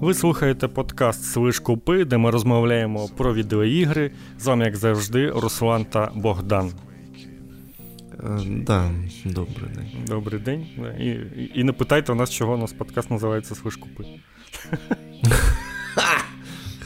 [0.00, 4.10] Ви слухаєте подкаст Слиш Купи, де ми розмовляємо про відеоігри.
[4.38, 6.72] З вами, як завжди, Руслан та Богдан.
[8.12, 8.90] Е, да,
[9.24, 10.04] Добрий день.
[10.06, 10.66] Добрий день.
[10.98, 14.04] І, і, і не питайте у нас, чого у нас подкаст називається Слиш Купи.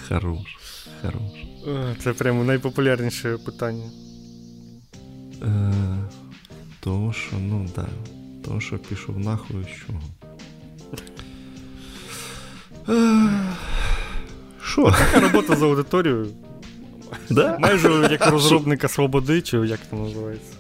[0.09, 0.57] Хорош.
[1.03, 1.33] Хорош.
[1.69, 3.91] Е, це прямо найпопулярніше питання.
[5.43, 5.73] Е,
[6.81, 7.87] Того, що, ну да.
[8.45, 10.01] Того, що пішов нахуй з чого.
[14.63, 14.91] Що?
[14.99, 16.27] Така робота з аудиторією.
[17.31, 17.59] Да?
[17.61, 20.53] Майже як розробника свободи, чи як це називається.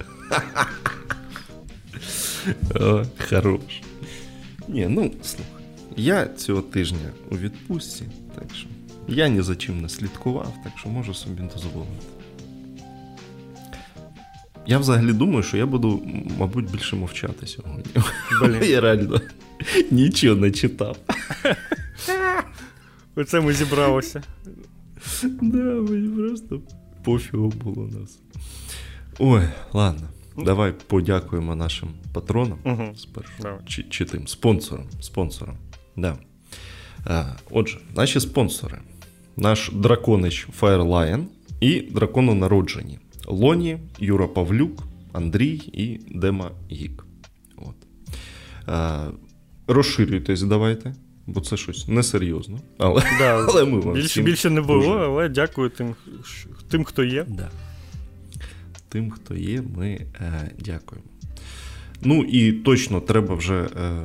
[2.81, 3.61] О, Хорош.
[4.69, 5.53] Ні, ну слухай.
[5.97, 8.67] Я цього тижня у відпустці, так що
[9.09, 11.93] я ні за чим не слідкував, так що можу собі дозволити.
[14.67, 16.03] Я взагалі думаю, що я буду,
[16.39, 17.85] мабуть, більше мовчати сьогодні.
[18.43, 18.63] Блін.
[18.71, 19.21] Я реально
[19.91, 20.97] нічого не читав.
[23.17, 24.23] Оце ми зібралися.
[25.23, 26.61] Да, мені просто
[27.05, 28.19] пофігу було нас.
[29.19, 30.09] Ой, ладно.
[30.39, 32.95] Давай подякуємо нашим патронам Угу.
[32.97, 33.33] спершу.
[33.67, 34.87] Чи, чи тим спонсорам.
[35.01, 35.57] спонсорам.
[35.97, 36.17] Да.
[37.05, 38.79] А, отже, наші спонсори.
[39.37, 41.25] Наш драконич Firelion
[41.61, 42.99] і дракононароджені.
[43.27, 47.07] Лоні, Юра Павлюк, Андрій і Дема Гік.
[47.57, 47.75] От.
[48.67, 49.09] А,
[49.67, 50.95] розширюйтесь, давайте,
[51.27, 52.61] бо це щось несерйозно.
[52.79, 55.95] Але, Да, але ми вам більше, всім більше не було, дуже- але дякую тим,
[56.71, 57.25] тим, хто є.
[57.29, 57.51] Да.
[58.89, 61.09] Тим, хто є, ми е, дякуємо.
[62.03, 63.55] Ну і точно треба вже.
[63.63, 64.01] Е,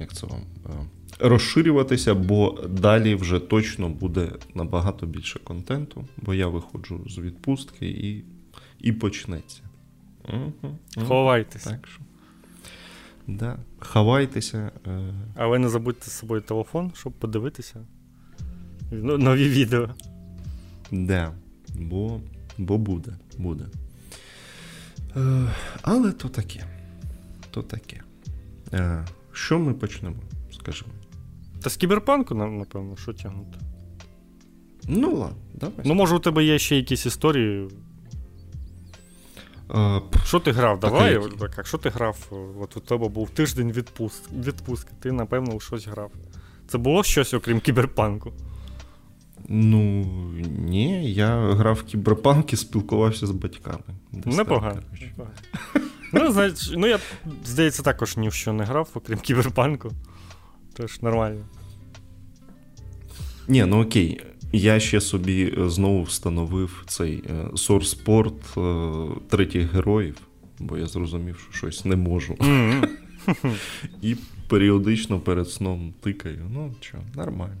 [0.00, 0.40] як це вам?
[0.66, 0.86] Е,
[1.18, 8.24] розширюватися, бо далі вже точно буде набагато більше контенту, бо я виходжу з відпустки і,
[8.80, 9.60] і почнеться.
[10.28, 11.06] Угу, угу.
[11.06, 11.64] Ховайтесь.
[11.64, 12.00] Так що.
[13.26, 13.58] Да.
[13.78, 14.70] Ховайтеся.
[14.86, 17.86] Е, Але не забудьте з собою телефон, щоб подивитися.
[18.90, 19.88] Ну, Нові відео.
[20.92, 21.32] Да,
[21.78, 22.20] бо,
[22.58, 23.64] бо буде, буде.
[25.16, 25.48] Е,
[25.82, 26.64] але то таке.
[27.50, 28.00] То таке.
[28.72, 30.16] Е, що ми почнемо,
[30.52, 30.90] скажімо?
[31.62, 33.58] Та з кіберпанку, напевно, що тягнути.
[34.88, 35.84] Ну ладно, давай.
[35.84, 37.68] Ну, може, у тебе є ще якісь історії.
[40.24, 40.80] Що ти грав?
[40.80, 41.20] Давай,
[41.56, 42.16] так, що ти грав?
[42.60, 46.10] От у тебе був тиждень відпуск, відпустки, ти, напевно, у щось грав.
[46.68, 48.32] Це було щось, окрім кіберпанку.
[49.48, 50.04] ну,
[50.58, 53.82] ні, я грав в кіберпанк і спілкувався з батьками.
[54.12, 54.82] Непогано.
[55.00, 55.34] непогано.
[56.12, 56.98] Ну, знаєш, ну я,
[57.44, 59.90] здається, також ні в що не грав, окрім кіберпанку.
[60.74, 61.44] Тож нормально.
[63.48, 64.20] Ні, ну окей.
[64.52, 70.16] Я ще собі е, знову встановив цей е, Source Sport е, третіх героїв,
[70.58, 72.36] бо я зрозумів, що щось не можу.
[72.40, 72.84] М-м.
[74.02, 74.16] І
[74.48, 76.46] періодично перед сном тикаю.
[76.54, 77.56] Ну, що, нормально.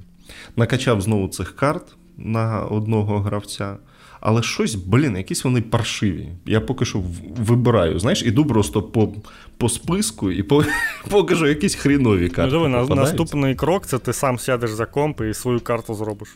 [0.56, 3.76] Накачав знову цих карт на одного гравця.
[4.20, 6.28] Але щось, блін, якісь вони паршиві.
[6.46, 7.02] Я поки що
[7.36, 7.98] вибираю.
[7.98, 9.12] Знаєш, іду просто по,
[9.56, 10.64] по списку і по,
[11.10, 12.50] поки що якісь хрінові Ну, карти.
[12.50, 16.28] диви, наступний крок це ти сам сядеш за комп і свою карту зробиш.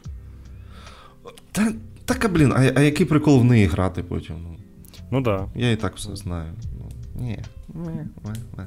[1.52, 1.72] Та,
[2.04, 4.36] так, а блін, а, а який прикол в неї грати потім?
[4.42, 4.56] Ну,
[5.10, 5.20] Ну.
[5.20, 5.48] Да.
[5.54, 6.52] я і так все знаю.
[6.78, 6.88] Ну,
[7.24, 7.38] ні,
[7.74, 8.64] ні, ні.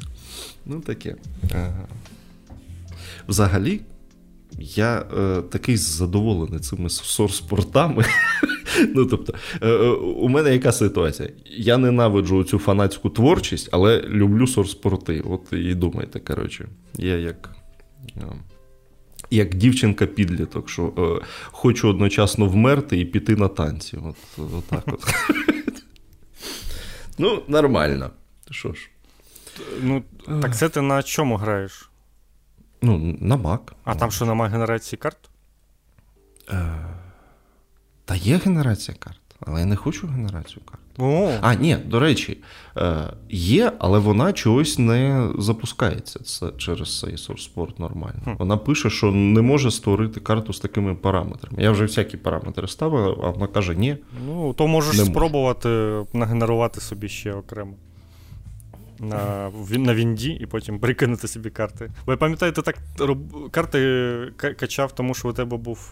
[0.66, 1.16] Ну таке.
[1.56, 1.88] Ага.
[3.28, 3.82] Взагалі,
[4.60, 8.06] я е, такий задоволений цими сорспортами.
[8.96, 11.30] ну, тобто, е, е, у мене яка ситуація?
[11.58, 15.22] Я ненавиджу цю фанатську творчість, але люблю сорспорти.
[15.22, 17.56] От і думайте, коротше, я як.
[19.32, 23.98] Е, Як дівчинка-підліток, що е, хочу одночасно вмерти і піти на танці.
[23.98, 24.16] От,
[24.56, 25.04] от так от.
[27.18, 28.10] ну, нормально.
[28.52, 28.90] Що ж.
[29.82, 30.04] Ну,
[30.42, 31.90] так це ти на чому граєш?
[32.82, 33.60] Ну, на Mac.
[33.84, 35.30] А там що немає генерації карт?
[38.06, 40.82] Та є генерація карт, але я не хочу генерацію карт.
[40.98, 42.38] О, А, ні, до речі,
[42.78, 42.96] е,
[43.30, 48.20] є, але вона чогось не запускається це через цей SourcePort нормально.
[48.24, 48.32] Хм.
[48.40, 51.64] Вона пише, що не може створити карту з такими параметрами.
[51.64, 53.98] Я вже всякі параметри ставив, а вона каже, ні.
[54.28, 55.70] ну, то можеш спробувати
[56.14, 57.74] нагенерувати собі ще окремо.
[59.00, 61.92] На, на Вінді і потім прикинути собі карти.
[62.06, 63.52] Бо я пам'ятаю, ти так роб...
[63.52, 63.80] карти
[64.38, 65.92] ка- качав, тому що у тебе був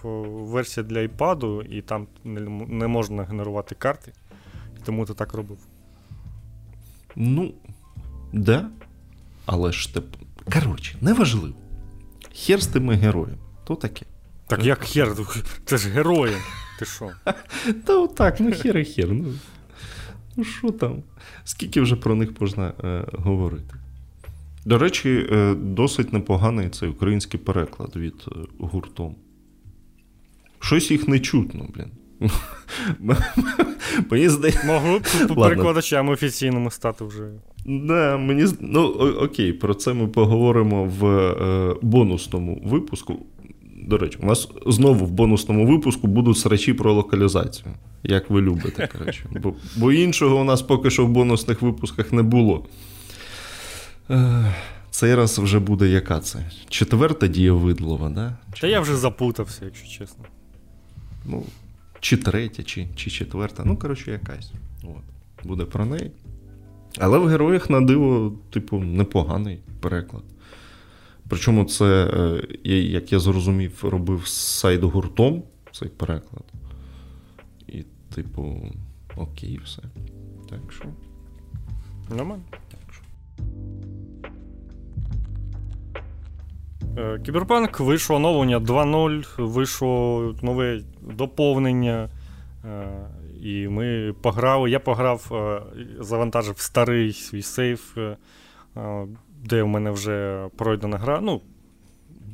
[0.52, 4.12] версія для iPad, і там не, не можна генерувати карти.
[4.86, 5.58] Тому ти так робив.
[7.16, 7.54] Ну,
[8.34, 8.70] да.
[9.46, 10.06] Але ж теп...
[10.54, 11.56] Коротше, неважливо.
[12.34, 13.38] Хер з тими героями.
[13.64, 14.06] То таке.
[14.48, 15.16] Так як хер,
[15.66, 16.36] це ж герої.
[16.80, 17.12] Ти що?
[17.86, 19.12] Та отак, ну хер і хер.
[19.12, 19.34] Ну,
[20.36, 21.04] ну що там?
[21.44, 23.76] Скільки вже про них можна е, говорити?
[24.66, 29.16] До речі, е, досить непоганий цей український переклад від е, гуртом.
[30.60, 31.92] Щось їх не чутно, блін.
[34.10, 34.68] Мені здається...
[34.68, 37.30] Могли б перекладачами офіційними стати вже.
[37.66, 38.84] Да, мені Ну,
[39.22, 43.26] окей, про це ми поговоримо в е, бонусному випуску.
[43.88, 47.72] До речі, у нас знову в бонусному випуску будуть срачі про локалізацію,
[48.04, 48.90] як ви любите.
[48.98, 49.26] коротше.
[49.44, 52.66] Бо, бо іншого у нас поки що в бонусних випусках не було.
[54.10, 54.54] Е,
[54.92, 56.52] цей раз вже буде яка це?
[56.70, 58.38] Четверта дієвидлова, да?
[58.62, 60.26] Та я вже запутався, якщо чесно.
[61.26, 61.44] Ну,
[62.06, 63.64] чи третя, чи чи четверта.
[63.66, 64.52] Ну, коротше, якась.
[64.84, 65.46] От.
[65.48, 66.12] Буде про неї.
[66.98, 70.24] Але в героях на диво, типу, непоганий переклад.
[71.30, 71.86] Причому це,
[72.66, 76.44] е, як я зрозумів, робив сайт гуртом цей переклад.
[77.68, 77.84] І,
[78.16, 78.72] типу,
[79.16, 79.82] окей, все.
[80.50, 80.86] Так що.
[82.16, 82.44] Нормально.
[87.26, 92.10] Кіберпанк вийшло оновлення 2.0, вийшло нове доповнення.
[92.66, 92.88] Е,
[93.42, 94.70] і ми пограли.
[94.70, 95.62] Я пограв, е,
[96.00, 97.98] завантажив старий свій сейв,
[99.44, 101.20] де в мене вже пройдена гра.
[101.22, 101.42] Ну,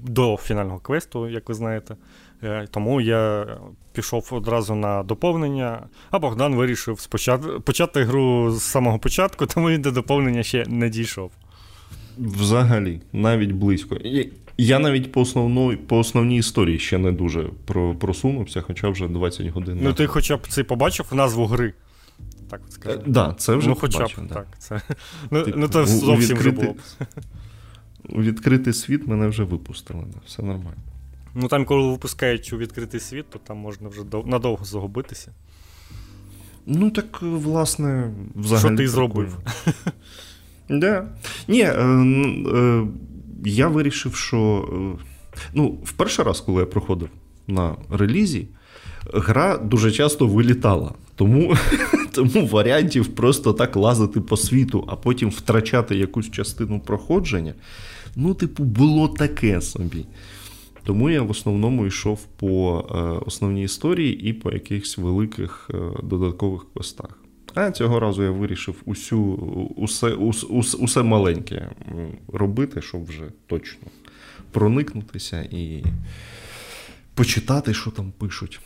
[0.03, 1.95] до фінального квесту, як ви знаєте.
[2.71, 3.47] Тому я
[3.93, 7.65] пішов одразу на доповнення, а Богдан вирішив спочат...
[7.65, 11.31] почати гру з самого початку, тому він до доповнення ще не дійшов.
[12.17, 13.95] Взагалі, навіть близько.
[14.63, 17.49] Я навіть по основної, по основній історії ще не дуже
[17.99, 19.79] просунувся, хоча вже 20 годин.
[19.81, 21.73] Ну, ти хоча б це побачив назву гри.
[22.49, 22.99] Так от скажу.
[22.99, 24.33] Е, да, це вже Ну, хоча побачив, б, да.
[24.33, 24.47] так.
[24.59, 24.81] Це...
[25.31, 26.75] Ну, типу, ну, то зовсім вже було.
[28.09, 30.81] У відкритий світ мене вже випустили, все нормально.
[31.35, 35.31] Ну там, коли випускають у відкритий світ, то там можна вже надовго загубитися.
[36.65, 38.75] Ну, так, власне, взагалі.
[38.75, 39.37] Що ти зробив?
[40.69, 41.07] Да.
[41.47, 42.87] Ні, е, е,
[43.45, 45.03] я вирішив, що е,
[45.53, 47.09] ну, в перший раз, коли я проходив
[47.47, 48.47] на релізі,
[49.13, 50.93] гра дуже часто вилітала.
[51.15, 51.55] Тому
[52.11, 57.53] тому варіантів просто так лазити по світу, а потім втрачати якусь частину проходження.
[58.15, 60.05] Ну, типу, було таке собі.
[60.83, 62.95] Тому я в основному йшов по е,
[63.25, 67.20] основній історії і по якихось великих е, додаткових квестах.
[67.53, 69.23] А цього разу я вирішив усю,
[69.75, 71.69] усе ус, ус, усе маленьке
[72.33, 73.87] робити, щоб вже точно
[74.51, 75.83] проникнутися і
[77.13, 78.59] почитати, що там пишуть.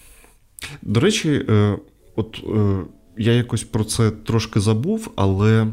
[0.81, 1.77] До речі, е,
[2.15, 2.77] от е,
[3.17, 5.67] я якось про це трошки забув, але.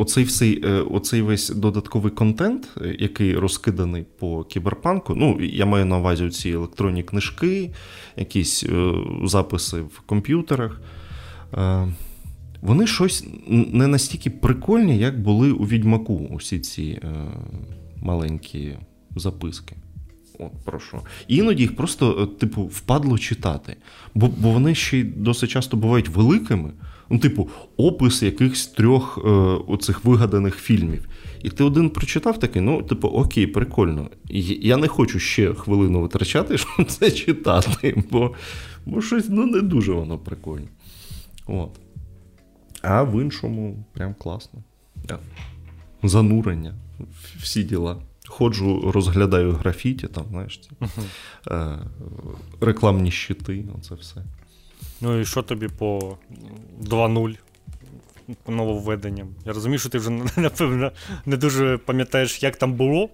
[0.00, 5.14] Оцей всей, е, оцей весь додатковий контент, е, який розкиданий по кіберпанку.
[5.14, 7.70] Ну, я маю на увазі ці електронні книжки,
[8.16, 8.92] якісь е,
[9.24, 10.80] записи в комп'ютерах.
[12.60, 17.00] Вони щось не настільки прикольні, як були у Відьмаку, усі ці
[18.02, 18.78] маленькі
[19.16, 19.76] записки.
[20.38, 21.00] От, прошу.
[21.28, 23.76] іноді їх просто, типу, впадло читати.
[24.14, 26.72] Бо бо вони ще й досить часто бувають великими.
[27.10, 29.28] Ну, типу, опис якихось трьох е,
[29.68, 31.08] оцих вигаданих фільмів.
[31.42, 34.10] І ти один прочитав такий, ну, типу, окей, прикольно.
[34.60, 38.34] Я не хочу ще хвилину витрачати, щоб це читати, бо
[38.86, 40.68] бо щось ну, не дуже воно прикольне.
[41.46, 41.70] От.
[42.82, 44.62] А в іншому прям класно.
[46.02, 46.74] Занурення,
[47.38, 47.96] всі діла.
[48.28, 50.70] Ходжу, розглядаю графіті, там, знаєш, ці,
[51.50, 51.78] е,
[52.60, 54.22] рекламні щити, оце все.
[55.00, 56.16] Ну і що тобі по
[56.82, 57.36] 2.0
[58.42, 59.28] по нововведенням?
[59.46, 60.92] Я розумію, що ти вже, напевно,
[61.26, 63.08] не дуже пам'ятаєш, як там було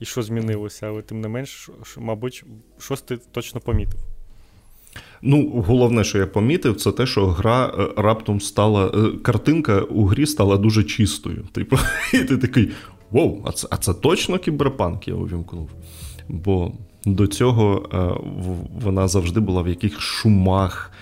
[0.00, 2.44] і що змінилося, але тим не менш, мабуть,
[2.78, 4.00] щось ти точно помітив.
[5.22, 8.86] Ну, головне, що я помітив, це те, що гра е, раптом стала.
[8.86, 11.44] Е, картинка у грі стала дуже чистою.
[11.52, 11.76] Типу,
[12.14, 12.70] і ти такий:
[13.10, 15.70] Воу, а це а це точно кіберпанк я увімкнув.
[16.28, 16.72] Бо
[17.04, 17.98] до цього е,
[18.82, 20.92] вона завжди була в якихось шумах,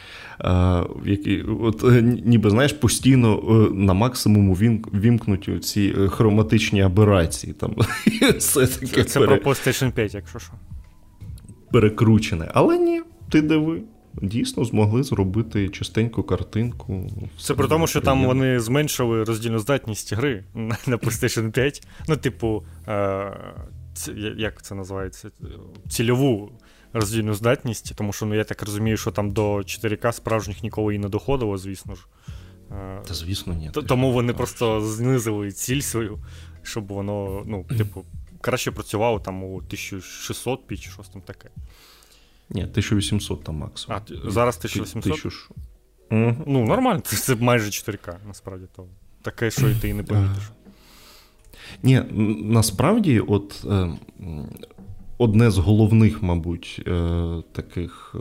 [1.04, 4.54] які, от, е, ніби знаєш, постійно е, на максимуму
[4.94, 7.52] вімкнуті ці е, хроматичні аберації.
[7.52, 7.76] Там,
[8.38, 9.36] все таке Це пере...
[9.36, 10.52] про PlayStation 5, якщо що.
[11.72, 12.50] Перекручене.
[12.54, 13.82] Але ні, ти диви.
[14.22, 17.10] Дійсно змогли зробити чистеньку картинку.
[17.40, 21.86] Це при тому, що там вони зменшили роздільну здатність гри на PlayStation 5.
[22.08, 22.64] Ну, типу,
[24.36, 25.30] як це називається?
[25.88, 26.52] Цільову
[26.92, 30.98] роздільну здатність, тому що ну, я так розумію, що там до 4К справжніх ніколи і
[30.98, 32.06] не доходило, звісно ж.
[33.06, 33.70] Та звісно, ні.
[33.70, 36.18] Тому вони просто знизили ціль свою,
[36.62, 38.04] щоб воно, ну, типу,
[38.40, 41.50] краще працювало там у 1600 пі чи щось там таке.
[42.50, 44.02] Ні, 1800 там максимум.
[44.08, 45.12] А зараз 1800?
[45.12, 45.54] 1000...
[46.10, 46.36] Угу.
[46.46, 48.86] Ну, нормально, це, це майже 4К, насправді то.
[49.22, 50.50] таке, що і ти і не помітиш.
[51.82, 52.02] Ні,
[52.42, 53.90] насправді, от е,
[55.20, 56.92] одне з головних, мабуть, е,
[57.52, 58.18] таких е,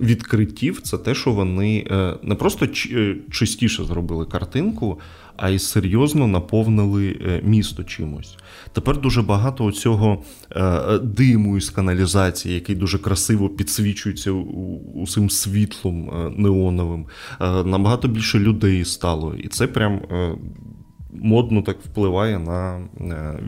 [0.00, 2.66] відкриттів це те, що вони е, не просто
[3.30, 5.00] чистіше зробили картинку,
[5.36, 8.36] а й серйозно наповнили місто чимось.
[8.72, 10.22] Тепер дуже багато цього
[11.02, 14.30] диму із каналізації, який дуже красиво підсвічується
[14.94, 17.06] усім світлом неоновим.
[17.40, 19.34] Набагато більше людей стало.
[19.34, 20.00] І це прям.
[21.12, 22.88] Модно так впливає на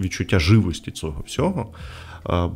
[0.00, 1.72] відчуття живості цього всього.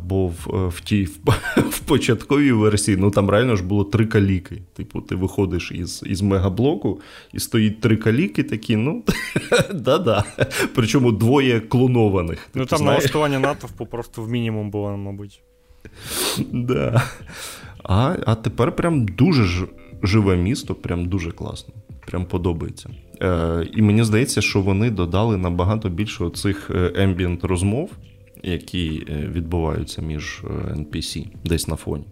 [0.04, 1.30] Бо в в тій в,
[1.70, 4.62] в початковій версії ну там реально ж було три каліки.
[4.76, 7.00] Типу, ти виходиш із із мегаблоку,
[7.32, 9.02] і стоїть три каліки такі, ну
[9.74, 10.24] да-да.
[10.74, 12.38] Причому двоє клонованих.
[12.38, 15.42] Типу, ну там налаштування натовпу просто в мінімум було, мабуть.
[16.52, 17.02] Да.
[17.84, 19.66] А а тепер прям дуже ж,
[20.02, 21.74] живе місто, прям дуже класно.
[22.06, 22.90] Прям подобається.
[23.22, 27.90] Е, І мені здається, що вони додали набагато більше оцих ембієнт розмов
[28.42, 30.42] які е, відбуваються між
[30.74, 32.04] NPC е, десь на фоні.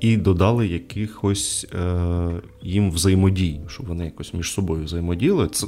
[0.00, 2.30] І додали якихось е,
[2.62, 5.48] їм взаємодій, щоб вони якось між собою взаємодіяли.
[5.48, 5.66] Це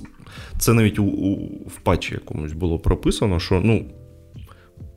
[0.59, 1.35] це навіть у, у,
[1.69, 3.85] в патчі якомусь було прописано, що ну,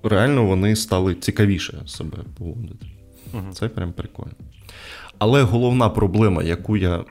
[0.04, 2.86] реально вони стали цікавіше себе поводити.
[3.34, 3.44] Угу.
[3.54, 4.32] Це прям прикольно.
[5.18, 7.06] Але головна проблема, яку я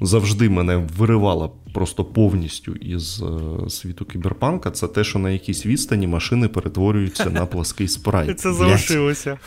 [0.00, 6.06] завжди мене виривала просто повністю із е, світу кіберпанка, це те, що на якійсь відстані
[6.06, 8.40] машини перетворюються на плаский спрайт.
[8.40, 9.38] Це залишилося.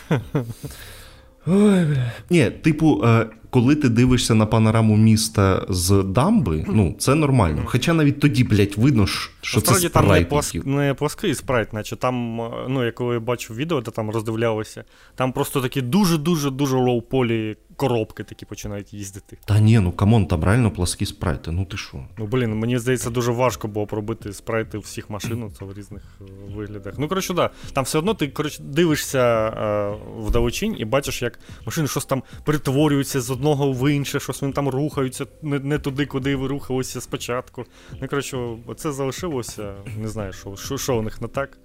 [1.46, 2.12] Ой, бля.
[2.30, 7.62] Ні, типу, е, коли ти дивишся на панораму міста з дамби, ну це нормально.
[7.66, 10.08] Хоча навіть тоді, блядь, видно, що Насправді, це спрайт.
[10.08, 10.66] там не, плоск...
[10.66, 12.36] не плоский спрайт, наче там,
[12.70, 14.84] ну, я коли бачив відео, де там роздивлялося,
[15.16, 19.38] там просто такі дуже-дуже дуже low-poly коробки такі починають їздити.
[19.46, 21.52] Та ні, ну come on, там реально пласкі спрайти.
[21.52, 22.06] Ну ти що?
[22.18, 26.04] Ну блін, мені здається, дуже важко було пробити спрайти всіх машин ну, це в різних
[26.22, 26.24] е,
[26.56, 26.94] виглядах.
[26.98, 27.50] Ну, коротше, да.
[27.74, 33.22] Там все одно ти коротше, дивишся е, вдалечінь і бачиш, як машини щось там перетворюються
[33.22, 37.66] з одного в інше, щось вони там рухаються не не туди, куди ви рухалися спочатку.
[38.02, 39.76] Ну, коротше, це залишилося.
[39.98, 41.58] Не знаю, що, що, що у них не так.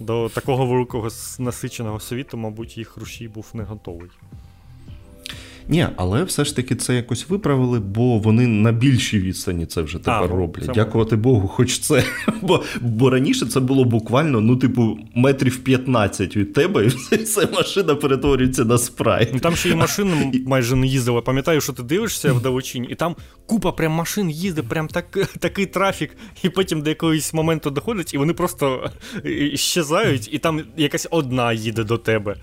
[0.00, 4.10] До такого великого насиченого світу, мабуть, їх рушій був не готовий.
[5.68, 9.98] Ні, але все ж таки це якось виправили, бо вони на більшій відстані це вже
[9.98, 10.66] тепер а, ну, роблять.
[10.66, 12.04] Це Дякувати Богу, хоч це.
[12.42, 17.94] Бо бо раніше це було буквально, ну, типу, метрів 15 від тебе, і все машина
[17.94, 19.28] перетворюється на спрайт.
[19.32, 21.20] Ну, Там ще й машини майже не їздили.
[21.20, 25.66] Пам'ятаю, що ти дивишся в Давочині, і там купа прям машин їздить, прям так, такий
[25.66, 28.90] трафік, і потім до якогось моменту доходить, і вони просто
[29.54, 32.36] щезають, і там якась одна їде до тебе.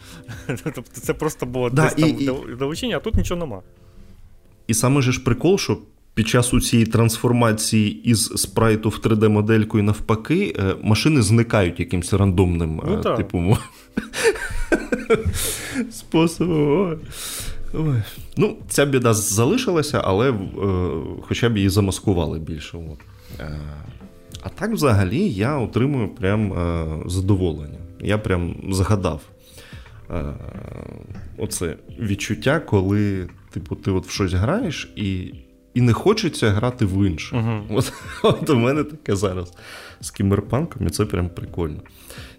[0.47, 3.61] Тобто це просто було да, десь і, там в Давочині, а тут тут нічого нема.
[4.67, 5.77] І саме ж прикол, що
[6.13, 12.13] під час у цієї трансформації із спрайту в 3D-модельку і навпаки, е, машини зникають якимось
[12.13, 13.57] рандомним ну, е, типу
[15.91, 16.99] способом.
[17.73, 18.01] Ой.
[18.37, 20.35] Ну, Ця біда залишилася, але е,
[21.21, 22.77] хоча б її замаскували більше.
[22.77, 22.99] От.
[23.39, 23.59] Е,
[24.43, 27.79] а так, взагалі, я отримую прям е, задоволення.
[27.99, 29.21] Я прям згадав
[31.37, 35.33] оце відчуття, коли типу, ти от в щось граєш і
[35.73, 37.35] і не хочеться грати в інше.
[37.35, 37.63] Uh-huh.
[37.69, 37.93] От,
[38.23, 39.53] от у мене таке зараз
[40.01, 41.81] з кімерпанком, і це прям прикольно.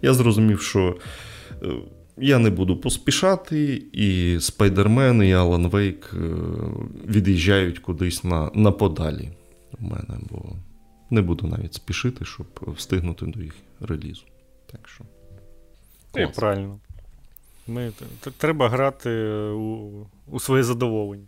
[0.02, 0.96] Я зрозумів, що.
[1.62, 1.66] Е,
[2.16, 6.18] я не буду поспішати, і Спайдермен, і Алан Вейк е,
[7.06, 9.30] від'їжджають кудись на на подалі
[9.80, 10.56] у мене, бо
[11.10, 14.22] не буду навіть спішити, щоб встигнути до їх релізу.
[14.72, 15.04] Так що.
[16.16, 16.80] І правильно.
[17.66, 17.92] Ми,
[18.38, 19.10] Треба грати
[19.50, 19.90] у
[20.30, 21.26] у своє задоволення.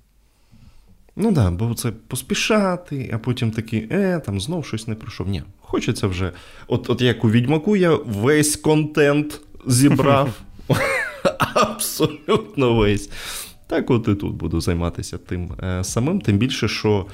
[1.17, 5.29] Ну так, да, бо це поспішати, а потім такий, е, там знов щось не пройшов.
[5.29, 6.33] Ні, хочеться вже.
[6.67, 10.41] От от як у Відьмаку я весь контент зібрав.
[11.55, 13.11] Абсолютно весь.
[13.67, 17.07] Так, от і тут буду займатися тим е, самим, тим більше, що.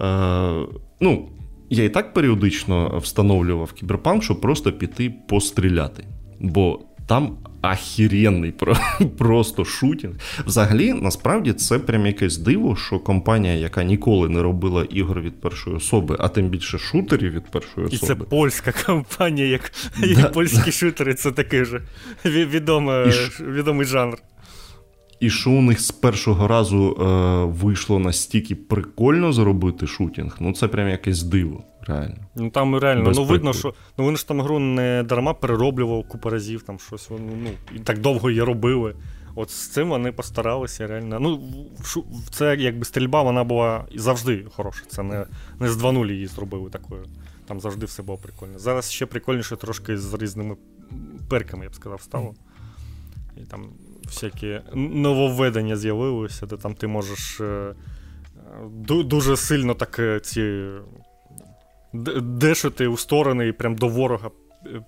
[0.00, 0.66] Е,
[1.00, 1.28] ну,
[1.70, 6.04] я і так періодично встановлював кіберпанк, щоб просто піти постріляти.
[6.40, 8.54] Бо там ахіренний
[9.18, 10.14] просто шутінг.
[10.46, 15.76] Взагалі, насправді, це прям якесь диво, що компанія, яка ніколи не робила ігор від першої
[15.76, 18.04] особи, а тим більше шутерів від першої особи.
[18.04, 19.72] І це польська компанія, як
[20.16, 20.28] да.
[20.28, 21.82] польські шутери, це такий же
[22.24, 24.18] відомий, відомий жанр.
[25.20, 27.04] І що у них з першого разу е,
[27.44, 31.64] вийшло настільки прикольно зробити шутінг, ну це прям якесь диво.
[31.86, 32.16] Реально.
[32.36, 36.08] Ну там реально Без ну видно, що ну вони ж там гру не дарма перероблював
[36.08, 38.94] купу разів, там щось вони ну, і так довго її робили.
[39.34, 41.20] От з цим вони постаралися реально.
[41.20, 41.42] Ну,
[42.30, 44.84] це якби стрільба, вона була завжди хороша.
[44.88, 45.26] Це не
[45.60, 47.04] не з 2-0 її зробили такою.
[47.46, 48.58] Там завжди все було прикольно.
[48.58, 50.56] Зараз ще прикольніше трошки з різними
[51.28, 52.34] перками, я б сказав, стало.
[53.36, 53.68] І там
[54.06, 57.74] всякі нововведення з'явилися, де там ти можеш е,
[58.88, 60.64] дуже сильно так е, ці
[62.22, 64.30] дешити у сторони і прям до ворога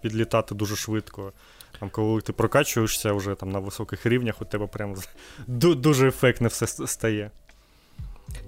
[0.02, 1.32] підлітати дуже швидко.
[1.80, 4.94] Там, Коли ти прокачуєшся вже там на високих рівнях, у тебе прям
[5.46, 7.30] дуже ефектно все стає.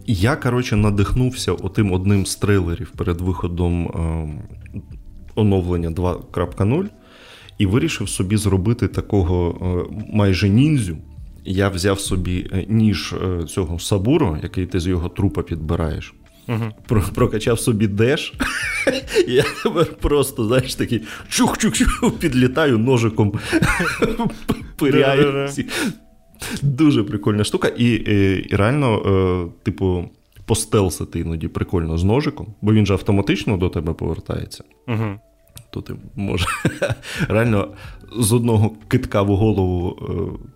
[0.07, 4.29] Я, коротше, надихнувся отим одним з трейлерів перед виходом е,
[5.35, 6.89] оновлення 2.0
[7.59, 10.97] і вирішив собі зробити такого е, майже ніндзю.
[11.45, 16.15] Я взяв собі е, ніж е, цього сабуру, який ти з його трупа підбираєш.
[16.49, 16.99] Угу.
[17.15, 18.35] Прокачав собі деш.
[19.29, 23.33] Я тепер просто, знаєш, такий чух-чух-чух, підлітаю ножиком,
[24.77, 25.49] пиряю.
[26.62, 27.69] Дуже прикольна штука.
[27.69, 30.05] І, і, і реально, типу,
[30.47, 34.65] постелсити іноді прикольно з ножиком, бо він же автоматично до тебе повертається.
[34.87, 35.19] Угу
[35.71, 36.47] то ти може
[37.29, 37.69] реально
[38.17, 40.49] з одного китка в голову е,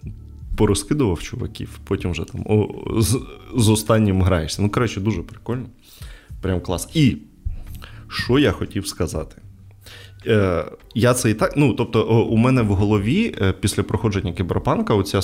[0.56, 3.20] порозкидував чуваків, потім вже там з,
[3.56, 4.62] з останнім граєшся.
[4.62, 5.66] Ну, коротше, дуже прикольно.
[6.40, 6.88] Прям клас.
[6.94, 7.16] І
[8.08, 9.42] що я хотів сказати?
[10.26, 10.64] Е,
[10.94, 11.52] Я це і так.
[11.56, 15.22] Ну, тобто, у мене в голові е, після проходження кіберпанка оця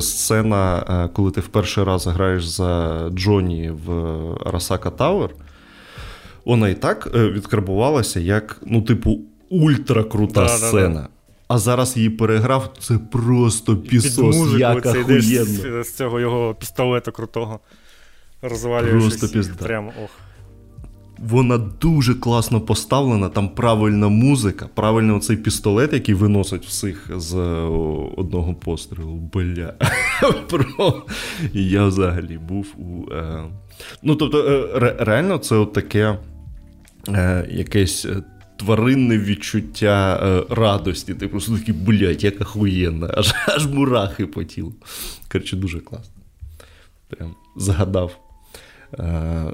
[0.00, 3.92] сцена, е, коли ти в перший раз граєш за Джоні в
[4.46, 5.30] Арасака Тауер,
[6.44, 9.20] вона і так викарбувалася як, ну, типу,
[9.50, 10.88] ультракрута да, сцена.
[10.88, 11.08] Да, да.
[11.48, 15.82] А зараз її переграв, це просто піздос, пиздєц як охуєнно.
[15.82, 17.60] З, з цього його пістолета крутого.
[18.42, 19.54] Розвалюєшся.
[19.58, 20.10] Прямо ох.
[21.18, 27.36] Вона дуже класно поставлена, там правильна музика, правильно цей пістолет, який виносить всіх з
[28.16, 29.30] одного пострілу.
[29.32, 29.74] Бля.
[30.48, 31.02] Про...
[31.52, 33.12] Я взагалі був у.
[33.12, 33.44] Е...
[34.02, 36.18] Ну, тобто, е, реально, це от таке
[37.08, 38.06] е, якесь
[38.60, 41.14] тваринне відчуття е, радості.
[41.14, 44.72] Ти просто такий, блядь, як охуєнно, аж аж мурахи по тілу.
[45.32, 46.14] Коротше, дуже класно.
[47.08, 48.18] Прям згадав.
[48.98, 49.52] Е,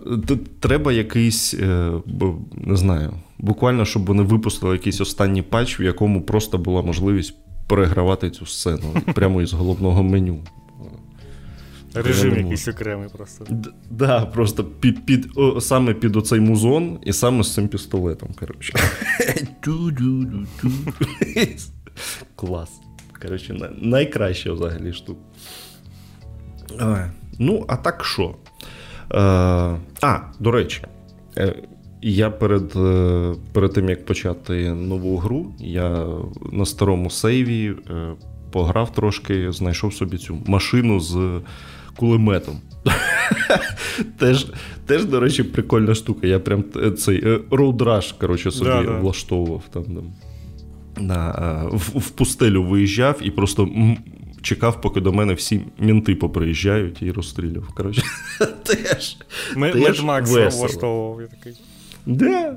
[0.60, 1.92] треба якийсь, е,
[2.54, 7.34] не знаю, буквально, щоб вони випустили якийсь останній патч, в якому просто була можливість
[7.68, 10.38] перегравати цю сцену прямо із головного меню.
[12.04, 13.44] Режим якийсь окремий просто.
[13.44, 13.56] Так,
[13.90, 18.28] да, просто під, під, о, саме під оцей музон і саме з цим пістолетом.
[18.38, 18.72] коротше.
[22.36, 22.70] Клас.
[23.22, 25.20] Коротше, найкраще взагалі штука.
[27.38, 28.34] Ну, а так що?
[29.12, 29.18] Е,
[30.02, 30.82] а, до речі,
[31.38, 31.62] е,
[32.02, 36.06] я перед е, перед тим, як почати нову гру, я
[36.52, 37.74] на старому сейві
[38.52, 41.40] пограв трошки, знайшов собі цю машину з
[41.96, 42.60] кулеметом.
[44.18, 44.46] Теж,
[44.86, 46.26] теж, до речі, прикольна штука.
[46.26, 46.64] Я прям
[46.98, 48.98] цей роудраж коротше, собі да, да.
[48.98, 49.84] влаштовував там.
[51.00, 53.68] На, в, в пустелю виїжджав і просто
[54.42, 57.68] чекав, поки до мене всі мінти поприїжджають і розстріляв.
[57.74, 58.02] Коротше,
[58.62, 59.16] теж,
[59.56, 61.52] Ми, теж Макс влаштовував я такий.
[62.06, 62.56] Да.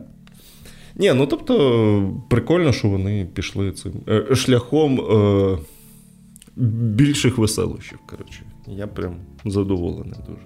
[0.96, 5.58] Ні, ну тобто, прикольно, що вони пішли цим е, шляхом е,
[6.96, 8.00] більших веселощів.
[8.06, 8.42] коротше.
[8.70, 10.42] Я прям задоволений дуже.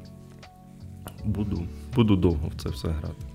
[1.26, 3.26] Буду буду довго в це все грати.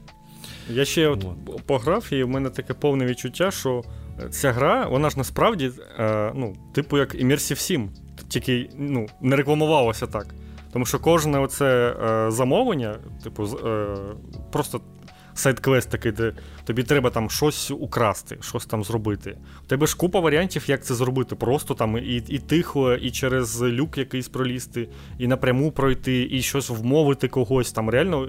[0.71, 1.27] Я ще от
[1.67, 3.83] пограв, і в мене таке повне відчуття, що
[4.31, 7.89] ця гра, вона ж насправді, е, ну, типу, як Immersive Sim,
[8.29, 10.27] тільки ну, не рекламувалося так.
[10.73, 13.97] Тому що кожне оце е, замовлення, типу, е,
[14.53, 14.81] просто
[15.39, 16.33] сайт-квест такий, де
[16.65, 19.39] тобі треба там щось украсти, щось там зробити.
[19.65, 21.35] У тебе ж купа варіантів, як це зробити.
[21.35, 26.71] Просто там і і тихо, і через люк якийсь пролізти, і напряму пройти, і щось
[26.71, 27.73] вмовити когось.
[27.73, 28.29] Там реально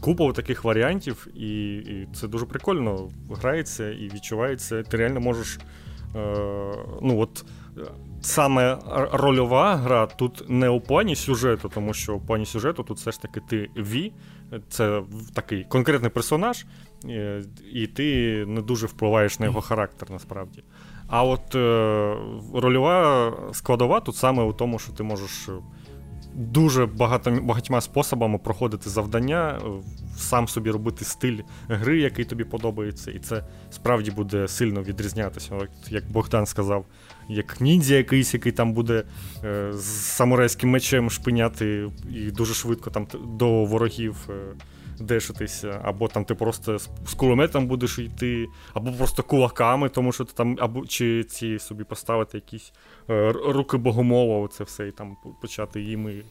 [0.00, 4.82] купа таких варіантів, і, і це дуже прикольно грається і відчувається.
[4.82, 5.58] Ти реально можеш.
[6.16, 6.36] Е,
[7.02, 7.44] ну от
[8.22, 8.78] Саме
[9.12, 13.22] рольова гра тут не у плані сюжету, тому що у плані сюжету тут все ж
[13.22, 14.12] таки ти Ві,
[14.68, 15.02] це
[15.34, 16.66] такий конкретний персонаж,
[17.04, 18.04] е, і ти
[18.46, 20.62] не дуже впливаєш на його характер насправді.
[21.08, 22.16] А от е,
[22.54, 25.48] рольова складова тут саме у тому, що ти можеш
[26.34, 29.68] дуже багато, багатьма способами проходити завдання, е,
[30.16, 31.38] сам собі робити стиль
[31.68, 35.68] гри, який тобі подобається, і це справді буде сильно відрізнятися.
[35.88, 36.84] Як Богдан сказав,
[37.28, 39.04] як ніндзя якийсь, який там буде
[39.44, 43.06] е, з самурайським мечем шпиняти і дуже швидко там
[43.38, 44.32] до ворогів е,
[45.00, 50.32] дешитися, або там ти просто з кулеметом будеш йти, або просто кулаками, тому що ти
[50.34, 52.72] там, або чи ці собі поставити якісь
[53.10, 56.22] е, руки богомола, це все, і там почати їми.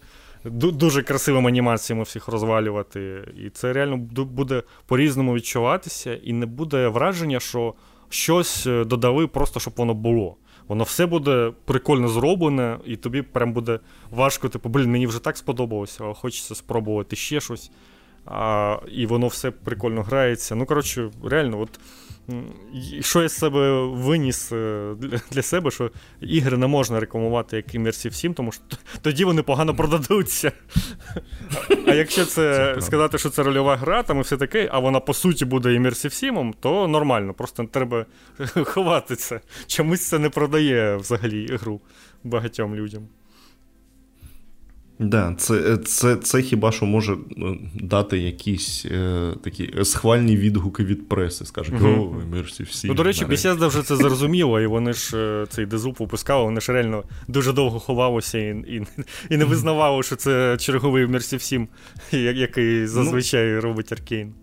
[0.45, 3.23] Дуже красивими анімаціями всіх розвалювати.
[3.45, 7.73] І це реально буде по-різному відчуватися, і не буде враження, що
[8.09, 10.35] щось е, додали просто, щоб воно було.
[10.67, 13.79] Воно все буде прикольно зроблене, і тобі прям буде
[14.11, 17.71] важко, типу, блін, мені вже так сподобалося, хочеться спробувати ще щось.
[18.29, 20.55] А, І воно все прикольно грається.
[20.55, 21.79] Ну, коротше, реально, от
[23.01, 24.95] що я з себе виніс е,
[25.31, 28.63] для себе, що ігри не можна рекламувати як Immersive 7, тому що
[29.01, 30.51] тоді вони погано продадуться.
[31.87, 34.99] А якщо це, це сказати, що це рольова гра, там і все таке, а вона
[34.99, 37.33] по суті буде Immersive 7, то нормально.
[37.33, 38.05] Просто треба
[38.65, 39.39] ховати це.
[39.67, 41.81] Чомусь це не продає взагалі ігру
[42.23, 43.07] багатьом людям.
[44.99, 51.09] Да, це це, це хіба що може ну, дати якісь е, такі схвальні відгуки від
[51.09, 51.45] преси.
[51.45, 52.15] Скажуть, угу.
[52.21, 52.87] о, мерсі всі.
[52.87, 56.61] Ну, до речі, Бесіда вже це зрозуміло, і вони ж е, цей дезуп випускали, вони
[56.61, 58.83] ж реально дуже довго ховалися і і,
[59.29, 61.67] і не визнавали, що це черговий Мерсі всім,
[62.11, 64.33] який зазвичай ну, робить Аркейн.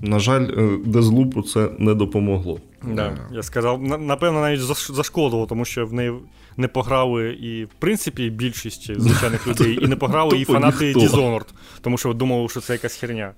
[0.00, 2.60] На жаль, е, Дезлупу це не допомогло.
[2.82, 6.12] Да, Я сказав, напевно, навіть зашкодило, тому що в неї
[6.60, 11.46] не пограли і, в принципі, більшість звичайних людей, і не пограли і фанати Dishonored,
[11.80, 13.32] тому що думали, що це якась херня.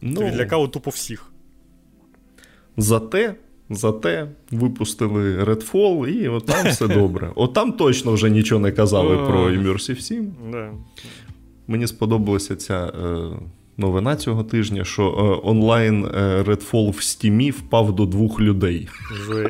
[0.00, 1.32] Ну, Відлякало тупо всіх.
[2.76, 3.34] Зате.
[3.70, 7.30] Зате випустили Redfall, і от там все добре.
[7.34, 10.32] От там точно вже нічого не казали про Immersive 7.
[11.68, 13.30] Мені сподобалася ця е,
[13.76, 18.88] новина цього тижня, що е, онлайн е, Redfall в стімі впав до двох людей.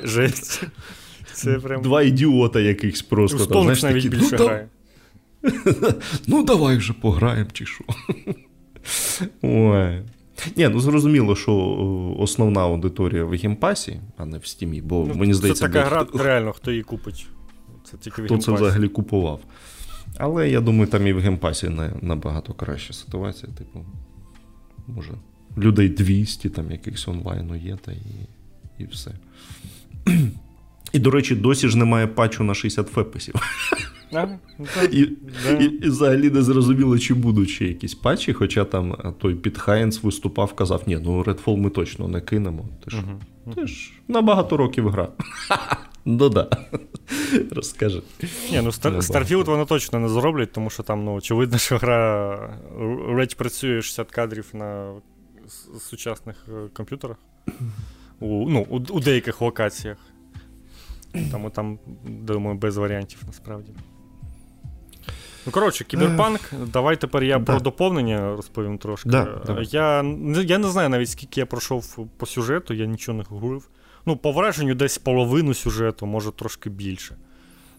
[0.04, 0.62] Жесть.
[1.42, 1.82] Це прям...
[1.82, 3.46] Два ідіота якихось просто.
[3.46, 4.68] там, знаєш, навіть такі, більше ну, грає.
[6.26, 7.84] ну, давай вже пограємо, чи що.
[9.42, 10.02] Ой.
[10.56, 11.54] Ні, ну зрозуміло, що
[12.18, 15.88] основна аудиторія в Game Pass'і, а не в Steam'і, бо ну, мені здається, це така
[15.88, 16.18] гра, хто...
[16.18, 17.26] реально, хто її купить.
[17.84, 19.40] Це тільки в Хто це взагалі купував.
[20.18, 21.70] Але я думаю, там і в Game Pass'і
[22.02, 23.52] набагато краща ситуація.
[23.52, 23.84] Типу,
[24.86, 25.12] може,
[25.58, 28.28] людей 200 там якихось онлайну є, та і,
[28.78, 29.10] і все.
[30.92, 33.34] І, до речі, досі ж немає патчу на 60 FPS'ів.
[34.12, 34.38] Ну,
[34.92, 35.00] і,
[35.60, 39.58] і, і взагалі не зрозуміло, чи будуть ще якісь патчі, хоча там е, той Піт
[39.58, 42.68] Хайнс виступав, казав, ні, ну Redfall ми точно не кинемо.
[42.84, 43.02] Ти ж,
[43.54, 45.08] ти ж на багато років гра.
[46.04, 46.48] Ну да.
[47.50, 48.02] Розкажи.
[48.50, 52.58] Ні, ну Starfield вони точно не зроблять, тому що там, ну, очевидно, що гра
[53.08, 54.92] вже працює 60 кадрів на
[55.80, 57.16] сучасних е, комп'ютерах.
[58.20, 59.96] У, ну, у, у деяких локаціях.
[61.32, 63.72] Тому там, думаю, без варіантів насправді.
[65.46, 66.40] Ну, коротше, кіберпанк.
[66.66, 67.44] Давай тепер я да.
[67.52, 69.08] про доповнення розповім трошки.
[69.08, 70.02] Да, я
[70.42, 73.68] я не знаю навіть, скільки я пройшов по сюжету, я нічого не гуглив.
[74.06, 77.16] Ну, по враженню, десь половину сюжету, може трошки більше.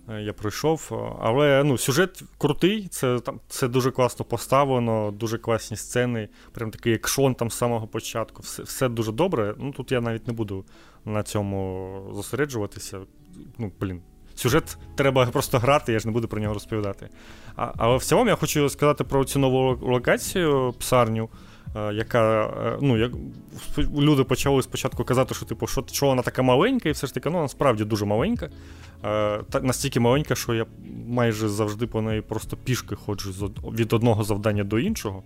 [0.10, 0.92] Е, я пройшов.
[1.22, 6.94] Але ну, сюжет крутий, це там, це дуже класно поставлено, дуже класні сцени, прям такий
[6.94, 8.42] екшон там з самого початку.
[8.42, 9.56] Все все дуже добре.
[9.58, 10.66] Ну, Тут я навіть не буду
[11.06, 13.00] на цьому зосереджуватися
[13.58, 14.02] ну, блін,
[14.36, 17.10] сюжет треба просто грати, я ж не буду про нього розповідати.
[17.56, 21.30] А, Але в цілому я хочу сказати про цю нову локацію псарню.
[21.76, 23.12] Е, яка, е, ну, як
[23.78, 27.30] Люди почали спочатку казати, що типу, що що вона така маленька, і все ж таки
[27.30, 28.50] ну, насправді дуже маленька.
[29.06, 30.66] Е, Настільки маленька, що я
[31.08, 35.24] майже завжди по неї просто пішки ходжу від одного завдання до іншого.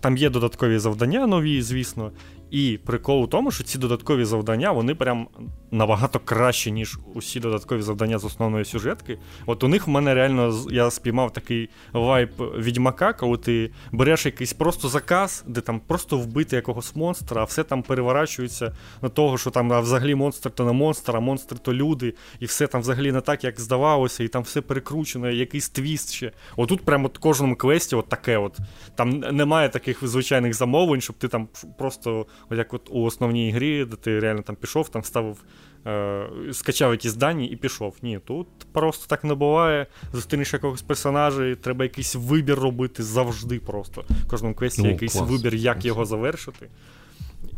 [0.00, 2.12] Там є додаткові завдання нові, звісно.
[2.50, 5.28] І прикол у тому, що ці додаткові завдання вони прям
[5.70, 9.18] набагато краще, ніж усі додаткові завдання з основної сюжетки.
[9.46, 14.52] От у них в мене реально я спіймав такий вайп відьмака, коли ти береш якийсь
[14.52, 19.50] просто заказ, де там просто вбити якогось монстра, а все там переворачується на того, що
[19.50, 23.12] там а взагалі монстр то не монстр, а монстр то люди, і все там взагалі
[23.12, 26.32] не так, як здавалося, і там все перекручено, якийсь твіст ще.
[26.56, 28.38] Отут прямо в кожному квесті от таке.
[28.38, 28.58] от.
[28.94, 33.96] Там немає таких звичайних замовлень, щоб ти там просто як от у основній грі, де
[33.96, 35.44] ти реально там пішов, там ставив,
[35.86, 37.96] е, скачав якісь дані і пішов.
[38.02, 39.86] Ні, тут просто так не буває.
[40.12, 44.04] Зустрінеш якогось персонажа, і треба якийсь вибір робити завжди просто.
[44.24, 45.30] В кожному квесті ну, якийсь клас.
[45.30, 46.68] вибір, як його завершити.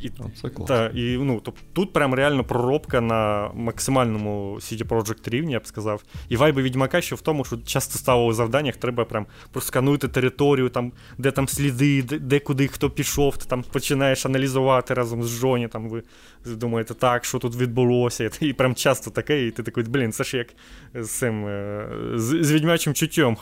[0.00, 0.10] І,
[0.42, 5.60] це та, і, ну, тобто, Тут прям реально проробка на максимальному CD Projekt рівні, я
[5.60, 6.02] б сказав.
[6.28, 10.68] І вайби відьмака ще в тому, що часто ставили в завданнях, треба прям проскануйте територію,
[10.68, 15.40] там, де там сліди, де, де куди хто пішов, ти там починаєш аналізувати разом з
[15.40, 15.68] Джоні.
[15.68, 16.02] Там ви
[16.46, 18.30] думаєте, так, що тут відбулося.
[18.40, 20.48] І прям часто таке, і ти такий, блін, це ж як
[20.94, 23.36] з цим е, з, з відьмачим чуттям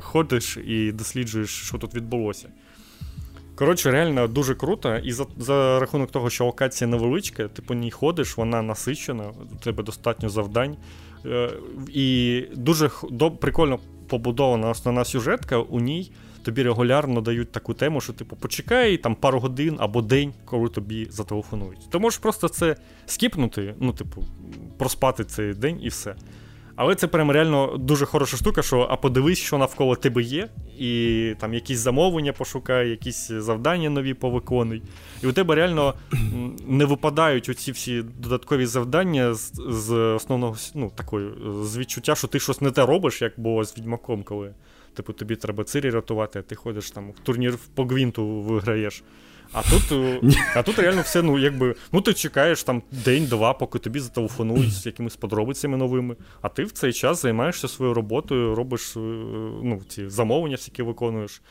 [0.00, 2.48] ходиш і досліджуєш, що тут відбулося.
[3.58, 7.90] Коротше, реально дуже круто, і за за рахунок того, що локація невеличка, ти по ній
[7.90, 10.76] ходиш, вона насичена, у тебе достатньо завдань.
[11.26, 11.50] Е,
[11.88, 18.12] І дуже до, прикольно побудована основна сюжетка, у ній тобі регулярно дають таку тему, що
[18.12, 21.90] типу почекай там пару годин або день, коли тобі зателефонують.
[21.90, 24.24] Ти можеш просто це скіпнути, ну, типу,
[24.78, 26.14] проспати цей день і все.
[26.80, 31.34] Але це прям реально дуже хороша штука, що а подивись, що навколо тебе є, і
[31.38, 34.82] там якісь замовлення пошукай, якісь завдання нові повиконуй.
[35.22, 35.94] І у тебе реально
[36.66, 41.30] не випадають оці всі додаткові завдання з з основного ну, такої,
[41.62, 44.54] з відчуття, що ти щось не те робиш, як було з відьмаком, коли
[44.94, 49.02] типу, тобі треба цирі рятувати, а ти ходиш там в турнір по гвінту виграєш.
[49.52, 50.20] А тут е,
[50.54, 54.86] а тут реально все, ну, якби, ну ти чекаєш там день-два, поки тобі зателефонують з
[54.86, 56.16] якимись подробицями новими.
[56.42, 59.00] А ти в цей час займаєшся своєю роботою, робиш е,
[59.62, 61.42] ну, ці замовлення, всякі виконуєш.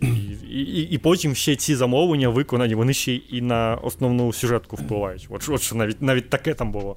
[0.00, 0.06] І,
[0.50, 5.26] і, і потім ще ці замовлення виконані, вони ще і на основну сюжетку впливають.
[5.30, 6.96] От, от що навіть навіть таке там було.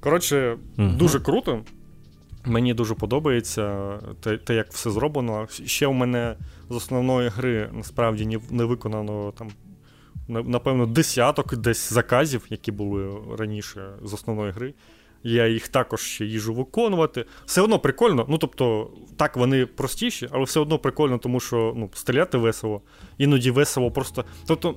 [0.00, 1.64] Коротше, дуже круто.
[2.46, 5.46] Мені дуже подобається те, те, як все зроблено.
[5.64, 6.36] Ще у мене
[6.70, 9.50] з основної гри насправді не виконано там,
[10.28, 14.74] напевно, десяток десь заказів, які були раніше з основної гри.
[15.28, 17.24] Я їх також ще їжу виконувати.
[17.46, 18.26] Все одно прикольно.
[18.28, 22.80] Ну, тобто, так, вони простіші, але все одно прикольно, тому що ну, стріляти весело,
[23.18, 24.24] іноді весело просто.
[24.46, 24.74] Тобто,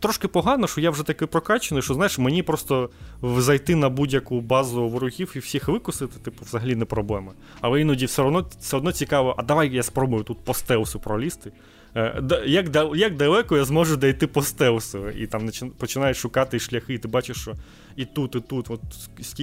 [0.00, 2.90] трошки погано, що я вже такий прокачаний, що знаєш, мені просто
[3.22, 7.32] зайти на будь-яку базу ворогів і всіх викусити, типу, взагалі не проблема.
[7.60, 11.52] Але іноді все одно все одно цікаво, а давай я спробую тут по стелсу пролізти.
[11.96, 15.08] Е, як як далеко я зможу дійти по стелсу?
[15.08, 17.54] І там починаєш шукати шляхи, і ти бачиш, що
[17.96, 18.80] і тут, і тут, от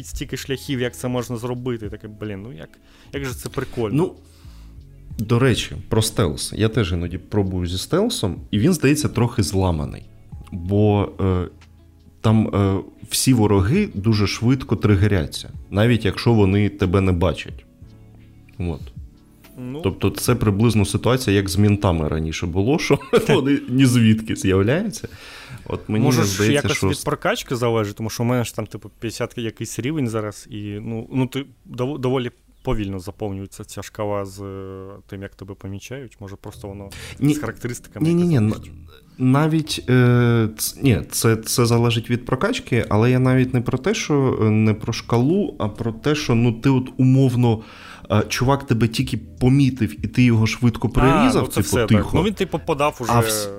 [0.03, 1.89] стільки шляхів, як це можна зробити.
[1.89, 2.69] Таке, блін, ну як
[3.13, 3.95] як же це прикольно.
[3.95, 4.13] Ну,
[5.25, 6.53] До речі, про стелс.
[6.55, 10.03] Я теж іноді пробую зі стелсом, і він, здається, трохи зламаний.
[10.51, 11.47] Бо е,
[12.21, 12.77] там е,
[13.09, 17.65] всі вороги дуже швидко тригеряться, навіть якщо вони тебе не бачать.
[18.59, 18.81] От.
[19.57, 25.07] Ну, Тобто це приблизно ситуація, як з мінтами раніше було, що вони ні звідки з'являються.
[25.65, 26.89] От мені Може, здається, якось що...
[26.89, 30.79] від прокачки залежить, тому що у мене ж там, типу, 50 якийсь рівень зараз, і
[30.81, 32.31] ну, ну ти доволі
[32.63, 36.17] повільно заповнюється ця шкала з е, тим, як тебе помічають.
[36.19, 38.07] Може, просто воно ні, з характеристиками.
[38.07, 38.53] Ні, ні, ні.
[39.17, 43.93] Навіть е, ц, ні, це це залежить від прокачки, але я навіть не про те,
[43.93, 47.63] що е, не про шкалу, а про те, що ну ти от умовно
[48.27, 52.03] чувак тебе тільки помітив, і ти його швидко перерізав, а, ну, типу, все, тихо.
[52.03, 52.13] Так.
[52.13, 53.49] Ну він типу подав уже вс...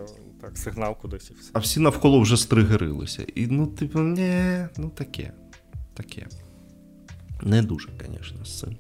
[0.45, 1.51] так, сигнал кудись і все.
[1.53, 3.27] А всі навколо вже стригерилися.
[3.35, 5.33] І ну, типу, не, ну таке.
[5.95, 6.27] Таке.
[7.43, 8.77] Не дуже, звісно, з цим.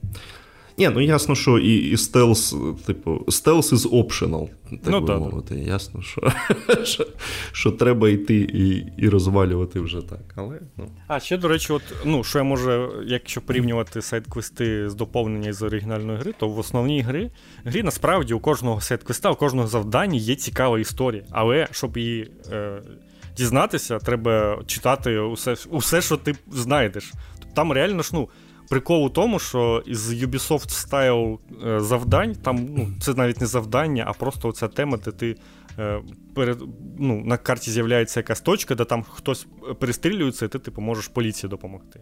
[0.78, 2.56] Ні, ну ясно, що і і стелс,
[2.86, 5.54] типу, стелс is optional, так ну, би мовити.
[5.54, 6.32] Ясно, що
[6.84, 7.06] що,
[7.52, 10.34] що треба йти і і розвалювати вже так.
[10.36, 10.86] Але, ну.
[11.08, 15.62] А ще, до речі, от, ну, що я можу, якщо порівнювати сайд-квести з доповнення з
[15.62, 17.30] оригінальної гри, то в основній грі
[17.64, 21.24] грі насправді у кожного сайт-квеста, у кожного завдання є цікава історія.
[21.30, 22.30] Але щоб її.
[22.52, 22.82] Е,
[23.36, 27.12] Дізнатися, треба читати усе, усе, що ти знайдеш.
[27.54, 28.28] Там реально ж ну,
[28.68, 34.04] Прикол у тому, що із Ubisoft Style е, завдань, там ну, це навіть не завдання,
[34.06, 35.36] а просто оця тема, де ти
[35.78, 36.00] е,
[36.34, 36.58] перед,
[36.98, 39.46] ну, на карті з'являється якась точка, де там хтось
[39.80, 42.00] перестрілюється, і ти типу, можеш поліції допомогти.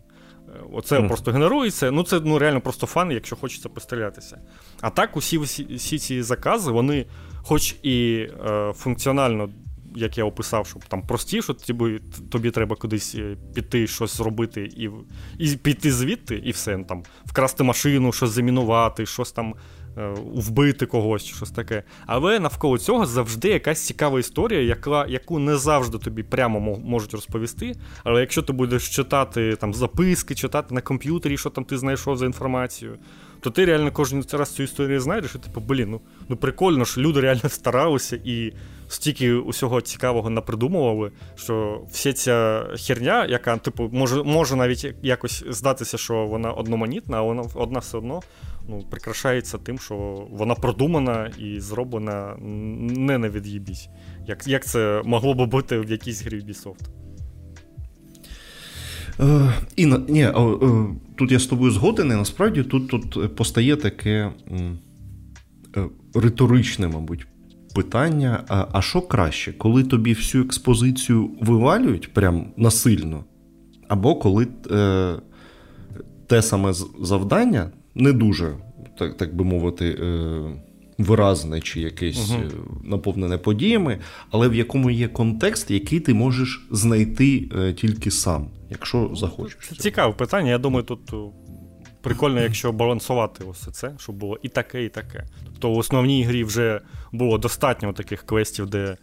[0.49, 1.09] Е, оце mm.
[1.09, 1.91] просто генерується.
[1.91, 4.39] Ну, це ну, реально просто фан, якщо хочеться пострілятися.
[4.81, 9.49] А так, усі всі ці закази, вони, хоч і е, функціонально
[9.97, 12.01] як я описав, щоб там простіше, тобі,
[12.31, 14.91] тобі треба кудись е, піти, щось зробити і
[15.39, 16.77] і піти звідти, і все.
[16.77, 19.55] Ну, там, Вкрасти машину, щось замінувати, щось там
[19.99, 21.83] е, вбити когось, щось таке.
[22.07, 27.75] Але навколо цього завжди якась цікава історія, яка, яку не завжди тобі прямо можуть розповісти.
[28.05, 32.27] Але якщо ти будеш читати там записки, читати на комп'ютері, що там ти знайшов за
[32.27, 32.99] інформацію.
[33.41, 37.01] То ти реально кожен раз цю історію знайдеш, і типу, блін, ну ну прикольно, що
[37.01, 38.53] люди реально старалися і
[38.93, 45.99] стільки усього цікавого напридумували, що вся ця херня, яка, типу, може може навіть якось здатися,
[45.99, 48.21] що вона одноманітна, а вона одна все одно
[48.69, 52.37] ну, прикрашається тим, що вона продумана і зроблена
[52.81, 53.89] не на від'їбісь.
[54.27, 56.89] Як як це могло би бути в якійсь грі Ubisoft?
[59.21, 60.33] Е, і, ні, е,
[61.17, 64.33] Тут я з тобою згоден, і насправді тут тут постає таке
[65.77, 67.27] е, риторичне, мабуть,
[67.75, 73.25] питання: а, а що краще, коли тобі всю експозицію вивалюють прям насильно,
[73.89, 75.15] або коли е,
[76.27, 78.55] те саме завдання не дуже,
[78.99, 80.41] так так би мовити, е,
[80.99, 82.81] виразне чи якесь угу.
[82.85, 83.99] наповнене подіями,
[84.31, 89.69] але в якому є контекст, який ти можеш знайти е, тільки сам, якщо захочеш.
[89.69, 90.51] Це цікаве питання.
[90.51, 91.01] Я думаю, тут
[92.03, 95.25] прикольно, якщо балансувати ось це, щоб було і таке, і таке.
[95.45, 96.81] Тобто в основній грі вже
[97.13, 98.97] було достатньо таких квестів, де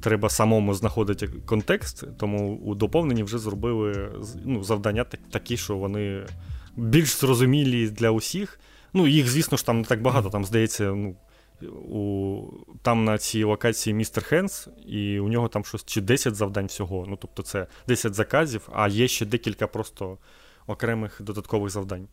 [0.00, 4.12] треба самому знаходити контекст, тому у доповненні вже зробили
[4.44, 6.26] ну, завдання такі, що вони
[6.76, 8.60] більш зрозумілі для усіх.
[8.92, 10.30] Ну, їх, звісно ж, там не так багато.
[10.30, 11.16] Там, здається, ну,
[11.70, 12.42] у,
[12.82, 17.06] Там на цій локації містер Хенс, і у нього там щось чи 10 завдань всього.
[17.08, 20.18] Ну, тобто, це 10 заказів, а є ще декілька просто
[20.66, 22.08] окремих додаткових завдань.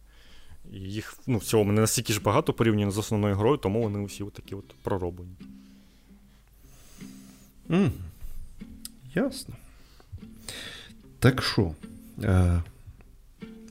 [0.71, 4.23] Їх ну, в цілому не настільки ж багато порівняно з основною грою, тому вони усі
[4.23, 5.31] такі от пророблені.
[7.69, 7.91] Mm.
[9.15, 9.55] Ясно.
[11.19, 11.71] Так що,
[12.23, 12.63] е,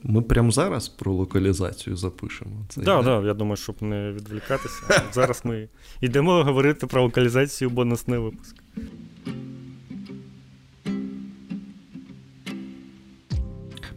[0.03, 2.51] ми прямо зараз про локалізацію запишемо.
[2.75, 5.03] Так, да, да, я думаю, щоб не відволікатися.
[5.13, 5.67] Зараз ми
[6.01, 8.55] йдемо говорити про локалізацію бонусний випуск.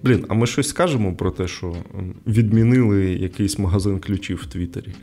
[0.03, 1.77] Блін, а ми щось скажемо про те, що
[2.27, 4.95] відмінили якийсь магазин ключів в Твіттері.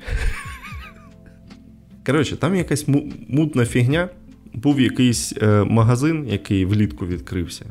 [2.06, 2.88] Коротше, там якась
[3.28, 4.10] мутна фігня.
[4.54, 7.66] Був якийсь е, магазин, який влітку відкрився.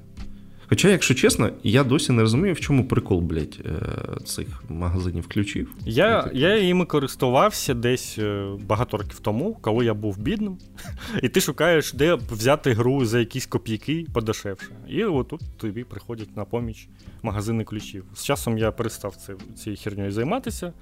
[0.69, 5.75] Хоча, якщо чесно, я досі не розумію, в чому прикол, блядь, е, цих магазинів ключів.
[5.87, 10.59] Я я їми користувався десь е, багато років тому, коли я був бідним.
[11.23, 14.69] І ти шукаєш, де взяти гру за якісь копійки подешевше.
[14.89, 16.89] І отут тобі приходять на поміч
[17.23, 18.05] магазини ключів.
[18.15, 19.17] З часом я перестав
[19.57, 20.73] цією херньою займатися.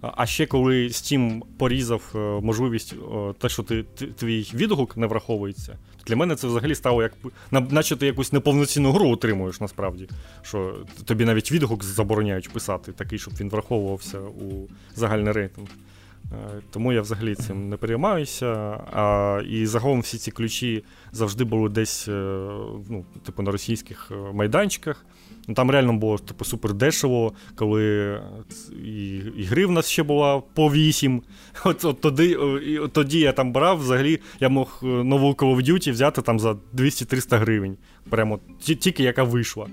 [0.00, 2.94] А ще коли Steam порізав е, можливість
[3.38, 3.82] те, що ти,
[4.16, 7.12] твій відгук не враховується, для мене це взагалі стало як
[7.50, 10.08] наче ти якусь неповноцінну гру отримуєш насправді.
[10.42, 15.68] Що тобі навіть відгук забороняють писати, такий, щоб він враховувався у загальний рейтинг.
[16.32, 18.46] Е, тому я взагалі цим не переймаюся.
[18.92, 22.12] А, І загалом всі ці ключі завжди були десь, е,
[22.88, 25.04] ну, типу, на російських майданчиках.
[25.48, 28.20] Ну, Там реально було типу, супер дешево, коли
[28.84, 31.22] і, і гри в нас ще була по 8.
[31.64, 35.70] От, от тоді от тоді я там брав, взагалі я мог е, нову Call of
[35.70, 37.76] Duty взяти там за 200-300 гривень.
[38.10, 39.66] Прямо тільки яка вийшла.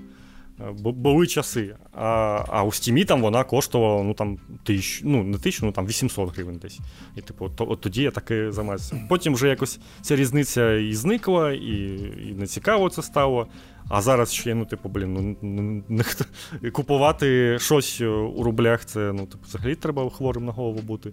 [0.82, 1.76] Були часи.
[1.92, 5.86] А а у стімі там вона коштувала ну, там, тисяч, ну не тисячу, ну там
[5.86, 6.78] 800 гривень десь.
[7.16, 9.06] І типу, от, от тоді я таки займався.
[9.08, 13.46] Потім вже якось ця різниця і зникла, і і не цікаво це стало.
[13.88, 16.04] А зараз ще, ну, типу, блін, ну не,
[16.70, 21.12] купувати щось у рублях, це ну, типу, взагалі треба хворим на голову бути.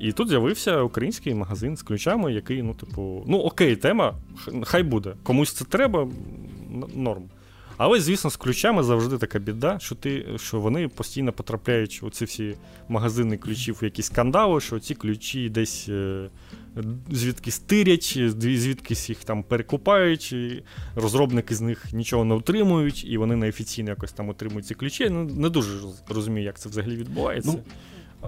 [0.00, 4.14] І тут з'явився український магазин з ключами, який, ну, типу, ну окей, тема,
[4.64, 5.14] хай буде.
[5.22, 6.08] Комусь це треба,
[6.94, 7.22] норм.
[7.78, 12.24] Але, звісно, з ключами завжди така біда, що ти, що вони постійно потрапляють у ці
[12.24, 12.54] всі
[12.88, 16.28] магазини ключів, якісь скандали, що ці ключі десь е,
[17.10, 20.62] звідки стирять, звідкись їх там перекупають, і
[20.94, 25.08] розробники з них нічого не отримують, і вони неофіційно якось там отримують ці ключі.
[25.10, 25.70] Ну, Не дуже
[26.08, 27.52] розумію, як це взагалі відбувається.
[27.52, 27.58] Ну,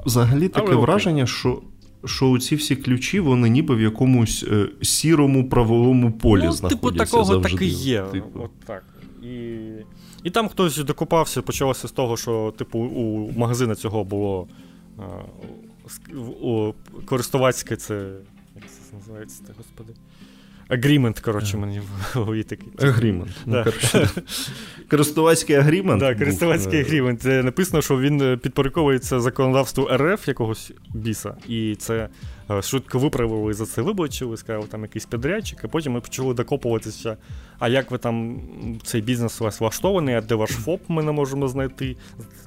[0.06, 1.62] Взагалі таке Але, враження, що.
[2.04, 6.86] Що ці всі ключі, вони ніби в якомусь е, сірому правовому полі ну, знаходяться.
[6.86, 7.50] Типу, такого завжди.
[7.50, 8.02] так і є.
[8.02, 8.40] Типу.
[8.40, 8.84] От так.
[9.22, 9.58] І
[10.24, 14.48] і там хтось докупався, почалося з того, що, типу, у магазина цього було
[14.98, 15.02] а,
[16.40, 16.72] у,
[17.06, 18.12] користувацьке це.
[18.54, 19.92] Як це називається, господи?
[20.70, 22.68] Агрімент, коротше, мені в голові такий.
[22.78, 23.30] Агрімент.
[23.46, 23.64] Ну,
[24.90, 26.00] користувацький агрімент?
[26.00, 27.22] Так, користувацький агрімент.
[27.22, 31.34] Це написано, що він е, підпорядковується законодавству РФ якогось біса.
[31.48, 32.08] І це
[32.50, 37.16] е, швидко виправили за це вибачили, сказали, там якийсь підрядчик, а потім ми почали докопуватися.
[37.60, 38.40] А як ви там
[38.82, 41.96] цей бізнес у вас влаштований, а де ваш ФОП ми не можемо знайти?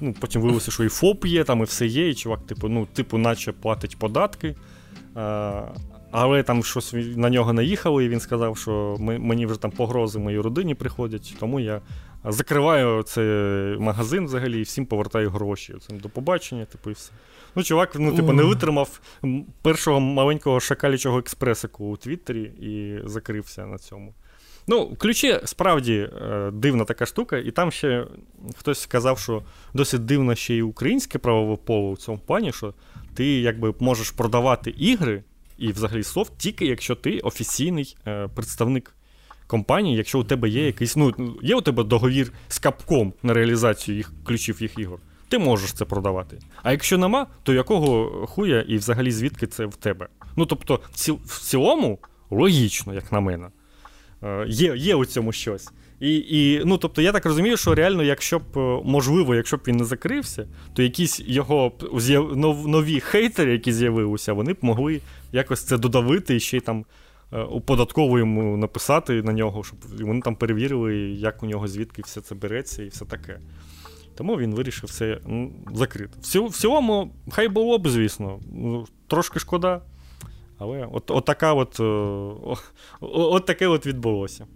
[0.00, 2.86] Ну, Потім виявилося, що і ФОП є, там і все є, і чувак, типу, ну,
[2.86, 4.54] типу, наче платить податки.
[6.10, 10.18] Але там щось на нього наїхало, і він сказав, що ми, мені вже там погрози
[10.18, 11.80] моїй родині приходять, тому я
[12.24, 13.26] закриваю цей
[13.78, 15.74] магазин взагалі і всім повертаю гроші.
[15.86, 17.12] Цим до побачення, типу, і все.
[17.54, 19.00] Ну, чувак, ну, типу, не витримав
[19.62, 24.14] першого маленького шакалічого експресику у Твіттері і закрився на цьому.
[24.66, 28.06] Ну, ключі справді е, дивна така штука, і там ще
[28.56, 29.42] хтось сказав, що
[29.74, 32.74] досить дивно ще й українське правове поле у цьому плані, що
[33.14, 35.22] ти якби можеш продавати ігри
[35.58, 38.94] і взагалі софт тільки якщо ти офіційний е, представник
[39.46, 43.96] компанії, якщо у тебе є якийсь, ну, є у тебе договір з капком на реалізацію
[43.96, 44.98] їх ключів їх ігор.
[45.28, 46.38] Ти можеш це продавати.
[46.62, 50.08] А якщо нема, то якого хуя і взагалі звідки це в тебе?
[50.36, 51.98] Ну тобто, в, в цілому
[52.30, 53.48] логічно, як на мене.
[54.24, 55.68] Е, є є у цьому щось.
[56.00, 59.60] І, і, ну, тобто, я так розумію, що реально, якщо б е, можливо, якщо б
[59.66, 61.72] він не закрився, то якісь його
[62.66, 65.00] нові хейтери, які з'явилися, вони б могли
[65.32, 66.84] якось це додавити і ще й там
[67.32, 72.02] е, у податкову йому написати на нього, щоб вони там перевірили, як у нього звідки
[72.02, 73.38] все це береться і все таке.
[74.16, 75.18] Тому він вирішив все
[75.74, 76.12] закрити.
[76.20, 79.80] В цілому, хай було б, звісно, ну, трошки шкода.
[80.58, 82.56] Але от, от, така от, о,
[83.00, 84.46] от таке от відбулося.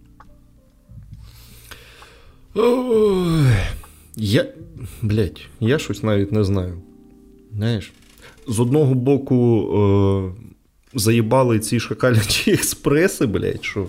[2.55, 3.53] Ой,
[4.16, 4.46] я.
[5.03, 6.82] Блять, я щось навіть не знаю.
[7.55, 7.92] Знаєш,
[8.46, 10.49] з одного боку, е,
[10.94, 13.86] заїбали ці шакалячі експреси, блять, що.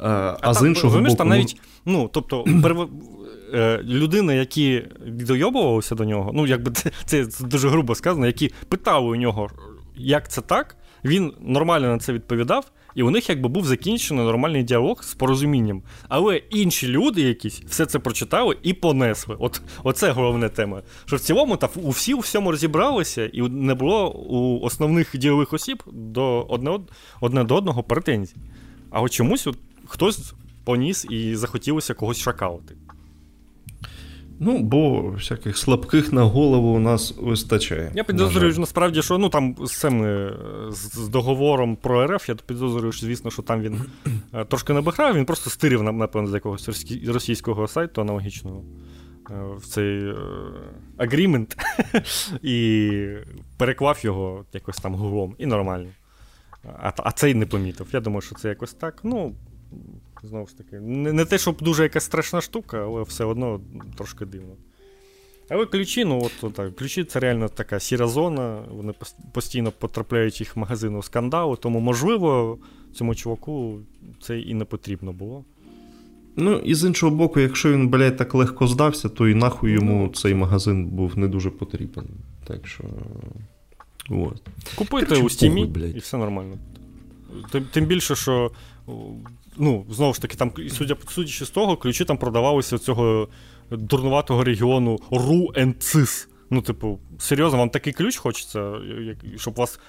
[0.00, 1.14] А, а, а з іншого боку.
[1.14, 2.44] Там навіть, ну, тобто,
[3.54, 9.06] е, людина, які дойобувалися до нього, ну, якби це, це дуже грубо сказано, які питали
[9.06, 9.50] у нього,
[9.96, 14.62] як це так, він нормально на це відповідав, і у них якби був закінчений нормальний
[14.62, 15.82] діалог з порозумінням.
[16.08, 19.36] Але інші люди якісь все це прочитали і понесли.
[19.38, 20.82] От Оце головна тема.
[21.04, 25.52] Що в цілому та у всі у всьому розібралися, і не було у основних ділових
[25.52, 26.78] осіб до одне,
[27.20, 28.36] одне до одного претензій.
[28.90, 30.34] А от чомусь от хтось
[30.64, 32.76] поніс і захотілося когось шакалити.
[34.42, 37.92] Ну, бо всяких слабких на голову у нас вистачає.
[37.94, 40.30] Я підозрюю, на насправді, що ну там з цим
[40.70, 43.80] з договором про РФ, я підозрюю, що, звісно, що там він
[44.34, 48.62] е, трошки набихрав, він просто стирив, напевно, з якогось російського сайту аналогічного
[49.30, 50.14] е, в цей
[50.96, 51.56] агрімент
[52.42, 52.90] і
[53.56, 55.88] переклав його якось там гуглом, і нормально.
[56.64, 57.86] А а цей не помітив.
[57.92, 59.00] Я думаю, що це якось так.
[59.04, 59.34] Ну,
[60.22, 63.60] Знову ж таки, не, не те, щоб дуже якась страшна штука, але все одно
[63.96, 64.56] трошки дивно.
[65.48, 68.94] Але ключі, ну от так, ключі це реально така сіра зона, вони
[69.34, 72.58] постійно потрапляють їх в магазини у скандали, тому, можливо,
[72.94, 73.78] цьому чуваку
[74.20, 75.44] це і не потрібно було.
[76.36, 80.02] Ну, і з іншого боку, якщо він, блядь, так легко здався, то і нахуй йому
[80.02, 82.06] ну, цей магазин був не дуже потрібен.
[82.44, 82.84] Так що.
[84.10, 84.42] От.
[84.74, 86.58] Купуйте у стімі, і все нормально.
[87.50, 88.50] Тим, тим більше, що
[89.60, 93.28] ну, знову ж таки, там, судя, судячи з того, ключі там продавалися цього
[93.70, 96.28] дурнуватого регіону Ру Цис.
[96.50, 98.72] Ну, типу, серйозно, вам такий ключ хочеться,
[99.36, 99.80] щоб вас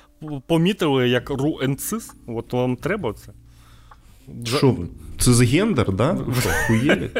[0.47, 2.11] помітили як Ру Цис?
[2.27, 3.31] От вам треба це?
[4.57, 4.87] Що ви?
[5.19, 6.17] Це з гендер, да?
[6.39, 7.09] Що, хуєлі?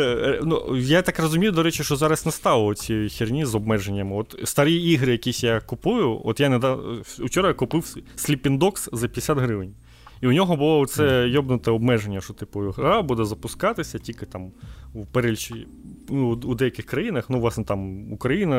[0.00, 4.16] Е, ну, Я так розумію, до речі, що зараз не стало ці херні з обмеженнями.
[4.16, 6.78] От Старі ігри, якісь я купую, от я не да...
[7.02, 9.74] вчора я купив Sleeping Dogs за 50 гривень.
[10.22, 14.52] І у нього було це йобнуте обмеження, що типу гра буде запускатися тільки там
[14.94, 15.66] у перелічі
[16.08, 18.56] ну, у деяких країнах, ну, власне, там Україна,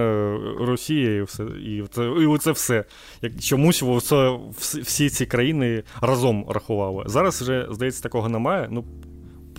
[0.60, 1.44] Росія і все.
[1.44, 2.86] І це і це все.
[3.22, 7.04] Як Чомусь це, всі ці країни разом рахували.
[7.08, 8.68] Зараз вже, здається, такого немає.
[8.72, 8.86] Ну,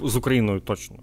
[0.02, 0.96] з Україною точно.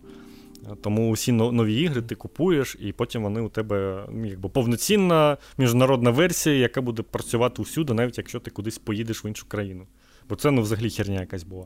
[0.81, 6.11] Тому усі нові ігри ти купуєш, і потім вони у тебе ну, якби повноцінна міжнародна
[6.11, 9.85] версія, яка буде працювати усюди, навіть якщо ти кудись поїдеш в іншу країну.
[10.31, 11.65] Бо це ну, взагалі херня якась була.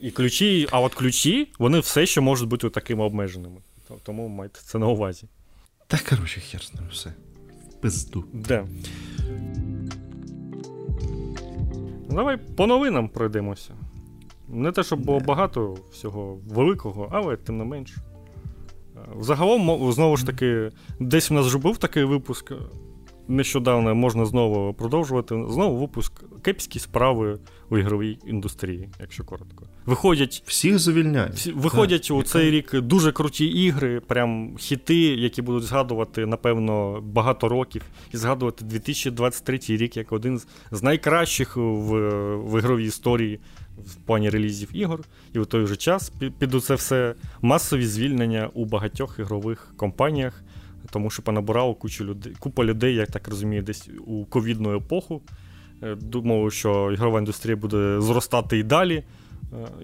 [0.00, 3.60] І ключі, а от ключі, вони все ще можуть бути такими обмеженими.
[4.02, 5.28] Тому майте це на увазі.
[5.86, 7.12] Та, коротше, хер з ним все.
[7.80, 8.24] Пизду.
[8.32, 8.66] Де?
[12.10, 13.74] Давай по новинам пройдемося.
[14.48, 17.96] Не те, щоб було багато всього великого, але тим не менш.
[19.20, 22.52] Загалом, знову ж таки, десь в нас вже був такий випуск
[23.28, 25.34] нещодавно можна знову продовжувати.
[25.48, 26.12] Знову випуск
[26.42, 27.38] кепські справи
[27.70, 29.64] у ігровій індустрії, якщо коротко.
[29.86, 31.34] Виходять всіх звільняють.
[31.34, 37.00] Всі, виходять так, у цей рік дуже круті ігри, прям хіти, які будуть згадувати, напевно,
[37.02, 37.82] багато років,
[38.14, 40.40] і згадувати 2023 рік як один
[40.70, 41.90] з найкращих в,
[42.36, 43.40] в ігровій історії.
[43.86, 45.00] В плані релізів ігор,
[45.32, 50.42] і в той же час під це все масові звільнення у багатьох ігрових компаніях,
[50.90, 55.22] тому що понабирало кучу людей, купа людей, я так розумію, десь у ковідну епоху.
[55.82, 59.04] Е, думав, що ігрова індустрія буде зростати і далі.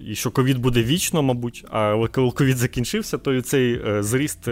[0.05, 1.65] і що ковід буде вічно, мабуть.
[1.71, 4.49] А коли ковід закінчився, то і цей зріст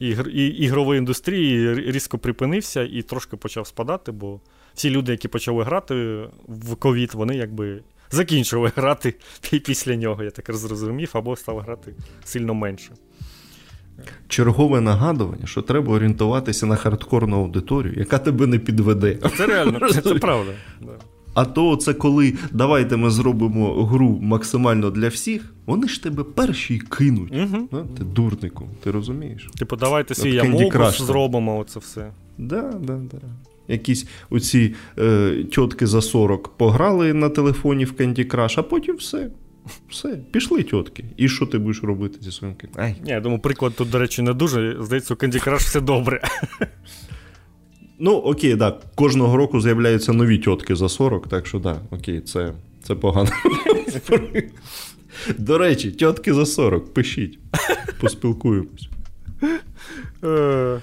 [0.00, 4.40] ігр, ігрової індустрії різко припинився і трошки почав спадати, бо
[4.74, 5.94] всі люди, які почали грати
[6.48, 9.14] в ковід, вони якби закінчили грати
[9.66, 12.90] після нього, я так зрозумів, або стали грати сильно менше.
[14.28, 19.18] Чергове нагадування, що треба орієнтуватися на хардкорну аудиторію, яка тебе не підведе.
[19.36, 20.52] Це реально, це, це правда.
[21.34, 26.78] А то це коли давайте ми зробимо гру максимально для всіх, вони ж тебе перші
[26.78, 27.32] кинуть.
[27.32, 27.68] Угу.
[27.72, 29.48] А, ти дурнику, ти розумієш?
[29.58, 32.10] Типу, давайте свій Ямокус зробимо оце все.
[32.38, 33.18] Да, да, да.
[33.68, 39.30] Якісь оці е, тітки за 40 пограли на телефоні в Candy Crush, а потім все.
[39.88, 41.04] Все, пішли тітки.
[41.16, 42.96] І що ти будеш робити зі своїм Ай.
[43.04, 44.76] Ні, Я думаю, приклад тут, до речі, не дуже.
[44.80, 46.22] Здається, у Candy Crush все добре.
[48.02, 48.58] Ну, окей, так.
[48.58, 48.80] Да.
[48.94, 52.52] Кожного року з'являються нові тітки за 40, так що так, да, окей, це
[52.82, 53.30] це погано.
[55.38, 57.38] До речі, тітки за 40, пишіть.
[58.00, 58.88] Поспілкуємось.
[60.24, 60.80] Е, е,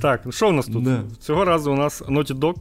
[0.00, 0.88] так, що в нас тут?
[1.20, 2.54] Цього разу у нас Naughty Dog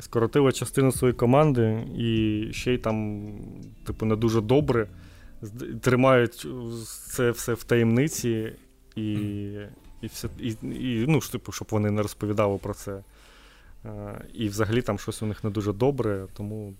[0.00, 3.28] скоротила частину своєї команди, і ще й там,
[3.86, 4.88] типу, не дуже добре.
[5.80, 6.46] Тримають
[7.08, 8.52] це все в таємниці,
[8.96, 9.18] і
[10.02, 13.02] і, все, і, і ну, типу, щоб вони не розповідали про це.
[14.34, 16.74] І взагалі там щось у них не дуже добре, тому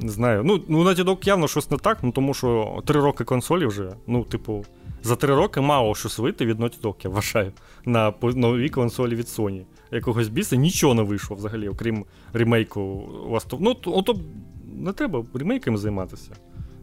[0.00, 0.42] не знаю.
[0.44, 3.92] Ну, ну Naughty Dog явно щось не так, ну тому що три роки консолі вже.
[4.06, 4.64] Ну, типу,
[5.02, 7.52] за три роки мало щось вийти від Naughty Dog, я вважаю,
[7.84, 9.64] на новій консолі від Sony.
[9.90, 14.20] Якогось біса нічого не вийшло взагалі, окрім ремейку Last Ну, то, то
[14.64, 16.36] не треба ремейками займатися.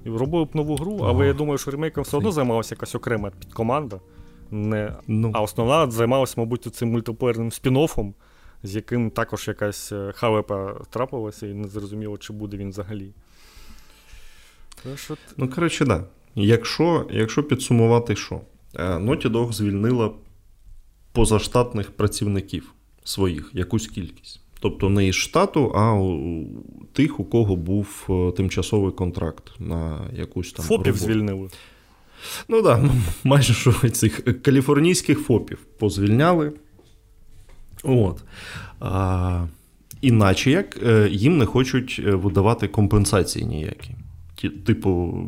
[0.06, 3.32] І робив б нову гру, але я думаю, що ремейком все одно займалася якась окрема
[3.40, 4.00] підкоманда.
[4.52, 4.94] Не...
[5.08, 5.32] Ну.
[5.34, 8.14] А основна займалася, мабуть, цим мультиплеєрним спін-оффом,
[8.64, 13.14] з яким також якась е, халепа трапилася, і не зрозуміло, чи буде він взагалі.
[14.96, 15.18] Що...
[15.38, 15.88] Ну, коротше, так.
[15.88, 16.08] Да.
[16.36, 18.42] Якщо якщо підсумувати, що
[18.76, 20.12] е, Naughty Dog звільнила
[21.12, 22.75] позаштатних працівників
[23.06, 24.42] своїх якусь кількість.
[24.60, 26.46] Тобто не із штату, а у
[26.94, 30.66] тих, у кого був е, тимчасовий контракт на якусь там.
[30.66, 31.06] ФОПів роботу.
[31.06, 31.50] звільнили.
[32.48, 32.90] Ну так, да,
[33.24, 36.54] майже що цих каліфорнійських ФОПів позвільняли.
[37.84, 38.24] От.
[38.80, 39.46] А,
[40.02, 43.96] Іначе як е, їм не хочуть е, видавати компенсації ніякі.
[44.66, 45.20] Типу,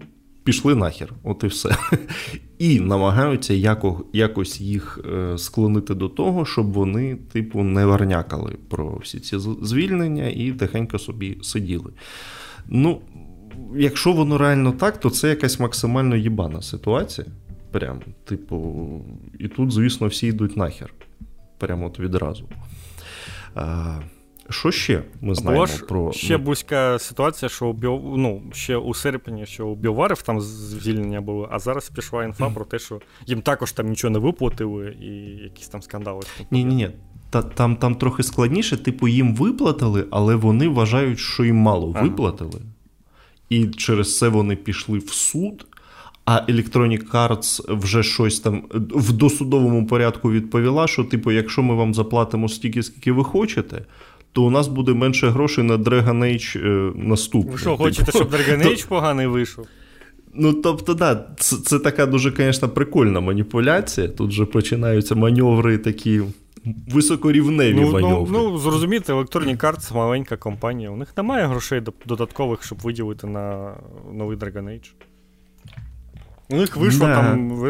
[0.48, 1.76] пішли нахер, от і все.
[2.60, 8.98] І намагаються яко, якось їх е, склонити до того, щоб вони, типу, не варнякали про
[8.98, 11.92] всі ці звільнення і тихенько собі сиділи.
[12.68, 13.02] Ну,
[13.76, 17.28] якщо воно реально так, то це якась максимально їбана ситуація.
[17.72, 18.88] Прям, типу,
[19.40, 20.94] і тут, звісно, всі йдуть нахер.
[21.58, 22.50] Прямо от відразу.
[24.50, 26.12] Що ще ми знаємо Або про.
[26.12, 28.02] Ще близька ситуація, що Біо...
[28.18, 32.66] ну, ще у серпні, що у Біоварів там звільнення було, а зараз пішла інфа про
[32.66, 35.08] те, що їм також там нічого не виплатили і
[35.44, 36.22] якісь там скандали.
[36.52, 36.90] Ні, ні, ні.
[37.30, 42.04] Та, Там там трохи складніше, типу, їм виплатили, але вони вважають, що їм мало ага.
[42.04, 42.62] виплатили.
[43.50, 45.66] І через це вони пішли в суд.
[46.26, 51.94] А Electronic Arts вже щось там в досудовому порядку відповіла, що, типу, якщо ми вам
[51.94, 53.86] заплатимо стільки, скільки ви хочете,
[54.38, 57.54] то у нас буде менше грошей на Dragon Age е, наступний.
[57.54, 57.84] Ви що, типу.
[57.84, 58.88] хочете, щоб Dragon Age то...
[58.88, 59.68] поганий вийшов?
[60.34, 64.08] Ну, тобто, да, це, це така дуже, звісно, прикольна маніпуляція.
[64.08, 66.22] Тут вже починаються маневри такі.
[66.88, 68.32] Високорівневі ну, ну маневри.
[68.32, 70.90] Ну, ну зрозуміти, Electronic Arts маленька компанія.
[70.90, 73.74] У них немає грошей додаткових, щоб виділити на
[74.14, 74.92] новий Dragon Age.
[76.50, 77.16] У них вийшло да.
[77.16, 77.62] там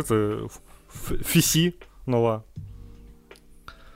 [1.26, 1.74] Фісі
[2.08, 2.42] нова.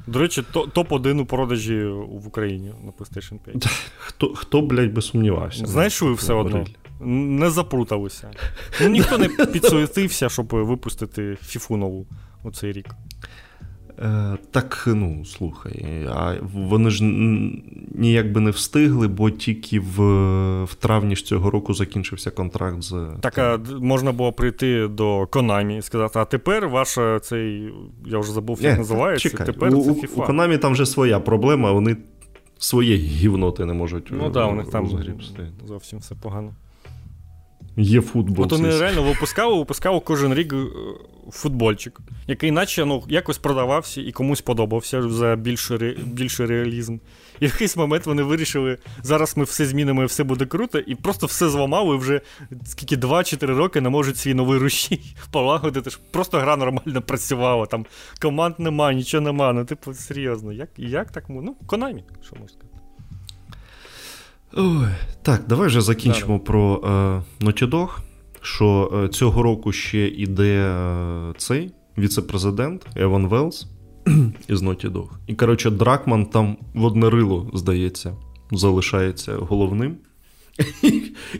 [0.07, 3.65] До речі, топ-1 у продажі в Україні на PlayStation 5.
[3.97, 5.65] Хто, хто блядь, би сумнівався?
[5.65, 6.65] Знаєш, ви все одно
[7.03, 8.31] не запруталися.
[8.81, 12.07] Ну, Ніхто не підсуетився, щоб випустити фіфу нову
[12.43, 12.95] у цей рік.
[13.99, 17.03] Е, Так, ну, слухай, а вони ж
[17.95, 20.01] ніяк би не встигли, бо тільки в
[20.63, 23.07] в травні ж цього року закінчився контракт з.
[23.21, 27.73] Так, а можна було прийти до Konami і сказати, а тепер ваша цей.
[28.05, 29.29] Я вже забув, як називається.
[29.29, 30.15] Чекай, тепер у, це FIFA.
[30.15, 31.97] У Konami там вже своя проблема, вони
[32.57, 34.07] своє гівноти не можуть.
[34.11, 34.89] Ну так, да, у них там
[35.67, 36.53] зовсім все погано.
[37.77, 38.45] Є футбол.
[38.45, 40.65] От вони реально випускали, випускали кожен рік е,
[41.31, 46.97] футбольчик, який наче ну, якось продавався і комусь подобався за більший більший реалізм.
[47.39, 50.95] І в якийсь момент вони вирішили, зараз ми все змінимо і все буде круто, і
[50.95, 52.21] просто все зламали вже
[52.65, 55.01] скільки 2-4 роки не можуть свій новий рушій
[55.31, 55.89] полагодити.
[55.89, 57.65] щоб Просто гра нормально працювала.
[57.65, 57.85] Там
[58.21, 59.53] команд нема, нічого нема.
[59.53, 61.23] Ну, типу, серйозно, як як так?
[61.29, 62.70] Ну, Конамі, що можна сказати.
[64.53, 64.87] Ой,
[65.21, 66.43] Так, давай вже закінчимо да.
[66.43, 67.89] про е, Naughty Dog.
[68.41, 73.67] що е, цього року ще іде е, цей віце-президент Еван Велс
[74.47, 75.09] із Naughty Dog.
[75.27, 78.15] І, коротше, Дракман там в одне рило, здається,
[78.51, 79.97] залишається головним.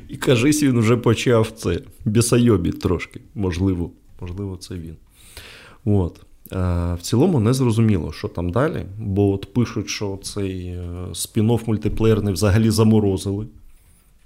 [0.09, 3.21] І кажись, він вже почав це бісайобі трошки.
[3.35, 3.91] Можливо,
[4.21, 4.95] можливо, це він.
[5.85, 6.25] От.
[6.51, 10.79] В цілому не зрозуміло, що там далі, бо от пишуть, що цей
[11.11, 13.47] спін-офф мультиплеєрний взагалі заморозили.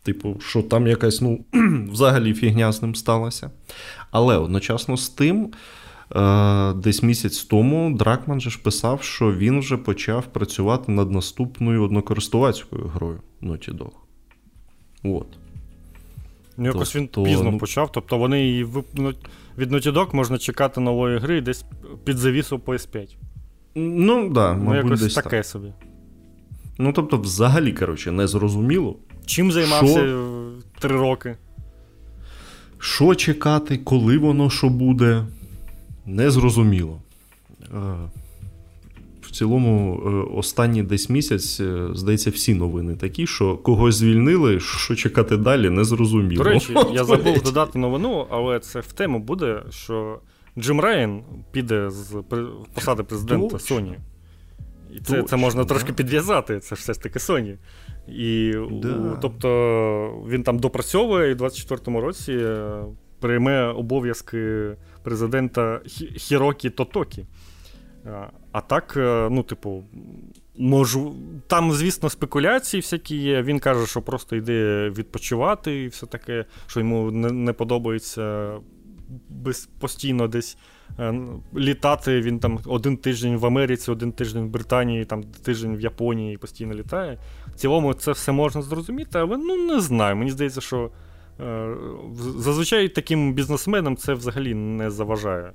[0.03, 1.39] Типу, що там якась, ну,
[1.91, 3.51] взагалі фігня з ним сталася.
[4.11, 5.51] Але одночасно з тим,
[6.75, 12.91] десь місяць тому Дракман же ж писав, що він вже почав працювати над наступною однокористувацькою
[12.95, 13.91] грою Naughty Dog.
[15.03, 15.27] От.
[16.57, 17.57] Ну, якось він то, пізно ну...
[17.57, 19.17] почав, тобто вони її випнуть
[19.57, 21.65] від Naughty Dog можна чекати нової гри десь
[22.03, 23.15] під завісу PS5.
[23.75, 25.45] Ну, да, ну, мабуть, якось десь таке так.
[25.45, 25.73] собі.
[26.77, 28.95] Ну, тобто, взагалі, коротше, не зрозуміло.
[29.25, 30.51] Чим займався що...
[30.79, 31.37] три роки?
[32.79, 35.25] Що чекати, коли воно що буде,
[36.05, 36.31] незрозуміло.
[36.31, 37.01] зрозуміло.
[37.71, 38.24] в
[39.35, 45.37] цілому, е, останній десь місяць, е, здається, всі новини такі, що когось звільнили, що чекати
[45.37, 46.43] далі, не зрозуміло.
[46.43, 50.19] До речі, я забув додати новину, але це в тему буде, що
[50.57, 52.23] Джим Райан піде з
[52.73, 53.95] посади президента Sony.
[54.95, 55.69] І це це можна да.
[55.69, 57.57] трошки підв'язати, це ж все ж таки Sony.
[58.07, 59.17] І, да.
[59.21, 62.83] Тобто він там допрацьовує і в 24-му році е,
[63.19, 64.71] прийме обов'язки
[65.03, 65.81] президента
[66.15, 67.25] Хірокі Тотокі.
[68.55, 69.83] А так, е, ну, типу,
[70.57, 71.15] можу.
[71.47, 73.41] Там, звісно, спекуляції всякі є.
[73.41, 78.53] Він каже, що просто йде відпочивати і все таке, що йому не, не подобається
[79.29, 80.57] без, постійно десь
[80.99, 81.21] е,
[81.55, 82.21] літати.
[82.21, 86.73] Він там один тиждень в Америці, один тиждень в Британії, там тиждень в Японії постійно
[86.73, 87.17] літає.
[87.47, 90.15] В цілому це все можна зрозуміти, але ну не знаю.
[90.15, 90.91] Мені здається, що
[91.39, 91.75] е,
[92.37, 95.51] зазвичай таким бізнесменам це взагалі не заважає.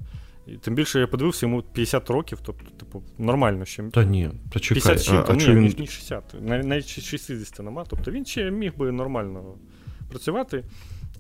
[0.47, 3.83] І Тим більше я подивився, йому 50 років, тобто, типу, нормально ще.
[3.83, 4.83] Та ні, почекай.
[4.83, 5.75] 50 чим, а, ні, він...
[5.79, 6.35] ніж 60.
[6.41, 7.85] Навіть 60 нема.
[7.89, 9.55] Тобто він ще міг би нормально
[10.11, 10.65] працювати.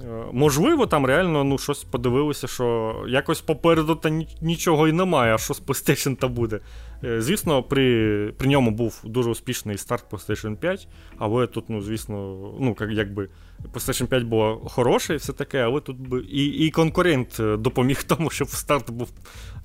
[0.05, 4.11] Е, можливо, там реально ну, щось подивилося, що якось попереду та
[4.41, 6.61] нічого і немає, а що з PlayStation та буде.
[7.05, 10.89] Е, звісно, при при ньому був дуже успішний старт PlayStation 5,
[11.19, 12.17] але тут, ну, звісно,
[12.61, 13.29] ну, якби
[13.73, 18.03] PlayStation 5 було хороше і все таке, але тут би і і конкурент е, допоміг
[18.07, 19.13] тому, щоб старт був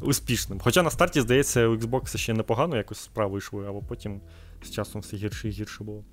[0.01, 0.59] успішним.
[0.59, 4.21] Хоча на старті, здається, у Xbox ще непогано якось справи йшли, а потім
[4.63, 6.03] з часом все гірше і гірше було.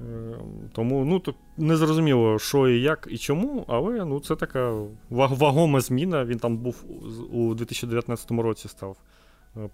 [0.00, 0.04] Е,
[0.72, 6.24] тому ну, тут не що і як і чому, але ну, це така вагома зміна.
[6.24, 6.84] Він там був
[7.32, 8.96] у 2019 році став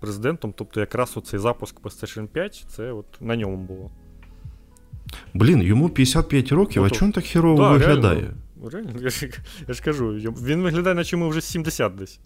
[0.01, 0.55] президентом.
[0.57, 3.91] Тобто, якраз оцей запуск PlayStation 5 це от на ньому було.
[5.35, 8.20] Блін, йому 55 років, ну, а чому він так хірово да, виглядає?
[8.20, 9.30] Реально, реально, я, ж,
[9.68, 10.09] я ж кажу,
[10.43, 12.20] він виглядає, наче йому вже 70 десь.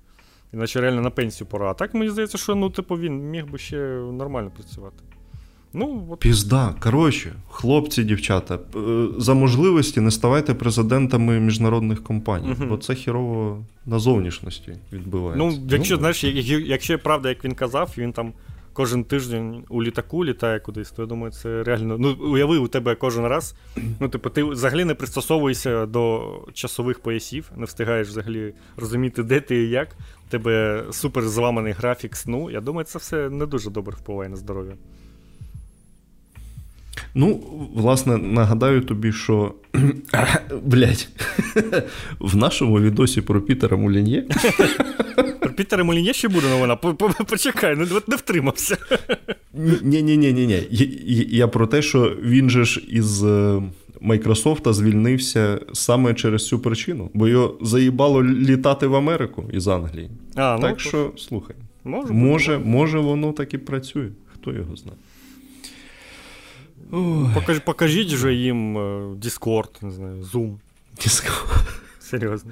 [0.52, 1.70] Іначе реально на пенсію пора.
[1.70, 3.76] А так мені здається, що ну, типу, він міг би ще
[4.12, 4.96] нормально працювати.
[5.78, 6.20] Ну, от...
[6.20, 6.74] Пізда.
[6.80, 12.66] Коротше, хлопці, дівчата, е, за можливості не ставайте президентами міжнародних компаній, угу.
[12.68, 15.44] бо це хірово на зовнішності відбувається.
[15.46, 16.24] Ну, якщо ну, знаєш,
[16.66, 18.32] якщо правда, як він казав, він там
[18.72, 21.96] кожен тиждень у літаку літає кудись, то я думаю, це реально.
[21.98, 23.54] Ну, уяви, у тебе кожен раз.
[24.00, 29.64] Ну, типу, ти взагалі не пристосовуєшся до часових поясів, не встигаєш взагалі розуміти, де ти
[29.64, 29.88] і як.
[30.28, 32.50] У тебе супер зламаний графік сну.
[32.50, 34.72] Я думаю, це все не дуже добре впливає на здоров'я.
[37.14, 37.40] Ну,
[37.74, 39.54] власне, нагадаю тобі, що.
[40.62, 41.08] Блять,
[42.20, 44.24] в нашому відосі про Пітера Мулін'є.
[45.40, 46.76] Про Пітера Мулін'є ще буде новина.
[47.28, 48.76] Почекай, не, не втримався.
[49.82, 50.62] Ні-ні-ні.
[51.28, 53.24] Я про те, що він же ж із
[54.00, 60.10] Майкрософта звільнився саме через цю причину, бо його заїбало літати в Америку із Англії.
[60.34, 60.80] А, ну, Так то...
[60.80, 64.08] що, слухай, може, може, може, воно так і працює.
[64.34, 64.98] Хто його знає.
[67.34, 68.78] Покаж, покажіть же їм
[69.14, 70.56] Discord, не знаю, Zoom.
[70.98, 71.66] Discord.
[72.00, 72.50] Серйозно.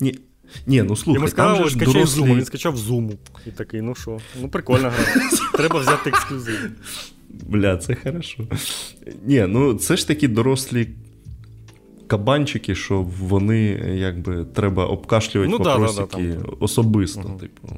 [0.00, 0.18] Ні,
[0.66, 2.20] ні, ну слухай, Йому сказали, же скачай дорослі...
[2.20, 3.16] Zoom, він скачав Zoom.
[3.46, 5.04] І такий, ну що, ну прикольна гра.
[5.54, 6.70] Треба взяти ексклюзив.
[7.30, 8.46] Бля, це хорошо.
[9.24, 10.88] Ні, ну це ж такі дорослі
[12.06, 13.62] кабанчики, що вони
[13.94, 17.20] якби треба обкашлювати ну, вопросики да, да, да, особисто.
[17.20, 17.38] Угу.
[17.38, 17.68] типу.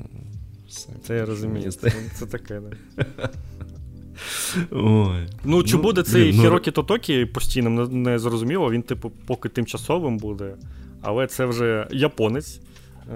[0.69, 0.89] Все.
[1.07, 1.73] Це я розумію.
[1.73, 3.05] Це, це таке, да.
[4.71, 5.29] Ой.
[5.45, 6.43] Ну, чи ну, буде цей ну...
[6.43, 8.71] Хірокі Тотокі постійним, не, зрозуміло.
[8.71, 10.55] Він, типу, поки тимчасовим буде.
[11.03, 12.61] Але це вже японець,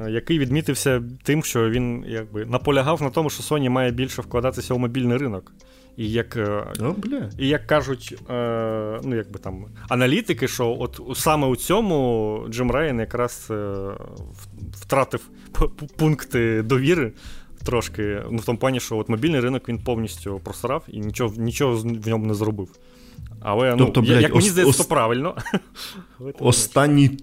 [0.05, 4.74] е, який відмітився тим, що він якби наполягав на тому, що Sony має більше вкладатися
[4.74, 5.53] у мобільний ринок.
[5.97, 6.36] І як
[6.80, 7.30] О, бля.
[7.38, 12.99] і як кажуть, е, ну якби там аналітики, що от саме у цьому Джим Райан
[13.01, 13.74] якраз е,
[14.72, 15.28] втратив
[15.97, 17.12] пункти довіри
[17.67, 18.23] трошки.
[18.31, 22.09] Ну, в тому плані, що от мобільний ринок він повністю просрав і нічого нічого в
[22.09, 22.69] ньому не зробив.
[23.41, 24.87] Але ну, тобто, блядь, як мені здається, ос...
[24.87, 25.37] то правильно.
[26.39, 27.19] Останній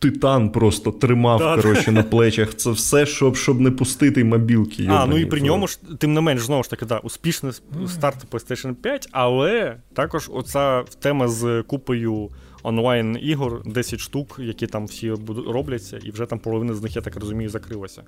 [0.00, 2.54] титан просто тримав да, коротше, на плечах.
[2.54, 4.86] Це все, щоб щоб не пустити мобілки.
[4.90, 7.52] А, ну і при ньому ж, тим не менш, знову ж таки, да, успішний
[7.88, 12.30] старт PlayStation 5, але також оця тема з купою
[12.62, 15.10] онлайн-ігор, 10 штук, які там всі
[15.46, 18.02] робляться, і вже там половина з них, я так розумію, закрилася.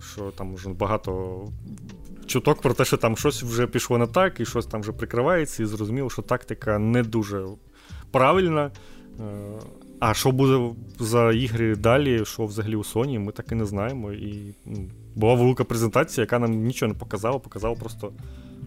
[0.00, 1.42] Що там вже багато
[2.26, 5.62] чуток про те, що там щось вже пішло не так, і щось там вже прикривається,
[5.62, 7.46] і зрозуміло, що тактика не дуже
[8.10, 8.70] правильна.
[10.00, 14.12] А що буде за ігри далі, що взагалі у Sony, ми так і не знаємо.
[14.12, 18.12] І ну, була велика презентація, яка нам нічого не показала, показала просто,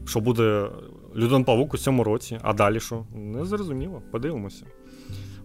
[0.05, 0.69] що буде
[1.15, 3.05] Людон Павук у цьому році, а далі що?
[3.15, 4.65] Не зрозуміло, подивимося.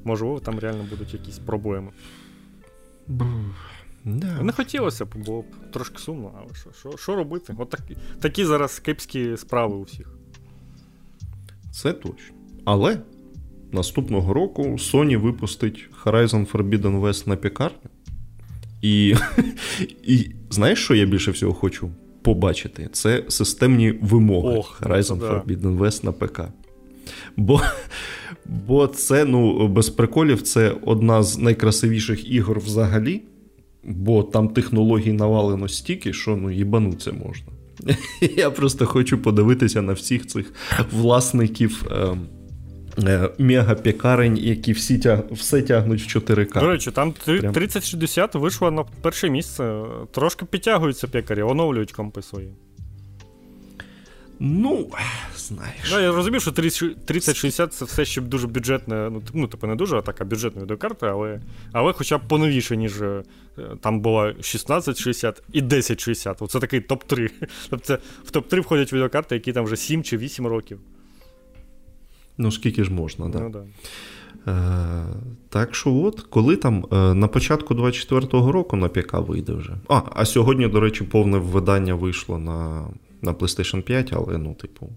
[0.04, 1.90] Можливо, там реально будуть якісь проблеми.
[4.04, 4.42] Да.
[4.42, 7.54] Не хотілося б, було б трошки сумно, але що що, що робити?
[7.58, 7.80] От так,
[8.20, 10.14] такі зараз кепські справи у всіх.
[11.72, 12.36] Це точно.
[12.64, 12.98] Але
[13.72, 17.90] наступного року Sony випустить Horizon Forbidden West на пікарню.
[18.82, 19.14] І,
[20.02, 21.90] і знаєш, що я більше всього хочу
[22.22, 22.88] побачити?
[22.92, 25.26] Це системні вимоги Ох, Horizon да.
[25.26, 26.40] Forbidden West на ПК.
[27.36, 27.60] Бо
[28.46, 33.22] бо це, ну, без приколів, це одна з найкрасивіших ігор взагалі,
[33.84, 37.46] бо там технологій навалено стільки, що ну, їбануться можна.
[38.36, 40.52] Я просто хочу подивитися на всіх цих
[40.92, 41.84] власників.
[41.90, 42.16] Е,
[42.98, 45.18] Е, мегапікарень, які всі тяг...
[45.30, 46.60] все тягнуть в 4К.
[46.60, 49.82] До речі, там 3060 вийшло на перше місце.
[50.10, 52.54] Трошки підтягуються пекарі, оновлюють компи свої.
[54.40, 54.88] Ну,
[55.48, 55.90] знаєш.
[55.90, 59.96] Да, Я розумію, що 3060 це все ще дуже бюджетне, ну, ну типу, не дуже,
[59.96, 61.40] а така бюджетна відеокарта, але
[61.72, 63.22] але хоча б поновіше, ніж е,
[63.80, 66.42] там була 1660 і 1060.
[66.42, 67.30] Оце такий топ-3.
[67.70, 70.80] Тобто в топ-3 входять відеокарти, які там вже 7 чи 8 років.
[72.38, 73.40] Ну, скільки ж можна, да.
[73.40, 73.64] Ну, да.
[74.48, 75.06] Е,
[75.48, 79.76] Так що, от, коли там е, на початку 24-го року на ПК вийде вже.
[79.88, 82.86] А, а сьогодні, до речі, повне видання вийшло на
[83.22, 84.90] на PlayStation 5, але, ну, типу,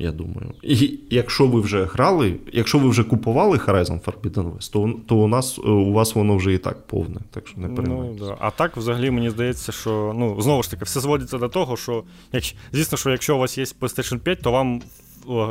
[0.00, 0.54] я думаю.
[0.62, 5.26] І якщо ви вже грали, якщо ви вже купували Horizon Forbidden West, то то у
[5.26, 7.20] нас е, у вас воно вже і так повне.
[7.30, 8.24] Так що не переймайтеся.
[8.24, 8.36] Ну, да.
[8.40, 12.04] А так, взагалі, мені здається, що ну, знову ж таки, все зводиться до того, що,
[12.32, 14.82] якщо, звісно, що якщо у вас є PlayStation 5, то вам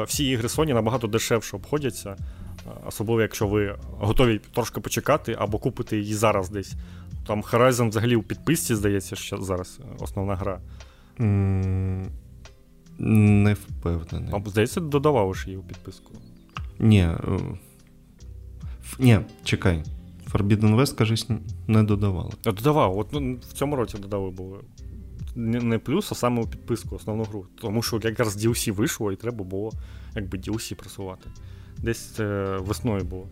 [0.07, 2.15] всі ігри Sony набагато дешевше обходяться,
[2.87, 6.73] особливо якщо ви готові трошки почекати або купити її зараз десь.
[7.27, 10.59] Там Horizon взагалі у підписці, здається, що зараз е, основна гра.
[11.19, 12.05] Mm,
[12.99, 14.33] не впевнений.
[14.33, 16.11] А, здається, додавав ж її у підписку.
[16.79, 17.01] Ні.
[17.01, 17.17] Е,
[18.99, 19.83] ні, чекай.
[20.31, 21.27] Forbidden West, кажись,
[21.67, 22.31] не додавали.
[22.45, 22.97] А Додавав.
[22.97, 24.59] От ну, в цьому році додали було
[25.35, 27.45] не плюс, а саме у підписку основну гру.
[27.61, 29.71] Тому що якраз DLC вийшло і треба було
[30.15, 31.29] якби DLC просувати.
[31.77, 33.27] Десь е, весною було.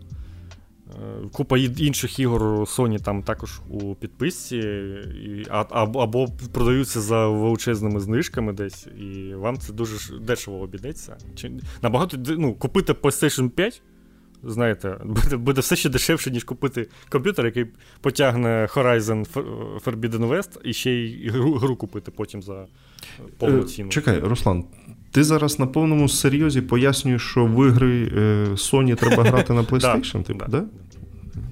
[0.94, 8.00] Е, купа інших ігор Sony там також у підписці, і, а, або продаються за величезними
[8.00, 11.16] знижками десь, і вам це дуже дешево обійдеться.
[11.34, 13.82] Чи, набагато ну, купити PlayStation 5
[14.42, 17.66] знаєте, буде буде все ще дешевше, ніж купити комп'ютер, який
[18.00, 19.26] потягне Horizon
[19.84, 22.66] Forbidden West і ще й гру, гру купити потім за
[23.38, 23.88] повну е, ціну.
[23.88, 24.64] Чекай, Руслан,
[25.10, 30.22] ти зараз на повному серйозі пояснюєш, що в ігри е, Sony треба грати на PlayStation,
[30.22, 30.64] типу, да?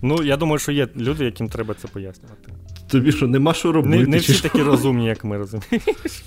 [0.03, 2.53] Ну, я думаю, що є люди, яким треба це пояснювати.
[2.89, 3.99] Тобі що, нема що робити?
[3.99, 6.25] Не, не всі такі розумні, як ми розумієш.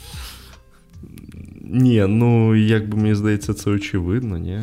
[1.62, 4.62] Ні, ну як би мені здається, це очевидно, ні.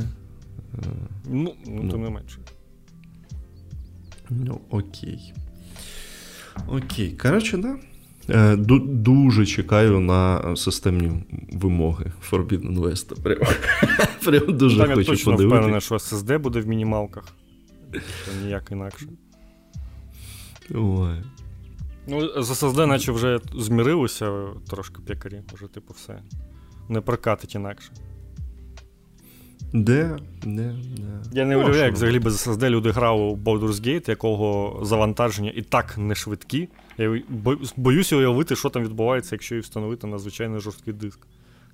[1.31, 2.39] Ну, ну, тим не менше.
[4.31, 5.33] Ну, окей.
[6.69, 7.11] Окей.
[7.11, 7.77] Коротше, да.
[8.29, 13.23] Е, дуже чекаю на системні вимоги Forbidden West.
[13.23, 13.39] Прям,
[14.25, 15.57] прям дуже Там хочу я точно подивити.
[15.57, 17.25] впевнений, що SSD буде в мінімалках.
[17.93, 19.07] Це ніяк інакше.
[20.75, 21.23] Ой.
[22.09, 26.19] Ну, з SSD наче вже змірилися трошки пекарі, вже, типу, все.
[26.89, 27.93] Не прокатить інакше.
[29.73, 30.17] Де?
[30.43, 30.75] Де?
[30.97, 31.23] Де?
[31.33, 35.63] Я не уявляю, як взагалі без SSD люди грали у Baldur's Gate, якого завантаження і
[35.63, 36.69] так не швидкі.
[36.99, 37.23] Я
[37.77, 41.21] боюся уявити, що там відбувається, якщо її встановити на звичайний жорсткий диск.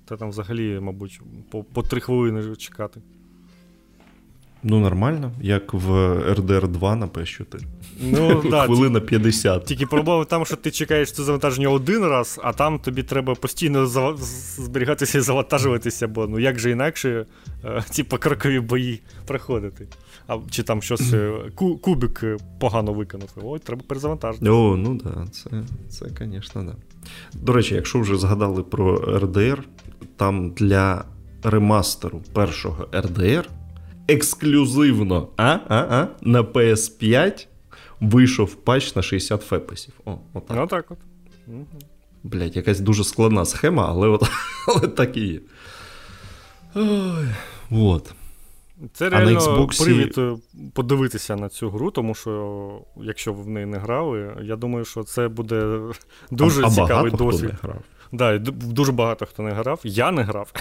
[0.05, 3.01] Та там взагалі, мабуть, по по три хвилини чекати.
[4.63, 5.91] Ну, нормально, як в
[6.33, 7.61] RDR 2 на PS4.
[8.01, 9.65] Ну, да, Хвилина 50.
[9.65, 13.35] Тільки проблема в тому, що ти чекаєш це завантаження один раз, а там тобі треба
[13.35, 14.17] постійно зав...
[14.57, 17.25] зберігатися і завантажуватися, бо ну як же інакше
[17.65, 19.87] е, ці покрокові бої проходити.
[20.27, 23.29] А, Чи там щось е, ку- кубик е, погано виконав.
[23.43, 24.49] Ой, треба перезавантажити.
[24.49, 25.49] О, ну да, це,
[25.89, 26.75] це, звісно, да.
[27.33, 29.57] До речі, якщо вже згадали про RDR,
[30.17, 31.05] там для
[31.43, 33.43] ремастеру першого RDR
[34.07, 37.47] ексклюзивно а, а, а, на PS5
[38.01, 39.93] вийшов патч на 60 фепесів.
[40.05, 40.57] О, отак.
[40.57, 40.97] Ну так от.
[42.23, 44.23] Блять, якась дуже складна схема, але от,
[44.67, 45.39] але так і є.
[46.75, 47.27] Ой,
[47.71, 48.13] от.
[48.93, 49.83] Це реально Xbox...
[49.83, 50.37] привід е,
[50.73, 55.03] подивитися на цю гру, тому що якщо ви в неї не грали, я думаю, що
[55.03, 55.79] це буде
[56.31, 57.53] дуже а, цікавий а досвід.
[57.57, 57.83] Хто не грав.
[58.13, 59.79] Да, дуже багато хто не грав.
[59.83, 60.51] Я не грав.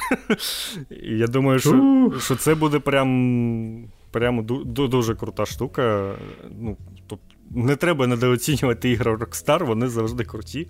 [0.91, 6.15] І я думаю, що що це буде прям прям дуже крута штука.
[6.61, 6.77] Ну,
[7.07, 10.67] тобто, Не треба недооцінювати ігри Rockstar, вони завжди круті.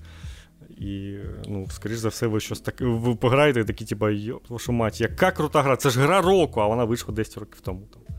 [0.79, 1.15] І,
[1.49, 2.85] ну, скоріш за все, ви щось таке.
[2.85, 4.11] Ви пограєте і такі, типа,
[4.49, 5.77] вашу мать, яка крута гра?
[5.77, 7.89] Це ж гра року, а вона вийшла 10 років тому.
[7.93, 8.12] Там.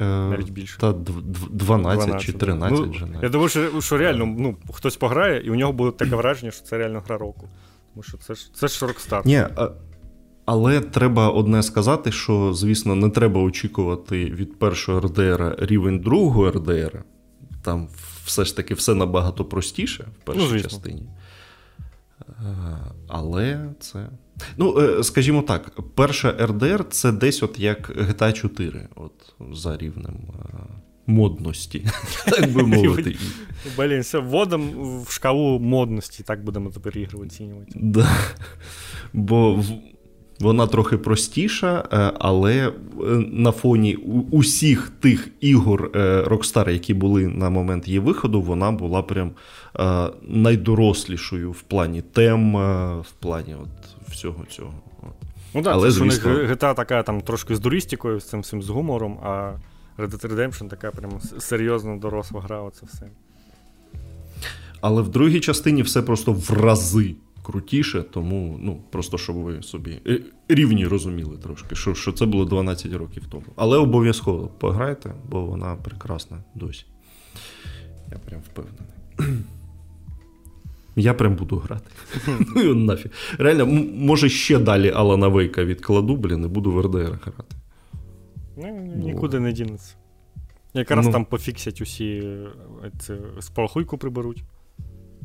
[0.00, 0.78] Е, Навіть більше.
[0.78, 3.06] Та 12, 12 чи 13 ну, вже.
[3.22, 6.64] Я думаю, що, що реально ну, хтось пограє, і у нього буде таке враження, що
[6.64, 7.48] це реально гра року.
[7.94, 9.22] Тому що це ж це ж Rockstar.
[9.24, 9.70] Ні, а,
[10.44, 17.04] але треба одне сказати, що, звісно, не треба очікувати від першого РДР рівень другого РДР.
[17.62, 17.88] Там
[18.24, 21.08] все ж таки все набагато простіше в першій ну, частині.
[23.08, 24.08] Але це.
[24.56, 29.12] Ну, е, скажімо так, перша РДР це десь от як GTA 4, от
[29.52, 30.56] за рівнем е,
[31.06, 31.86] модності,
[32.24, 33.16] так би мовити.
[33.76, 37.72] Блін, все, вводимо шкалу модності, так будемо тепер ігри оцінювати.
[37.74, 38.08] Да.
[39.12, 39.64] Бо
[40.40, 42.72] вона трохи простіша, е, але
[43.32, 43.96] на фоні
[44.30, 45.90] усіх тих ігор
[46.26, 49.30] Rockstar, які були на момент її виходу, вона була прям
[50.22, 52.52] найдорослішою в плані тем,
[53.00, 53.81] в плані от
[54.12, 54.74] всього цього.
[55.54, 56.30] Ну так, Але, це звісно...
[56.30, 59.52] у них GTA така там трошки з дурістикою, з цим всім з гумором, а
[59.98, 63.10] Red Dead Redemption така прям серйозно доросла гра, оце все.
[64.80, 70.00] Але в другій частині все просто в рази крутіше, тому ну, просто щоб ви собі
[70.06, 73.44] е, ви розуміли трошки, що що це було 12 років тому.
[73.56, 76.84] Але обов'язково пограйте, бо вона прекрасна досі.
[78.10, 79.44] Я прям впевнений.
[80.96, 81.90] Я прям буду грати.
[82.56, 83.12] Ну і нафіг.
[83.38, 83.66] Реально,
[83.96, 87.56] може ще далі Алана Вейка відкладу, блін, і буду в РДР грати.
[88.56, 89.94] Ну, Нікуди не дінеться.
[90.74, 92.22] Якраз ну, там пофіксять усі
[93.10, 94.44] е, спалахуйку приберуть.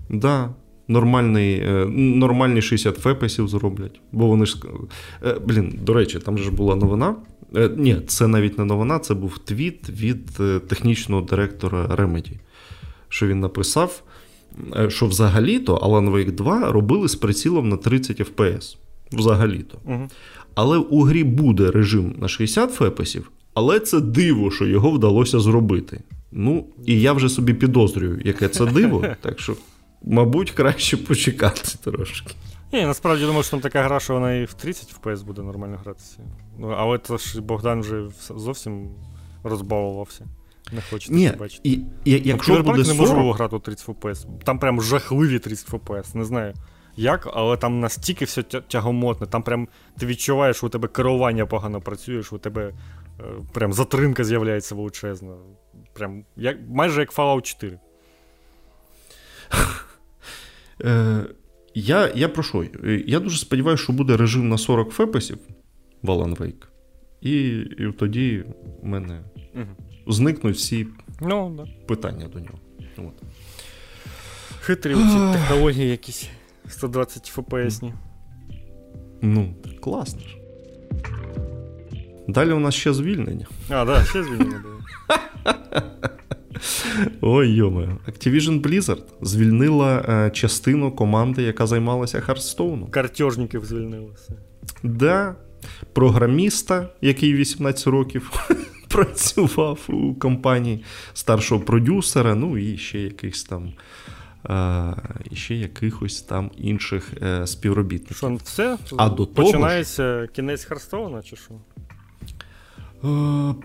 [0.09, 0.53] Да,
[0.87, 4.01] нормальний, е, нормальні 60 фепесів зроблять.
[4.11, 4.57] Бо вони ж.
[5.25, 7.15] Е, блін, до речі, там же ж була новина.
[7.77, 10.33] Ні, це навіть не новина, це був твіт від
[10.67, 12.39] технічного директора Remedy.
[13.09, 14.03] Що він написав.
[14.75, 18.77] Е, що взагалі-то Alan Wake 2 робили з прицілом на 30 FPS.
[19.11, 19.77] Взагалі-то.
[19.85, 20.07] Угу.
[20.55, 26.01] Але у грі буде режим на 60 фепесів, але це диво, що його вдалося зробити.
[26.31, 29.55] Ну, і я вже собі підозрюю, яке це диво, так що,
[30.03, 32.33] мабуть, краще почекати трошки.
[32.73, 35.79] Ні, насправді думаю, що там така гра, що вона і в 30 FPS буде нормально
[35.83, 36.19] гратися.
[36.59, 38.03] Ну, Але це ж Богдан вже
[38.35, 38.89] зовсім
[39.43, 40.25] розбалувався.
[40.71, 41.69] Не хочете Ні, бачити.
[41.69, 41.71] І,
[42.05, 42.87] і, якщо ну, буде 40...
[42.87, 44.25] неможливо грати у 30 FPS.
[44.43, 46.15] Там прям жахливі 30 FPS.
[46.15, 46.53] Не знаю
[46.97, 49.67] як, але там настільки все тягомотне, там прям
[49.99, 52.73] ти відчуваєш, що у тебе керування погано працює, що у тебе
[53.19, 55.35] е, прям затримка з'являється величезна.
[55.93, 57.79] Прям як, майже як Fallout 4.
[60.83, 61.25] Е,
[61.75, 62.65] я я про що?
[63.05, 65.37] Я дуже сподіваюся, що буде режим на 40 фепесів
[66.01, 66.67] в Alan Wake.
[67.21, 68.43] І і тоді
[68.81, 69.23] в мене
[69.55, 70.87] угу зникнуть всі
[71.21, 71.67] ну, да.
[71.87, 72.59] питання до нього.
[72.97, 73.23] От.
[74.61, 76.29] Хитрі ці технології якісь
[76.67, 77.93] 120 ФПСні.
[79.21, 80.37] Ну, класно ж.
[82.27, 83.47] Далі у нас ще звільнення.
[83.69, 84.75] А, так, да, ще звільнення було.
[87.21, 87.97] Ой, йоме.
[88.07, 92.89] Activision Blizzard звільнила е, частину команди, яка займалася Хардстоуном.
[92.89, 94.33] Картежників звільнилося.
[94.83, 95.35] Да.
[95.93, 98.31] Програміста, який 18 років
[98.97, 100.83] працював у компанії
[101.13, 103.73] старшого продюсера, ну і ще якихось там.
[105.31, 108.17] І ще якихось там інших е, співробітників.
[108.17, 108.77] Що, все?
[108.97, 111.53] А до Починається того, кінець Харстоуна, чи що?
[113.03, 113.55] Е,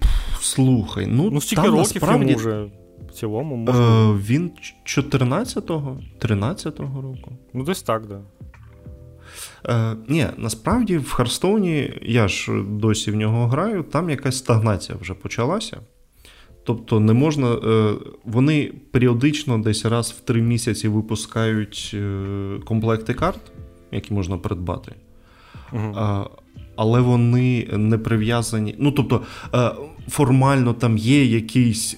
[0.41, 2.65] слухай, ну ну стільки років насправді, йому вже
[3.09, 4.11] в цілому можна.
[4.11, 4.51] Е, він
[4.85, 7.33] 14-го, 13-го року.
[7.55, 8.21] Ну, десь так, да.
[9.69, 15.15] Е, Ні, насправді в Харстоуні, я ж досі в нього граю, там якась стагнація вже
[15.15, 15.81] почалася.
[16.65, 17.53] Тобто не можна.
[17.53, 17.95] Е,
[18.25, 23.41] вони періодично десь раз в три місяці випускають е, комплекти карт,
[23.93, 24.95] які можна придбати.
[25.73, 26.25] А,
[26.77, 28.75] але вони не прив'язані.
[28.79, 29.23] Ну, тобто,
[29.55, 29.71] е,
[30.09, 31.97] формально там є якийсь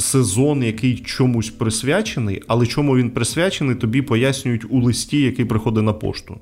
[0.00, 5.92] сезон, який чомусь присвячений, але чому він присвячений, тобі пояснюють у листі, який приходить на
[5.92, 6.40] пошту.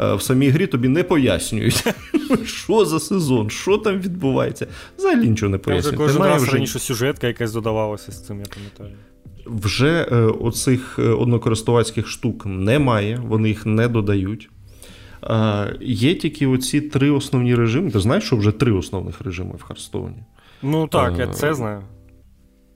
[0.00, 1.84] Е, в самій грі тобі не пояснюють,
[2.44, 4.66] що за сезон, що там відбувається.
[4.98, 5.98] Взагалі нічого не пояснюють.
[5.98, 6.52] Кожен раз вже...
[6.52, 8.98] раніше сюжетка якась додавалася з цим, я пам'ятаю.
[9.46, 14.50] Вже е, оцих е, однокористувацьких штук немає, вони їх не додають.
[15.24, 17.90] Е, є тільки оці три основні режими.
[17.90, 20.22] Ти знаєш, що вже три основних режими в Харстоуні?
[20.62, 21.82] Ну так, я це знаю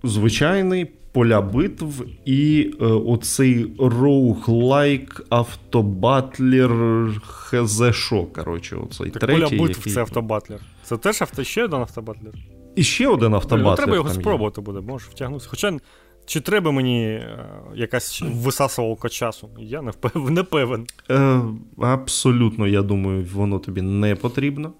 [0.02, 6.72] звичайний поля битв і е, оцей роуглайк автобатлер
[7.26, 9.42] хз що, коротше, оцей так третій.
[9.42, 9.92] Поля битв який...
[9.92, 10.60] це автобатлер.
[10.82, 11.44] Це теж авто...
[11.44, 12.34] ще один автобатлер.
[12.76, 13.70] І ще один автобатлер.
[13.70, 15.50] Ну, треба його спробувати буде, можеш втягнутися.
[15.50, 15.78] Хоча.
[16.26, 19.48] Чи треба мені е, якась висасувалка часу?
[19.58, 20.30] Я не впев...
[20.30, 20.86] не певен.
[21.10, 21.40] Е,
[21.78, 24.72] Абсолютно, я думаю, воно тобі не потрібно.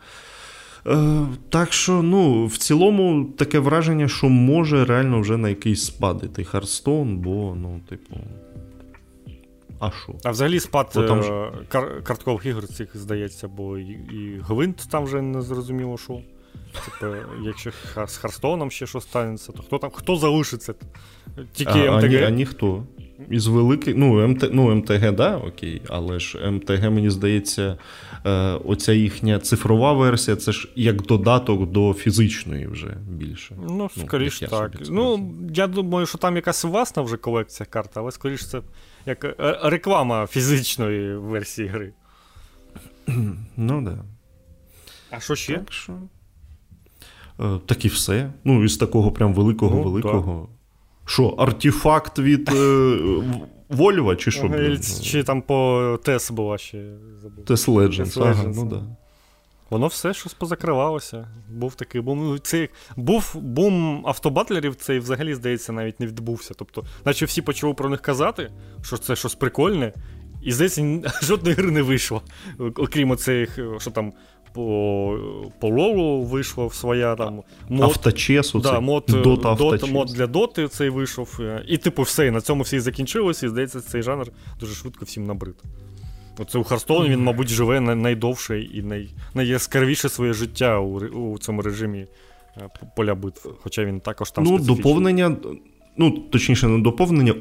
[0.86, 6.20] Е, Так що, ну, в цілому, таке враження, що може реально вже на якийсь спад
[6.24, 8.16] іти Hearthstone, бо, ну, типу.
[9.78, 10.14] А що?
[10.24, 11.20] А взагалі спад бо там...
[11.20, 16.20] Е, кар- карткових ігор цих здається, бо і, і Гвинт там вже не зрозуміло, що.
[16.84, 17.70] Типу, якщо
[18.06, 20.74] з Харстоном ще щось станеться, то хто там хто залишиться?
[21.52, 22.04] Тільки а, МТГ.
[22.04, 22.82] А, ні, а ніхто.
[23.30, 27.76] Із великих, ну, МТ, ну, МТГ, да, окей, але ж МТГ, мені здається,
[28.26, 28.30] е,
[28.64, 33.56] оця їхня цифрова версія, це ж як додаток до фізичної вже більше.
[33.68, 34.72] Ну, ну скоріш так.
[34.90, 38.60] Ну, я думаю, що там якась власна вже колекція карт, але скоріш це
[39.06, 41.92] як е, реклама фізичної версії гри.
[43.56, 43.98] Ну, да.
[45.10, 45.58] А що ще?
[45.58, 45.92] Так що.
[47.40, 48.32] Е, так і все.
[48.44, 50.48] Ну, із такого прям великого-великого.
[50.50, 50.59] Ну,
[51.10, 52.98] що, артефакт від е,
[53.68, 54.46] Вольва, чи що?
[54.46, 56.84] Ага, чи там по Тес була ще
[57.22, 57.44] забув.
[57.44, 58.82] Тес Legends, ага, ну да.
[59.70, 61.28] Воно все щось позакривалося.
[61.48, 62.18] Був такий бум.
[62.18, 66.54] Ну, це, був бум автобатлерів, цей взагалі, здається, навіть не відбувся.
[66.56, 68.52] Тобто, наче всі почали про них казати,
[68.82, 69.92] що це щось прикольне,
[70.42, 72.22] і здається, жодної гри не вийшло.
[72.58, 74.12] Окрім оцих, що там
[74.52, 80.68] по лолу вийшла своя там мод, Auto Chess'у, да, мод, Dota, Dota, мод для доти
[80.68, 81.40] цей вийшов.
[81.68, 84.26] І, типу, все, і на цьому все і закінчилося, і здається, цей жанр
[84.60, 85.56] дуже швидко всім набрид.
[86.38, 91.62] Оце у Hearthstone'і він, мабуть, живе найдовше і най, найяскравіше своє життя у у цьому
[91.62, 92.06] режимі
[92.56, 93.48] е, поля битв.
[93.62, 94.44] Хоча він також там.
[94.44, 95.36] Ну, доповнення
[95.96, 97.34] ну, точніше, не доповнення,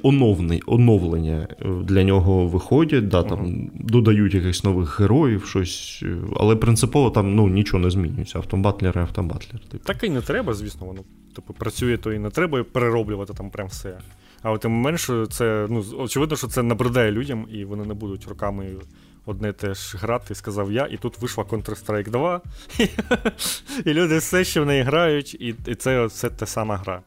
[0.67, 3.69] оновлення е, для нього виходять, да, там uh-huh.
[3.73, 8.39] додають якихось нових героїв, щось, е, але принципово там ну, нічого не змінюється.
[8.39, 9.59] Автобатлер і автобатлер.
[9.59, 9.83] Типу.
[9.83, 11.01] Так і не треба, звісно, воно
[11.35, 13.97] типу, працює, то і не треба перероблювати там прям все.
[14.41, 18.65] А тим менше, це ну, очевидно, що це набридає людям, і вони не будуть роками
[19.25, 22.41] одне теж грати, сказав я, і тут вийшла Counter-Strike 2,
[23.85, 27.01] і люди все ще в неї грають, і це все та сама гра.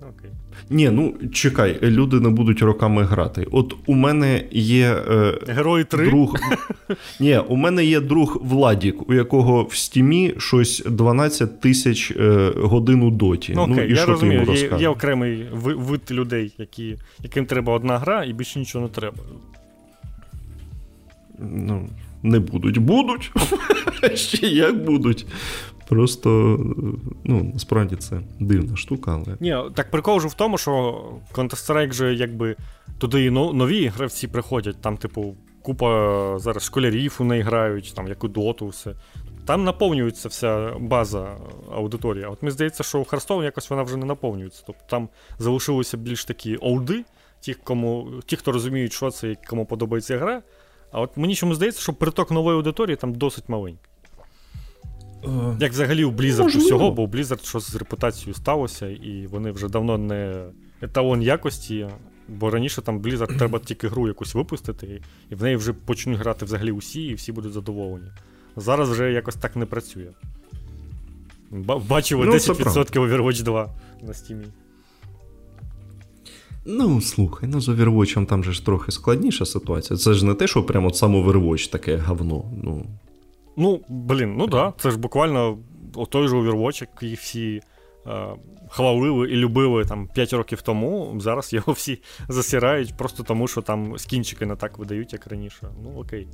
[0.00, 0.30] Окей.
[0.70, 3.46] Ні, ну чекай, люди не будуть роками грати.
[3.50, 6.06] От у мене є е, Герой 3?
[6.06, 6.36] друг.
[7.20, 13.02] Ні, у мене є друг Владік, у якого в стімі щось 12 тисяч е, годин
[13.02, 13.52] у доті.
[13.56, 17.46] Ну, ну і я що розумію, ти йому є, є окремий вид людей, які, яким
[17.46, 19.18] треба одна гра, і більше нічого не треба.
[21.38, 21.88] Ну,
[22.22, 22.78] не будуть.
[22.78, 23.32] Будуть.
[24.14, 25.26] Ще як будуть.
[25.88, 26.28] Просто
[27.24, 29.36] ну, насправді це дивна штука, але.
[29.40, 32.56] Ні, так прикол вже в тому, що Counter-Strike же якби
[32.98, 38.24] туди і нові гравці приходять, там, типу, купа зараз школярів у неї грають, там, як
[38.24, 38.94] у доту, все.
[39.46, 41.36] Там наповнюється вся база
[41.72, 42.24] аудиторії.
[42.24, 44.62] От мені здається, що у Харстоун якось вона вже не наповнюється.
[44.66, 45.08] Тобто там
[45.38, 47.04] залишилися більш такі олди,
[47.40, 50.42] ті, кому, ті, хто розуміють, що це і кому подобається гра.
[50.92, 53.90] А от мені чому здається, що приток нової аудиторії там досить маленький.
[55.24, 56.66] Е, Як взагалі у Blizzard Можливо.
[56.66, 60.44] всього, бо у Blizzard щось з репутацією сталося, і вони вже давно не
[60.82, 61.88] еталон якості.
[62.28, 66.44] Бо раніше там Blizzard треба тільки гру якусь випустити, і в неї вже почнуть грати
[66.44, 68.08] взагалі усі, і всі будуть задоволені.
[68.56, 70.08] Зараз вже якось так не працює.
[71.88, 74.44] Бачили ну, 10% Overwatch 2 на стімі.
[76.64, 79.98] Ну, слухай, ну з Overwatch там же ж трохи складніша ситуація.
[79.98, 82.44] Це ж не те, що прямо сам Overwatch таке говно.
[82.62, 82.86] Ну,
[83.58, 84.50] Ну, блін, ну так.
[84.50, 84.82] Да.
[84.82, 85.58] Це ж буквально
[86.10, 87.60] той же Overwatch, який всі
[88.06, 88.26] е,
[88.68, 91.16] хвалили і любили там 5 років тому.
[91.20, 91.98] Зараз його всі
[92.28, 95.68] засирають просто тому, що там скінчики не так видають, як раніше.
[95.82, 96.28] Ну, окей.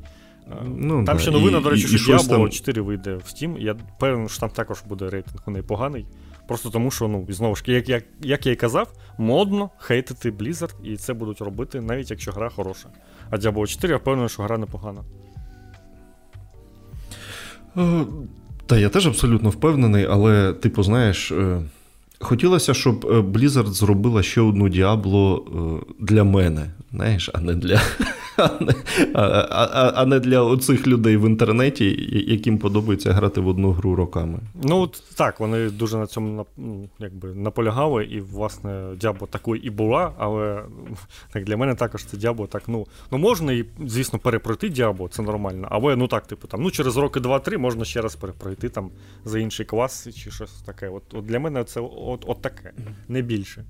[0.65, 1.19] Ну, Там да.
[1.19, 2.51] ще новина, і, до речі, і, що Diablo там...
[2.51, 3.59] 4 вийде в Steam.
[3.59, 6.07] Я певен, що там також буде рейтинг у неї поганий.
[6.49, 10.75] Просто тому, що, ну, знову ж як, як, як я і казав, модно хейтити Blizzard,
[10.85, 12.89] і це будуть робити, навіть якщо гра хороша.
[13.31, 15.05] А Diablo 4 я впевнений, що гра непогана.
[17.77, 18.05] Е,
[18.67, 21.63] та я теж абсолютно впевнений, але, типу, знаєш, е,
[22.19, 25.45] хотілося, щоб е, Blizzard зробила ще одну Діабло
[26.01, 27.81] для мене, знаєш, а не для
[29.15, 34.39] а не, для оцих людей в інтернеті, яким подобається грати в одну гру роками.
[34.63, 40.13] Ну так, вони дуже на цьому ну, якби, наполягали, і, власне, Дябо такою і була,
[40.19, 40.63] але
[41.33, 45.23] так, для мене також це Дябо так, ну, ну можна і, звісно, перепройти Дябо, це
[45.23, 45.69] нормально.
[45.71, 48.91] Але ну так, типу, там, ну через роки два-три можна ще раз перепройти там
[49.25, 50.89] за інший клас чи щось таке.
[50.89, 52.73] От, от Для мене це от, от таке,
[53.09, 53.65] не більше.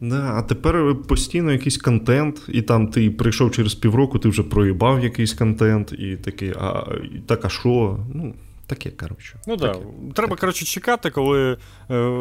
[0.00, 5.04] Да, А тепер постійно якийсь контент, і там ти прийшов через півроку, ти вже проїбав
[5.04, 6.84] якийсь контент, і такий, а
[7.26, 7.98] так, а що?
[8.14, 8.34] Ну,
[8.66, 9.40] таке, коротше.
[9.46, 9.76] Ну так.
[9.76, 10.12] Да.
[10.14, 11.56] Треба, коротше, чекати, коли е,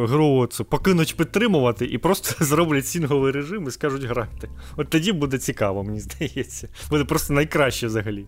[0.07, 4.49] гру це покинуть підтримувати, і просто зроблять сінговий режим і скажуть грати.
[4.77, 6.67] От тоді буде цікаво, мені здається.
[6.89, 8.25] Буде просто найкраще взагалі.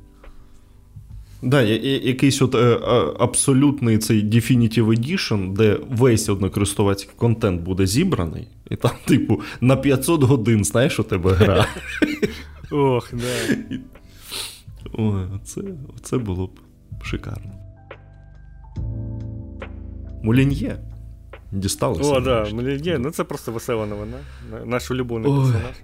[1.41, 2.79] Да, якийсь от е,
[3.19, 10.23] абсолютний цей Definitive Edition, де весь однокористувацький контент буде зібраний, і там, типу, на 500
[10.23, 11.67] годин, знаєш, у тебе гра.
[12.71, 13.55] Ох, да.
[14.93, 15.61] Ой, це,
[16.01, 16.51] це було б
[17.03, 17.51] шикарно.
[20.23, 20.77] Мулін'є.
[21.51, 22.11] Дісталося.
[22.11, 24.17] О, так, да, Мулін'є, ну це просто весела новина.
[24.65, 25.75] Наш улюблений персонаж.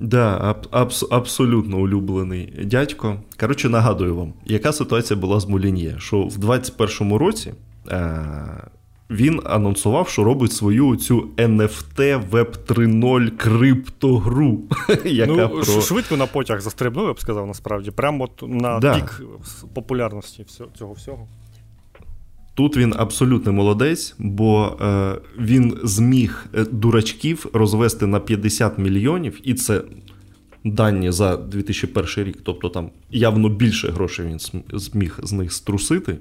[0.00, 3.16] Да, аб- аб- абсолютно улюблений дядько.
[3.40, 7.52] Коротше, нагадую вам, яка ситуація була з Мулін'є, що в 21-му році
[7.88, 8.70] е-
[9.10, 14.58] він анонсував, що робить свою цю NFT Web 3.0 криптогру.
[15.04, 15.64] яка ну, про...
[15.64, 17.90] Швидко на потяг застрибнув, я б сказав, насправді.
[17.90, 18.94] Прямо от на да.
[18.94, 19.22] пік
[19.74, 20.46] популярності
[20.78, 21.28] цього всього.
[22.60, 29.54] Тут він абсолютно молодець, бо е, він зміг е, дурачків розвести на 50 мільйонів, і
[29.54, 29.82] це
[30.64, 34.38] дані за 2001 рік, тобто там явно більше грошей він
[34.72, 36.16] зміг з них струсити.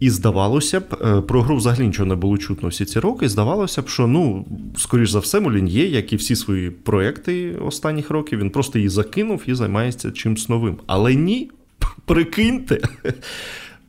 [0.00, 3.28] І здавалося б, е, про гру взагалі нічого не було чутно всі ці роки.
[3.28, 4.46] здавалося б, що ну,
[4.76, 9.42] скоріш за все, Молін'є, як і всі свої проекти останніх років, він просто її закинув
[9.46, 10.76] і займається чимось новим.
[10.86, 11.50] Але ні,
[12.06, 12.80] прикиньте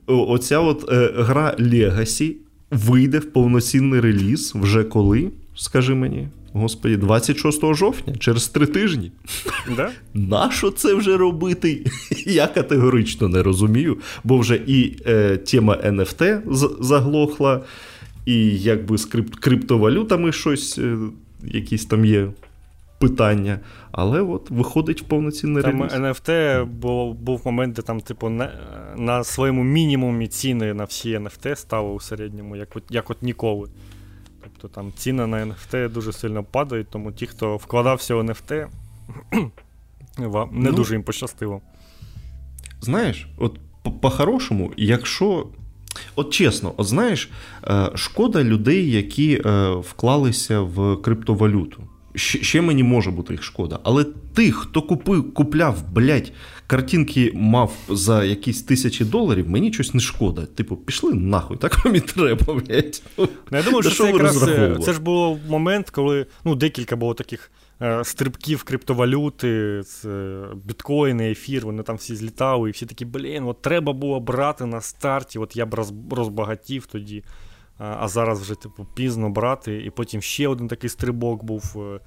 [0.07, 2.33] оця от е, гра Legacy
[2.71, 9.11] вийде в повноцінний реліз вже коли, скажи мені, господі, 26 жовтня, через три тижні.
[9.75, 9.91] Да?
[10.13, 11.85] Нащо це вже робити?
[12.25, 16.41] Я категорично не розумію, бо вже і е, тема NFT
[16.83, 17.61] заглохла,
[18.25, 20.97] і якби з крип- криптовалютами щось, е,
[21.43, 22.27] якісь там є
[22.99, 23.59] питання.
[23.91, 25.93] Але от виходить в повноцінний там реліз.
[25.93, 28.51] NFT був, був момент, де там, типу, на,
[28.97, 33.69] на своєму мінімумі ціни на всі NFT стали у середньому, як от, як от ніколи.
[34.43, 38.67] Тобто там ціни на NFT дуже сильно падають, тому ті, хто вкладався в NFT,
[40.17, 41.61] не ну, дуже їм пощастило.
[42.81, 43.59] Знаєш, от
[44.01, 45.47] по-хорошому, якщо.
[46.15, 47.29] От чесно, от знаєш,
[47.63, 51.83] е, шкода людей, які е, вклалися в криптовалюту
[52.15, 53.79] ще мені може бути їх шкода.
[53.83, 54.03] Але
[54.33, 56.31] тих, хто купив, купляв, блядь,
[56.67, 60.45] картинки мав за якісь тисячі доларів, мені щось не шкода.
[60.45, 63.03] Типу, пішли нахуй, так вам і треба, блядь.
[63.17, 67.13] Ну, Я думаю, що це якраз е, це ж був момент, коли ну, декілька було
[67.13, 67.51] таких.
[67.81, 69.81] Е, стрибків криптовалюти,
[70.65, 74.81] біткоїни, ефір, вони там всі злітали, і всі такі, блін, от треба було брати на
[74.81, 75.73] старті, от я б
[76.11, 77.23] розбагатів тоді
[77.77, 81.75] а зараз вже типу, пізно брати, і потім ще один такий стрибок був.
[81.75, 81.99] Е,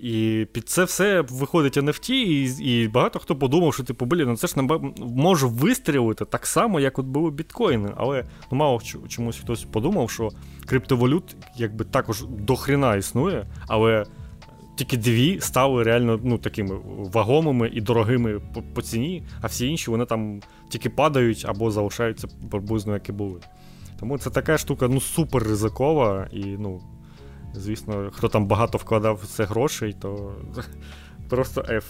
[0.00, 4.36] і під це все виходить NFT, і і багато хто подумав, що типу, блін, ну
[4.36, 7.92] це ж не може вистрілити так само, як от були біткоїни.
[7.96, 10.30] Але ну, мало чомусь хтось подумав, що
[10.66, 14.06] криптовалют якби також дохріна існує, але
[14.76, 16.78] тільки дві стали реально ну, такими
[17.12, 22.28] вагомими і дорогими по, по ціні, а всі інші вони там тільки падають або залишаються
[22.50, 23.40] приблизно, як і були.
[24.00, 26.80] Тому це така штука ну, супер ризикова, і, ну,
[27.54, 30.32] звісно, хто там багато вкладав в це грошей, то
[31.28, 31.84] просто F.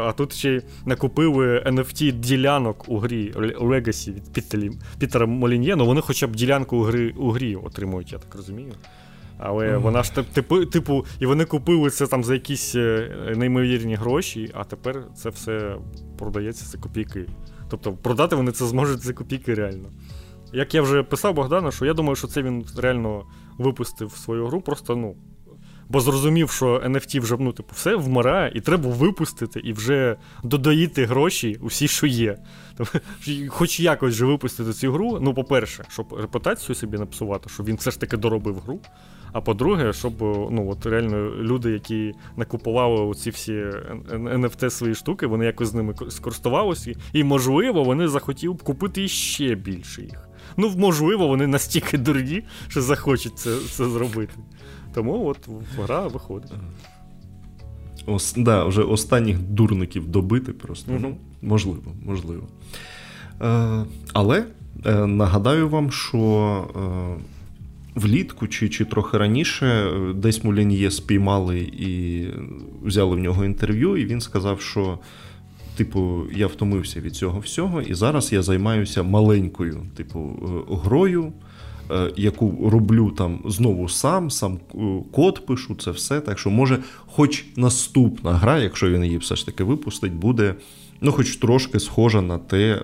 [0.00, 6.00] А тут ще й накупили NFT ділянок у грі Legacy від Пітера Молін'є, ну вони
[6.00, 8.72] хоча б ділянку у грі, у грі отримують, я так розумію.
[9.38, 9.80] Але mm.
[9.80, 14.64] вона ж типу, типу, і вони купили це там за якісь е, неймовірні гроші, а
[14.64, 15.76] тепер це все
[16.18, 17.26] продається за копійки.
[17.70, 19.88] Тобто продати вони це зможуть за копійки реально.
[20.52, 23.26] Як я вже писав Богдану, що я думаю, що це він реально
[23.58, 25.16] випустив свою гру, просто ну,
[25.88, 31.04] бо зрозумів, що NFT вже ну, типу, все вмирає, і треба випустити і вже додаїти
[31.04, 32.38] гроші усі, що є.
[32.76, 32.98] Тобто,
[33.48, 35.18] хоч якось вже випустити цю гру.
[35.20, 38.80] Ну, по-перше, щоб репутацію собі напсувати, щоб він все ж таки доробив гру.
[39.32, 40.12] А по-друге, щоб
[40.50, 43.52] ну, от реально люди, які накупували оці всі
[44.12, 49.54] NFT свої штуки, вони якось з ними скористувалися, і, можливо, вони захотіли б купити ще
[49.54, 50.31] більше їх.
[50.56, 54.34] Ну, можливо, вони настільки дурні, що захочуть це це зробити.
[54.94, 55.38] Тому от
[55.78, 56.52] гра виходить.
[58.06, 60.92] Ос, да, Вже останніх дурників добити просто.
[60.92, 61.00] Угу.
[61.02, 62.42] Ну, Можливо, можливо.
[63.42, 64.44] Е, Але
[64.86, 66.68] е, нагадаю вам, що.
[67.18, 67.22] Е,
[67.94, 72.26] Влітку чи чи трохи раніше десь Мулін'є спіймали і
[72.82, 74.98] взяли в нього інтерв'ю, і він сказав, що
[75.76, 81.32] типу, я втомився від цього всього, і зараз я займаюся маленькою, типу, е, грою,
[81.90, 84.78] е, яку роблю там знову сам, сам е,
[85.12, 86.20] код пишу, це все.
[86.20, 90.54] Так що, може, хоч наступна гра, якщо він її все ж таки випустить, буде.
[91.00, 92.82] Ну, хоч трошки схожа на те,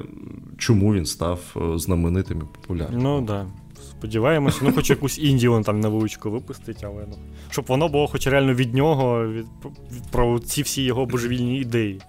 [0.56, 1.40] чому він став
[1.76, 3.02] знаменитим і популярним.
[3.02, 3.26] Ну, так.
[3.26, 3.46] Да.
[3.82, 7.16] Сподіваємося, ну хоч якусь індію він там невеличку випустить, але ну.
[7.50, 9.46] Щоб воно було хоч реально від нього, від,
[9.92, 12.00] від про ці всі його божевільні ідеї.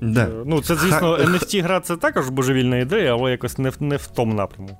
[0.00, 0.24] Да.
[0.24, 3.96] Е, ну, це, звісно, NFT гра це також божевільна ідея, але якось не в, не
[3.96, 4.78] в тому напряму.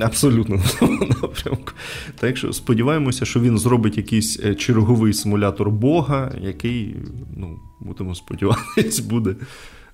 [0.00, 1.72] Абсолютно в тому напрямку.
[2.18, 6.96] Так що сподіваємося, що він зробить якийсь е, черговий симулятор Бога, який,
[7.36, 9.36] ну, будемо сподіватися, буде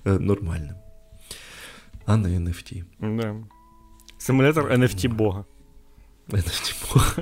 [0.05, 0.75] е, нормальним.
[2.05, 2.83] А не NFT.
[3.01, 3.35] Да.
[4.17, 5.45] Симулятор NFT Бога.
[6.29, 7.13] NFT Бога.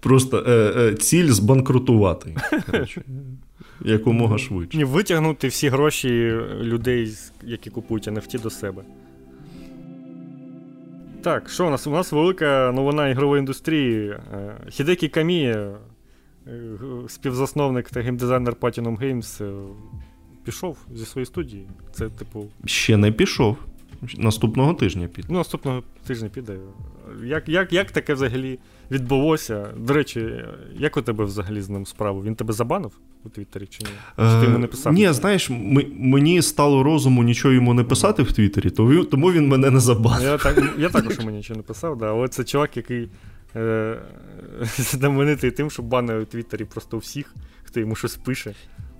[0.00, 2.36] Просто е, е, ціль збанкрутувати.
[3.84, 4.78] Якомога швидше.
[4.78, 8.82] Ні, Витягнути всі гроші людей, які купують NFT до себе.
[11.22, 11.86] Так, що у нас?
[11.86, 14.10] У нас велика новина ігрової індустрії.
[14.10, 15.74] Е, Хідекі Камія,
[16.46, 16.60] е,
[17.08, 19.62] співзасновник та геймдизайнер Platinum Games,
[20.44, 21.66] пішов зі своєї студії.
[21.92, 22.46] Це, типу.
[22.64, 23.56] Ще не пішов.
[24.16, 25.28] Наступного тижня піде.
[25.30, 26.58] Ну, наступного тижня піде.
[27.24, 28.58] Як як, як таке взагалі
[28.90, 29.66] відбулося?
[29.76, 30.44] До речі,
[30.76, 32.22] як у тебе взагалі з ним справа?
[32.22, 32.92] Він тебе забанив
[33.28, 33.90] у Твіттері чи ні?
[34.16, 34.92] Чи ти йому не писав?
[34.92, 35.50] Ні, знаєш,
[35.98, 38.70] мені стало розуму нічого йому не писати в Твіттері,
[39.10, 40.22] тому він мене не забанив.
[40.22, 42.06] Я так, я також йому нічого не писав, да.
[42.06, 43.08] але це чувак, який
[43.56, 43.96] е,
[44.76, 47.34] знаменитий тим, що банив у Твіттері просто всіх,
[47.64, 48.54] хто йому щось пише.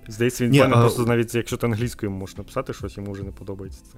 [0.07, 0.81] Здається, він банив а...
[0.81, 3.97] просто навіть, якщо ти англійською можеш написати щось, йому вже не подобається це.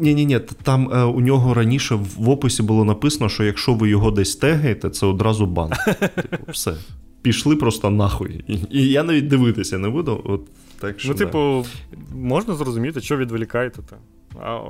[0.00, 3.88] Ні, ні, ні, там е, у нього раніше в описі було написано, що якщо ви
[3.88, 5.72] його десь тегаєте, це одразу бан.
[6.30, 6.74] Типу, все.
[7.22, 8.44] Пішли просто нахуй.
[8.48, 10.20] І, і я навіть дивитися не буду.
[10.24, 10.48] От,
[10.80, 11.98] так що, Ну, типу, да.
[12.16, 13.82] можна зрозуміти, що відволікаєте.
[14.42, 14.60] А,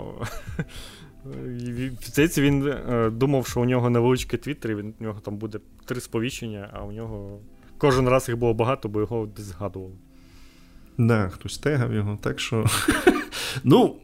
[2.06, 6.00] Здається, він е, думав, що у нього невеличкий твіттер, і у нього там буде три
[6.00, 7.38] сповіщення, а у нього
[7.78, 9.94] кожен раз їх було багато, бо його десь згадували.
[10.98, 12.66] Да, хтось тегав його, так що.
[13.64, 13.96] Ну,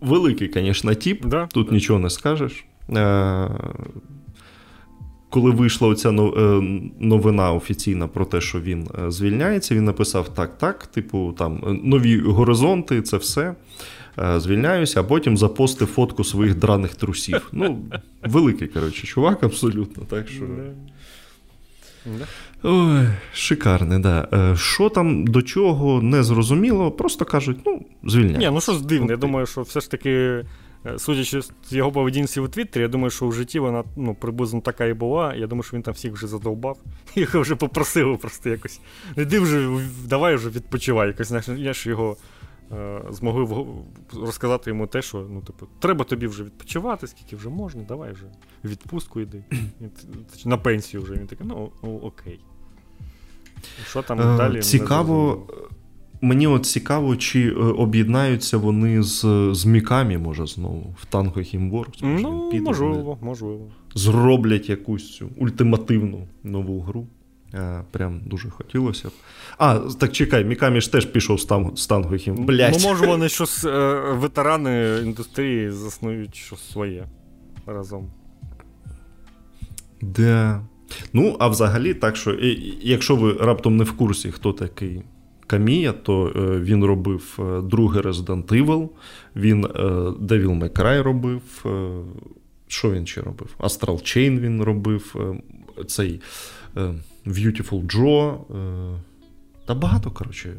[0.00, 1.74] великий, звісно, тіп, да, тут да.
[1.74, 2.64] нічого не скажеш.
[5.28, 6.12] Е, коли вийшла оця е,
[7.00, 12.20] новина офіційна про те, що він е, звільняється, він написав так, так, типу, там нові
[12.20, 13.54] горизонти, це все.
[14.36, 17.48] Звільняюся, а потім запостив фотку своїх драних трусів.
[17.52, 17.78] Ну,
[18.22, 20.02] великий, коротше, чувак, абсолютно.
[20.04, 20.44] так що...
[22.62, 24.28] Ой, Шикарне, да.
[24.32, 28.38] Е, що там до чого не зрозуміло, просто кажуть, ну, звільняй.
[28.38, 30.44] Ні, ну що ж дивно, я думаю, що все ж таки, е,
[30.98, 34.84] судячи з його поведінці у Твіттері, я думаю, що в житті вона ну, приблизно така
[34.84, 35.34] і була.
[35.34, 36.78] Я думаю, що він там всіх вже задовбав.
[37.14, 38.80] Їх вже попросили просто якось.
[39.16, 39.68] Іди вже,
[40.04, 41.08] давай вже відпочивай.
[41.08, 42.16] Якось, знаєш, я ж його.
[42.72, 43.66] Е, змогли
[44.12, 48.24] розказати йому те, що ну, типу, треба тобі вже відпочивати, скільки вже можна, давай вже
[48.64, 49.44] відпустку йди.
[50.44, 51.14] На пенсію вже.
[51.14, 52.40] Він такий, ну, ну окей.
[53.86, 54.62] Що там е, далі?
[54.62, 55.46] Цікаво.
[56.20, 61.98] Мені от цікаво, чи е, об'єднаються вони з з Мікамі, може, знову в Танго Хімворкс.
[62.02, 63.66] Ну, піде, можливо, можливо.
[63.94, 67.06] Зроблять якусь цю ультимативну нову гру.
[67.90, 69.12] Прям дуже хотілося б.
[69.58, 71.40] А, так чекай, Мікамі ж теж пішов
[71.74, 72.34] з Тангохім.
[72.34, 72.76] Блять.
[72.80, 77.06] Ну, може, вони щось е, ветерани індустрії заснують щось своє
[77.66, 78.10] разом.
[80.00, 80.62] Да.
[81.12, 82.38] Ну, а взагалі, так що,
[82.80, 85.02] якщо ви раптом не в курсі, хто такий
[85.48, 88.88] Камія, то е, він робив е, другий Resident Evil,
[89.36, 89.66] він
[90.20, 91.64] Devil May Cry робив.
[92.66, 93.54] Що він ще робив?
[93.58, 95.34] Astral Chain він робив.
[95.86, 96.20] Цей
[97.28, 98.36] Beautiful Joe.
[98.96, 99.00] Е,
[99.66, 100.54] та багато, коротше.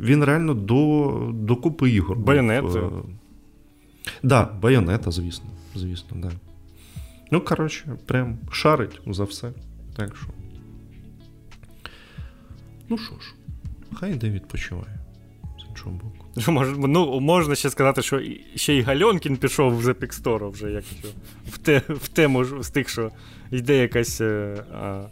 [0.00, 2.18] Він реально до до купи ігор.
[2.18, 2.68] Байонета.
[2.68, 5.46] Так, е, да, байонета, звісно.
[5.74, 6.30] Звісно, да.
[7.30, 9.52] Ну, коротше, прям шарить за все.
[9.96, 10.26] Так що.
[12.88, 13.34] Ну що ж,
[13.94, 14.98] хай йде відпочиває.
[15.58, 16.22] З іншого боку.
[16.88, 18.20] Ну, Можна ще сказати, що
[18.54, 21.08] ще й Гальонкін пішов з Epic Store вже, якщо
[21.46, 23.10] в те, в тему з тих, що
[23.50, 25.02] йде якась е, а,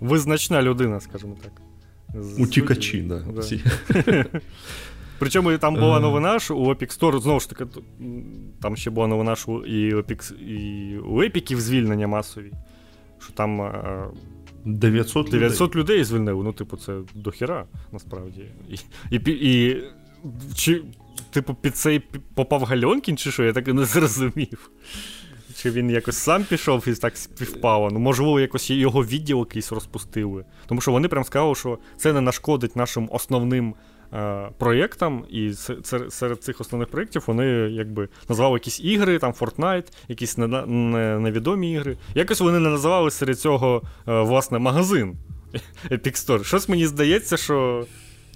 [0.00, 1.52] визначна людина, скажімо так.
[2.38, 3.24] Утікачі, да.
[3.34, 4.24] да.
[5.18, 6.00] Причому там була е.
[6.00, 7.66] новина, що у Epic Store, знову ж таки,
[8.62, 12.52] там ще була новина, що і, Epic, і у Епіків звільнення масові.
[13.18, 13.60] Що там
[14.64, 16.04] 900 900 людей.
[16.04, 16.44] звільнив.
[16.44, 18.44] Ну, типу, це дохіра, насправді.
[18.68, 18.76] І,
[19.16, 19.84] і, і
[20.54, 20.82] чи,
[21.30, 22.02] типу, під цей
[22.34, 24.70] попав Гальонкін, чи що, я так і не зрозумів.
[25.56, 27.90] Чи він якось сам пішов і так співпало.
[27.90, 30.44] Ну, можливо, якось його відділ якийсь розпустили.
[30.66, 33.74] Тому що вони прям сказали, що це не нашкодить нашим основним
[34.58, 35.52] проєктам, і
[36.08, 41.96] серед цих основних проєктів вони якби назвали якісь ігри, там Fortnite, якісь невідомі ігри.
[42.14, 45.16] Якось вони не називали серед цього, е, власне, магазин
[45.90, 46.44] Epic Store.
[46.44, 47.86] Щось мені здається, що.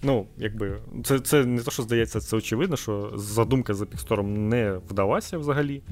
[0.05, 4.81] Ну, якби, це це не те, що здається, це очевидно, що задумка за Пікстором не
[4.91, 5.83] вдалася взагалі.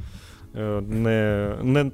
[0.57, 1.91] Е, не не,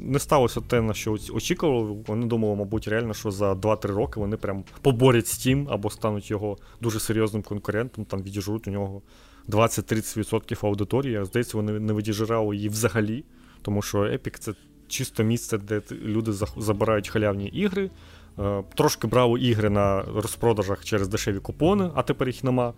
[0.00, 1.96] не сталося те, на що очікували.
[2.06, 6.56] Вони думали, мабуть, реально, що за 2-3 роки вони прям поборять Steam або стануть його
[6.80, 9.02] дуже серйозним конкурентом, там відіжруть у нього
[9.48, 11.24] 20-30% аудиторії.
[11.24, 13.24] Здається, вони не відіжирали її взагалі,
[13.62, 14.52] тому що Epic це
[14.88, 17.90] чисто місце, де люди забирають халявні ігри.
[18.38, 22.72] Е, трошки брали ігри на розпродажах через дешеві купони, а тепер їх нема.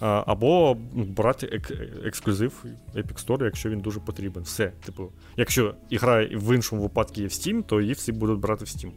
[0.00, 2.64] Або брати ек- ексклюзив
[2.94, 4.42] Epic Store, якщо він дуже потрібен.
[4.42, 4.72] Все.
[4.84, 8.68] Типу, якщо ігра в іншому випадку є в Steam, то її всі будуть брати в
[8.68, 8.90] Steam.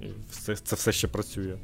[0.00, 1.54] І це, це все ще працює.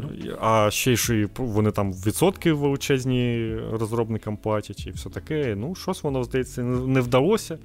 [0.00, 0.36] Ну.
[0.40, 5.54] А ще й що вони там відсотки величезні розробникам платять і все таке.
[5.56, 7.58] Ну, щось воно, здається, не вдалося.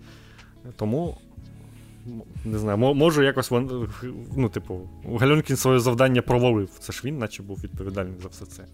[0.76, 1.18] Тому
[2.46, 3.52] не знаю, може якось
[4.36, 4.90] ну, типу,
[5.20, 6.70] Гальонкін своє завдання провалив.
[6.80, 8.66] Це ж він, наче був відповідальний за все це.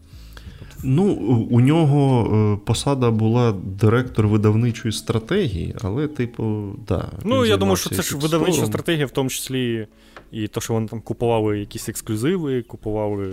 [0.84, 1.14] Ну,
[1.49, 7.11] у нього е, посада була директор видавничої стратегії, але, типу, да.
[7.24, 9.88] Ну, я думаю, що це ж видавнича стратегія, в тому числі
[10.32, 13.30] і то, що вони там купували якісь ексклюзиви, купували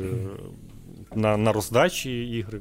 [1.14, 2.60] на на роздачі ігри.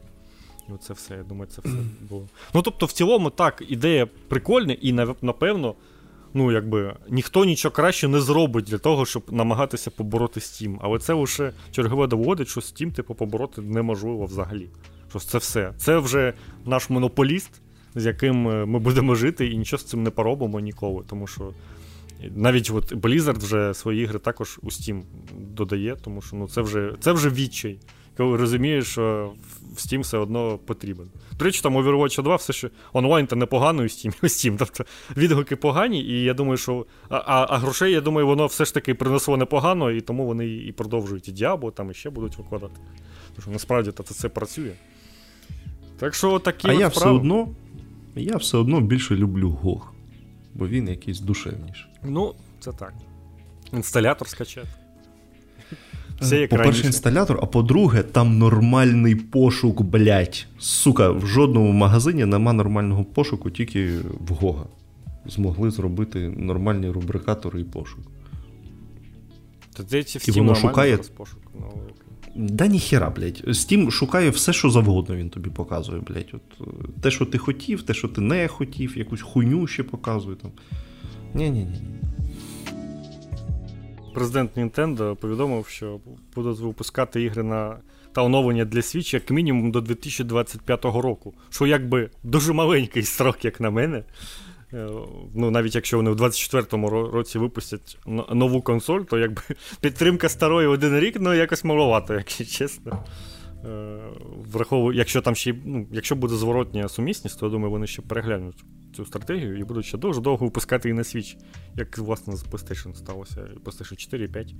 [0.69, 1.77] І оце все, я думаю, це все
[2.09, 2.27] було.
[2.53, 5.75] Ну, тобто, в цілому, так, ідея прикольна, і напевно
[6.33, 10.77] ну, якби ніхто нічого краще не зробить для того, щоб намагатися побороти Steam.
[10.81, 14.69] Але це лише чергове доводить, що Steam, типу, побороти неможливо взагалі.
[15.09, 15.73] Що це все.
[15.77, 16.33] Це вже
[16.65, 17.51] наш монополіст,
[17.95, 21.03] з яким е, ми будемо жити, і нічого з цим не поробимо ніколи.
[21.09, 21.53] Тому що
[22.35, 25.01] навіть от Blizzard вже свої ігри також у Steam
[25.39, 27.79] додає, тому що ну, це вже це вже відчай
[28.17, 29.31] коли розумієш, що
[29.73, 31.07] в Steam все одно потрібен.
[31.39, 34.55] До речі, там Overwatch 2 все ще онлайн та непогано у Steam, у Steam.
[34.57, 34.85] Тобто
[35.17, 36.85] відгуки погані, і я думаю, що.
[37.09, 40.71] А а, грошей, я думаю, воно все ж таки принесло непогано, і тому вони і
[40.71, 42.75] продовжують і Діабо, там і ще будуть викладати.
[43.35, 44.71] Тому що насправді це це працює.
[45.99, 46.67] Так що такі.
[46.67, 47.17] А я справи.
[47.17, 47.47] все одно
[48.15, 49.93] я все одно більше люблю Гог,
[50.53, 51.91] бо він якийсь душевніший.
[52.03, 52.93] Ну, це так.
[53.73, 54.82] Інсталятор скачати.
[56.23, 56.87] Все як По-перше, раніше.
[56.87, 60.47] інсталятор, а по-друге, там нормальний пошук, блять.
[60.59, 63.97] Сука, в жодному магазині нема нормального пошуку, тільки
[64.27, 64.63] в Гога.
[65.25, 67.99] Змогли зробити нормальні рубрикатори і пошук.
[69.73, 70.97] Та в Steam воно шукає...
[70.97, 71.39] пошук.
[71.59, 71.71] Ну,
[72.35, 73.43] да ніхера, блядь.
[73.47, 76.29] Steam шукає все, що завгодно він тобі показує, блядь.
[76.33, 76.71] От, е,
[77.01, 80.51] Те, що ти хотів, те, що ти не хотів, якусь хуйню ще показує там.
[81.33, 81.81] Ні-ні-ні
[84.13, 85.99] президент Nintendo повідомив, що
[86.35, 87.77] будуть випускати ігри на
[88.13, 91.33] та оновлення для Switch як мінімум до 2025 року.
[91.49, 94.03] Що якби дуже маленький строк, як на мене.
[94.73, 94.87] Е,
[95.35, 97.97] ну, Навіть якщо вони в 24-му році випустять
[98.33, 99.41] нову консоль, то якби
[99.81, 103.03] підтримка старої один рік, ну якось маловато, якщо чесно.
[103.65, 103.99] Е,
[104.51, 108.63] враховую, якщо там ще ну, якщо буде зворотня сумісність, то я думаю, вони ще переглянуть
[108.95, 111.37] цю стратегію і будуть ще дуже довго випускати її на Switch,
[111.75, 114.55] як власне з PlayStation сталося, PlayStation 4 і 5.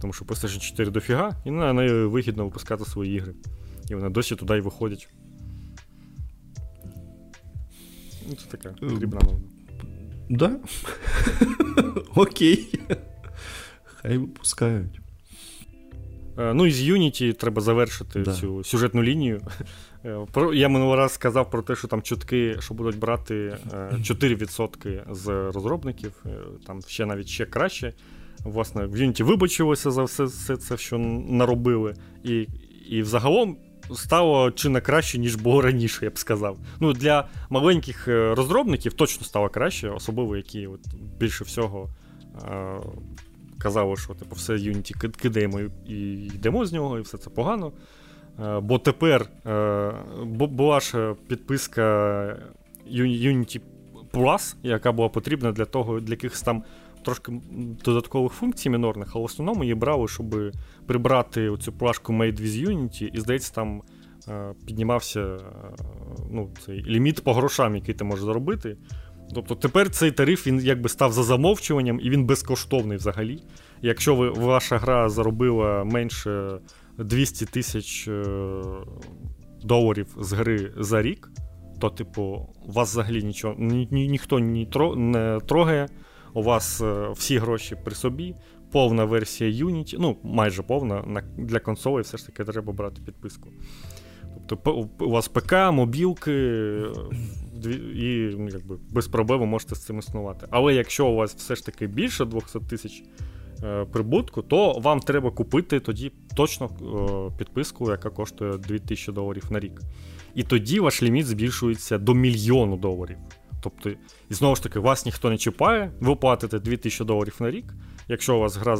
[0.00, 3.34] Тому що PlayStation 4 дофіга, і на неї вигідно випускати свої ігри.
[3.90, 5.08] І вони досі туди й виходять.
[8.28, 9.48] Ну, Це така дрібна новина.
[10.30, 10.56] Да?
[12.14, 12.80] Окей.
[13.84, 15.01] Хай випускають.
[16.38, 18.32] Е, ну і з Unity треба завершити да.
[18.32, 19.40] цю сюжетну лінію.
[20.04, 25.04] Е, я минулий раз сказав про те, що там чутки, що будуть брати 4% е,
[25.10, 26.24] з розробників,
[26.66, 27.92] там ще навіть ще краще.
[28.44, 31.94] Власне, в Unity вибачилося за все, все це, що наробили.
[32.24, 32.48] І
[32.88, 33.56] і взагалом
[33.94, 36.58] стало чи не краще, ніж було раніше, я б сказав.
[36.80, 40.80] Ну, Для маленьких розробників точно стало краще, особливо які от,
[41.18, 41.88] більше всього
[43.62, 47.72] казали, що типу, все Unity кидаємо і йдемо з нього, і все це погано.
[48.40, 49.92] Е, бо тепер е,
[50.24, 51.82] була ж підписка
[52.90, 53.60] Unity
[54.12, 56.64] Plus, яка була потрібна для того, для якихось там
[57.04, 57.32] трошки
[57.84, 60.36] додаткових функцій мінорних, але в основному її брали, щоб
[60.86, 63.82] прибрати цю плашку Made with Unity, і здається, там
[64.28, 65.38] е, піднімався
[66.30, 68.76] ну, цей ліміт по грошам, який ти можеш заробити.
[69.34, 73.38] Тобто тепер цей тариф він якби став за замовчуванням і він безкоштовний взагалі.
[73.82, 76.58] Якщо ви, ваша гра заробила менше
[76.98, 78.24] 200 тисяч е,
[79.62, 81.30] доларів з гри за рік,
[81.80, 82.22] то, типу,
[82.68, 85.88] у вас взагалі нічого ні, ні, ніхто ні тро, не трогає.
[86.34, 88.34] У вас е, всі гроші при собі,
[88.72, 93.48] повна версія Unity, ну, майже повна, на, для консолей все ж таки треба брати підписку.
[94.46, 96.32] Тобто у вас ПК, мобілки,
[97.70, 100.46] і ну, якби, без проблем ви можете з цим існувати.
[100.50, 103.02] Але якщо у вас все ж таки більше 200 тисяч
[103.64, 106.70] е, прибутку, то вам треба купити тоді точно
[107.30, 109.80] е, підписку, яка коштує 2000 доларів на рік.
[110.34, 113.16] І тоді ваш ліміт збільшується до мільйону доларів.
[113.62, 117.74] Тобто, і знову ж таки, вас ніхто не чіпає, ви платите 2000 доларів на рік.
[118.08, 118.76] Якщо у вас гра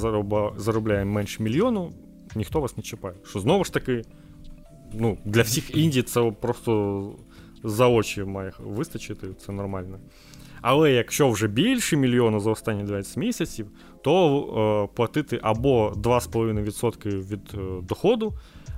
[0.57, 1.93] заробляє менше мільйону,
[2.35, 3.15] ніхто вас не чіпає.
[3.25, 4.03] Що знову ж таки,
[4.93, 7.03] ну, для всіх інді це просто
[7.65, 9.99] за очі має вистачити, це нормально.
[10.63, 13.67] Але якщо вже більше мільйона за останні 20 місяців,
[14.05, 18.35] то е, платити або 2,5% від е, доходу,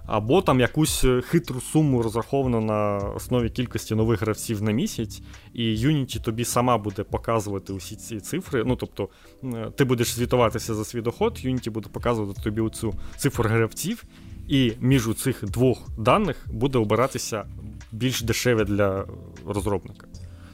[0.06, 5.22] або там якусь хитру суму розраховану на основі кількості нових гравців на місяць,
[5.54, 8.64] і Unity тобі сама буде показувати усі ці цифри.
[8.66, 9.08] Ну тобто
[9.44, 14.04] е, ти будеш звітуватися за свій доход, Unity буде показувати тобі цю цифру гравців,
[14.48, 17.44] і між цих двох даних буде обиратися
[17.92, 19.04] більш дешеве для
[19.46, 20.06] розробника.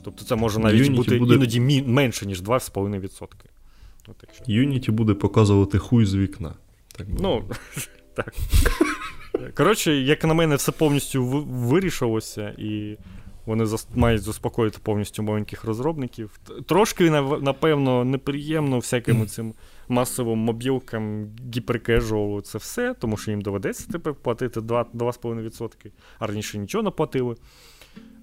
[0.02, 1.34] Тобто це може навіть Unity бути буде...
[1.34, 1.82] іноді мі...
[1.82, 3.26] менше, ніж 2,5%.
[4.08, 4.44] От якщо.
[4.44, 6.54] Unity буде показувати хуй з вікна.
[6.96, 7.44] Так Ну,
[8.14, 8.34] так.
[9.54, 12.96] Коротше, як на мене, все повністю вирішилося, і
[13.46, 16.40] вони мають заспокоїти повністю маленьких розробників.
[16.66, 17.10] Трошки,
[17.40, 19.54] напевно, неприємно всяким цим
[19.90, 26.84] масовим мобілкам, гіперкежуалу це все, тому що їм доведеться тепер платити 2,5%, а раніше нічого
[26.84, 27.36] не платили.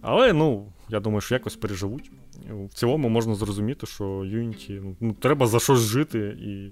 [0.01, 2.11] Але ну, я думаю, що якось переживуть.
[2.49, 6.71] В цілому можна зрозуміти, що Unity ну, треба за щось жити, і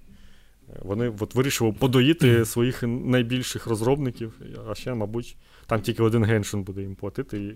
[0.82, 6.82] вони от вирішили подоїти своїх найбільших розробників, а ще, мабуть, там тільки один геншин буде
[6.82, 7.38] їм платити.
[7.38, 7.56] І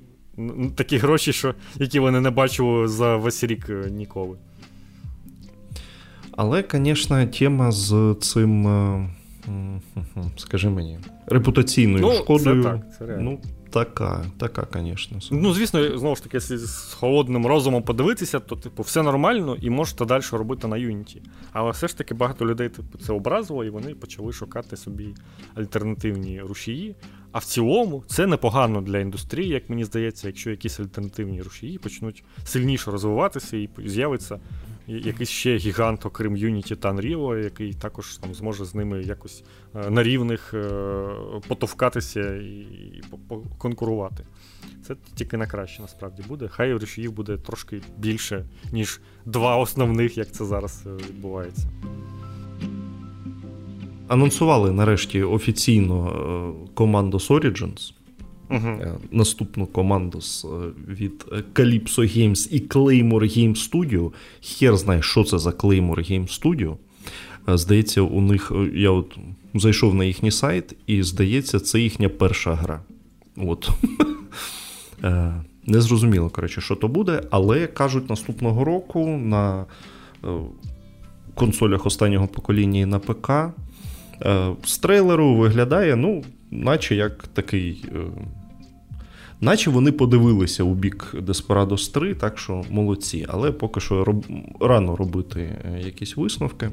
[0.76, 4.38] Такі гроші, що, які вони не бачили за весь рік е, ніколи.
[6.41, 9.10] Але, звісно, тема з цим, е,
[10.38, 12.64] скажи мені, репутаційною ну, шкодою.
[12.64, 13.32] Це так, це реально.
[13.32, 13.40] Ну,
[13.72, 15.20] Така, така, звісно.
[15.32, 19.70] Ну, звісно, знову ж таки, якщо з холодним розумом подивитися, то, типу, все нормально і
[19.70, 21.18] можете далі робити на Unity.
[21.52, 25.16] Але все ж таки багато людей типу, це образило, і вони почали шукати собі
[25.56, 26.95] альтернативні рушії.
[27.32, 32.24] А в цілому це непогано для індустрії, як мені здається, якщо якісь альтернативні рушії почнуть
[32.44, 34.40] сильніше розвиватися і з'явиться
[34.90, 39.44] якийсь ще гігант, окрім Unity та Unreal, який також там зможе з ними якось
[39.76, 40.70] е, на рівних е,
[41.48, 43.02] потовкатися і
[43.57, 44.26] конкурувати.
[44.84, 46.48] Це тільки на краще насправді буде.
[46.48, 51.68] Хай рушіїв буде трошки більше, ніж два основних, як це зараз е, відбувається.
[54.07, 57.94] Анонсували нарешті офіційно команду Origins.
[58.49, 58.95] Uh-huh.
[59.11, 60.45] Наступну команду з,
[60.88, 64.11] від Calypso Games і Claymore Game Studio.
[64.41, 66.76] Хер знає, що це за Claymore Game Studio.
[67.57, 69.17] Здається, у них я от
[69.53, 72.81] зайшов на їхній сайт, і здається, це їхня перша гра.
[73.38, 73.69] От.
[75.65, 79.65] Не зрозуміло, коротше, що то буде, але кажуть, наступного року на
[81.35, 83.31] консолях останнього покоління і на ПК
[84.65, 87.85] з трейлеру виглядає, ну, наче як такий
[89.41, 94.26] наче вони подивилися у бік Desperados 3, так що молодці, але поки що роб...
[94.60, 96.70] рано робити е, якісь висновки.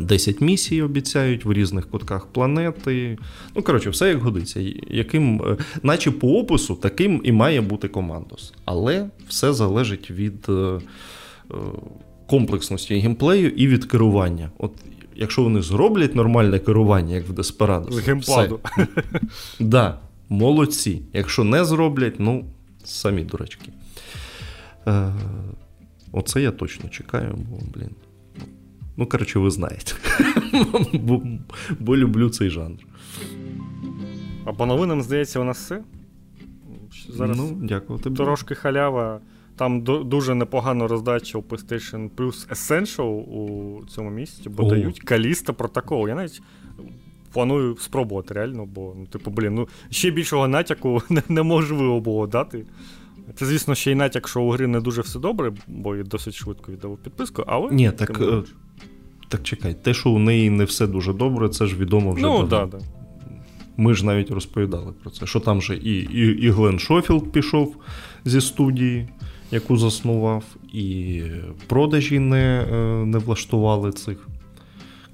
[0.00, 3.18] 10 е, місій обіцяють в різних кутках планети.
[3.54, 4.60] Ну, коротше, все як годиться.
[4.90, 8.52] Яким, е, Наче по опису, таким і має бути командос.
[8.64, 10.48] Але все залежить від
[12.26, 14.50] комплексності геймплею і від керування.
[14.58, 14.72] От
[15.18, 18.60] Якщо вони зроблять нормальне керування, як в Desperados, З геймпаду.
[18.64, 18.86] Все.
[19.60, 21.02] Да, молодці.
[21.12, 22.44] Якщо не зроблять, ну,
[22.84, 23.72] самі дурачки.
[24.86, 25.12] Е,
[26.12, 27.90] Оце я точно чекаю, бо, блін.
[28.96, 29.92] Ну, коротше, ви знаєте.
[30.92, 31.22] бо,
[31.78, 32.78] бо люблю цей жанр.
[34.44, 35.82] А по новинам, здається, у нас все.
[37.08, 38.16] Зараз ну, дякую тобі.
[38.16, 39.20] Трошки халява.
[39.56, 44.70] там дуже непогана роздача у PlayStation Plus Essential у цьому місці, бо О.
[44.70, 46.08] дають Каліста протокол.
[46.08, 46.42] Я навіть
[47.36, 52.66] планую спробувати реально, бо, ну, типу, блін, ну ще більшого натяку неможливо було дати.
[53.34, 56.34] Це, звісно, ще й натяк, що у гри не дуже все добре, бо я досить
[56.34, 57.70] швидко віддав підписку, але.
[57.70, 58.42] Ні, так е,
[59.28, 62.22] так чекай, те, що у неї не все дуже добре, це ж відомо вже.
[62.22, 62.80] Ну, так, так.
[63.76, 67.76] Ми ж навіть розповідали про це, що там же і і, і Глен Шофілд пішов
[68.24, 69.08] зі студії,
[69.50, 71.22] яку заснував, і
[71.66, 72.76] продажі не е,
[73.06, 74.28] не влаштували цих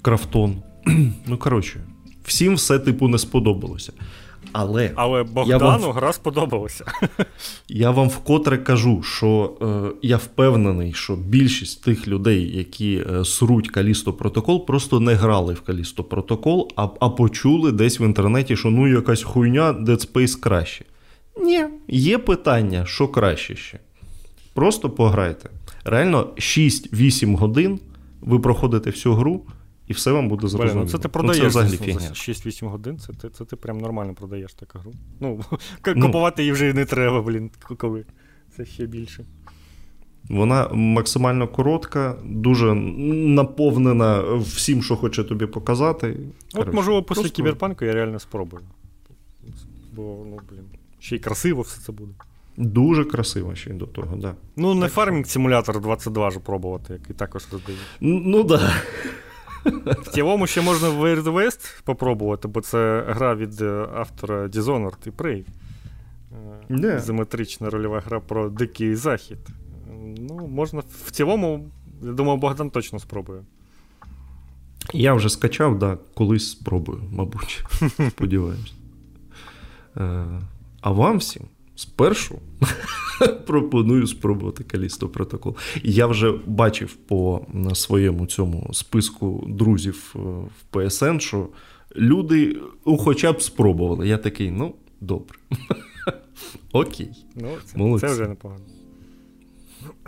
[0.01, 0.55] крафтон.
[1.27, 1.83] Ну, коротше,
[2.23, 3.93] всім все типу не сподобалося.
[4.51, 6.85] Але Але Богдану вам, гра сподобалася.
[7.67, 13.71] Я вам вкотре кажу, що е, я впевнений, що більшість тих людей, які е, сруть
[13.71, 18.69] Калісто Протокол, просто не грали в Калісто Протокол, а а почули десь в інтернеті, що
[18.69, 20.85] ну якась хуйня Dead Space краще.
[21.41, 23.79] Ні, є питання, що краще ще.
[24.53, 25.49] Просто пограйте.
[25.85, 27.79] Реально 6-8 годин
[28.21, 29.45] ви проходите всю гру.
[29.87, 30.73] І все вам буде зрозуміло.
[30.73, 33.77] Блин, ну Це ти продаєш ну, це взагалі 6-8 годин, це ти це ти прям
[33.77, 34.93] нормально продаєш таку гру.
[35.19, 35.43] Ну,
[35.95, 38.05] ну, Купувати її вже не треба, блін, коли.
[38.57, 39.25] Це ще більше.
[40.29, 46.19] Вона максимально коротка, дуже наповнена всім, що хоче тобі показати.
[46.53, 47.35] От, можливо, після просто...
[47.35, 48.63] кіберпанку я реально спробую.
[49.93, 50.65] Бо, ну, блін,
[50.99, 52.11] ще й красиво все це буде.
[52.57, 54.35] Дуже красиво ще й до того, да.
[54.55, 57.79] Ну, не фармінг симулятор 22 ж пробувати, який також роздають.
[58.01, 58.59] Ну, так.
[58.59, 58.73] Да.
[59.65, 65.09] В цілому ще можна Weird West попробувати, бо це гра від е, автора Dishonored і
[65.09, 65.43] Prey.
[66.69, 66.97] Yeah.
[66.97, 69.37] Ізометрична рольова гра про дикий захід.
[70.17, 71.69] Ну, можна в цілому,
[72.01, 73.41] я думаю, Богдан точно спробує.
[74.93, 77.65] Я вже скачав, да, колись спробую, мабуть.
[78.09, 78.73] Сподіваюся.
[79.97, 80.25] Е,
[80.81, 81.43] а вам всім
[81.75, 82.39] спершу
[83.47, 85.55] пропоную спробувати Калісто протокол.
[85.83, 91.49] Я вже бачив по своєму цьому списку друзів е, в PSN, що
[91.95, 94.07] люди хоча б спробували.
[94.07, 95.37] Я такий, ну, добре.
[96.71, 97.25] Окей.
[97.35, 98.07] Ну, це, Молодці.
[98.07, 98.63] це вже непогано.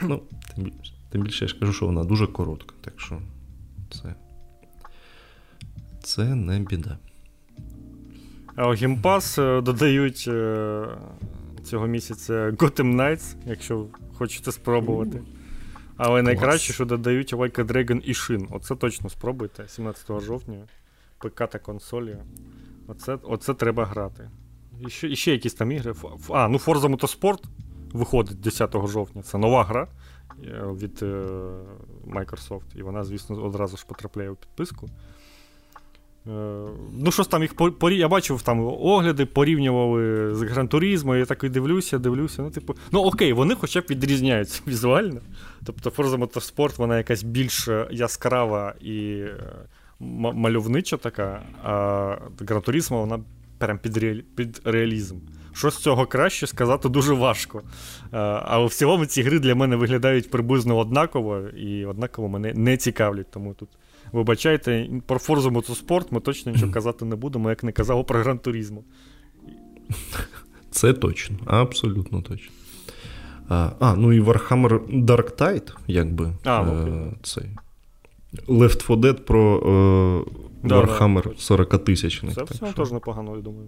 [0.01, 0.21] Ну,
[0.55, 3.21] тим більше, тим більше я ж кажу, що вона дуже коротка, так що
[3.89, 4.15] це.
[6.03, 6.97] Це не біда.
[8.55, 10.87] А Гімпас е, додають е,
[11.65, 13.85] цього місяця Gotham Knights, якщо
[14.17, 15.21] хочете спробувати.
[15.97, 18.47] Але найкраще, що додають Like a Dragon і Shin.
[18.51, 20.67] Оце точно спробуйте 17 жовтня.
[21.17, 22.17] ПК та консолі.
[22.87, 24.29] Оце оце треба грати.
[24.87, 25.93] І ще, і ще якісь там ігри.
[26.29, 27.43] А, ну Forza Motorsport
[27.93, 29.21] виходить 10 жовтня.
[29.21, 29.87] Це нова гра
[30.43, 31.01] е, від
[32.07, 32.75] Microsoft.
[32.75, 34.89] І вона, звісно, одразу ж потрапляє у підписку.
[36.27, 36.31] Е,
[36.93, 37.97] ну, щось там їх порі...
[37.97, 42.41] Я бачив там огляди, порівнювали з Гран Турізмо, я такий дивлюся, дивлюся.
[42.41, 45.21] Ну, типу, ну окей, вони хоча б відрізняються візуально.
[45.65, 49.37] Тобто Forza Motorsport, вона якась більш яскрава і е,
[49.99, 53.19] мальовнича така, а Гран Турізмо, вона
[53.57, 54.15] прям під, ре...
[54.35, 55.15] під реалізм.
[55.53, 57.63] Що з цього краще сказати дуже важко.
[58.13, 62.77] Е, Але в цілому ці гри для мене виглядають приблизно однаково, і однаково мене не
[62.77, 63.31] цікавлять.
[63.31, 63.69] Тому тут
[64.11, 68.39] Вибачайте, про Forza Motorsport ми точно нічого казати не будемо, як не казав про Гран
[68.39, 68.83] Турізмо.
[70.71, 72.51] Це точно, абсолютно точно.
[73.49, 76.33] А, а ну і Warhammer Dark Tide, якби.
[76.43, 77.49] А, е, цей.
[78.47, 82.35] Left 4 Dead про е, да, Warhammer да, 40 тисячних.
[82.35, 83.67] Це все теж непогано, я думаю.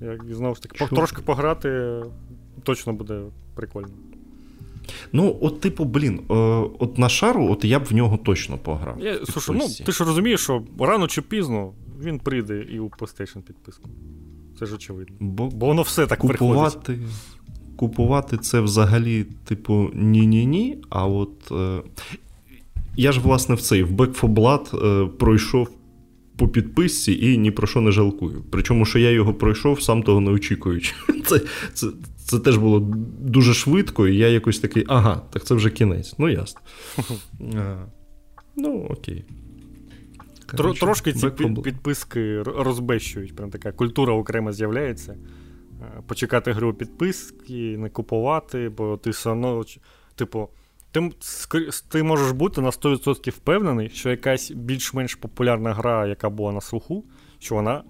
[0.00, 2.00] Як знову ж таки, трошки пограти
[2.62, 3.22] точно буде
[3.54, 3.88] прикольно.
[5.12, 6.34] Ну, от, типу, блін, е,
[6.78, 8.96] от на шару, от я б в нього точно пограв.
[9.00, 13.42] Я, слушай, ну, Ти ж розумієш, що рано чи пізно він прийде і у PlayStation
[13.42, 13.88] підписку.
[14.58, 15.16] Це ж очевидно.
[15.20, 17.08] Бо, Бо воно все так купувати, приходить.
[17.76, 20.78] Купувати це взагалі, типу, ні-ні-ні.
[20.90, 21.82] А от е,
[22.96, 25.68] я ж, власне, в цей в Back 4 Blood е, пройшов
[26.36, 28.44] по підписці і ні про що не жалкую.
[28.50, 30.92] Причому, що я його пройшов, сам того не очікуючи.
[31.26, 31.40] Це,
[31.74, 31.86] це,
[32.30, 32.80] це теж було
[33.20, 36.14] дуже швидко, і я якось такий, ага, так це вже кінець.
[36.18, 36.60] Ну, ясно.
[38.56, 39.24] Ну, окей.
[40.56, 41.30] Короче, Трошки ці
[41.64, 43.36] підписки розбещують.
[43.36, 45.12] Прям така культура окремо з'являється.
[45.12, 49.64] Е, почекати гру підписки, не купувати, бо ти все одно,
[50.14, 50.48] типу,
[50.90, 51.10] ти
[51.88, 57.04] ти можеш бути на 100% впевнений, що якась більш-менш популярна гра, яка була на слуху,
[57.38, 57.82] що вона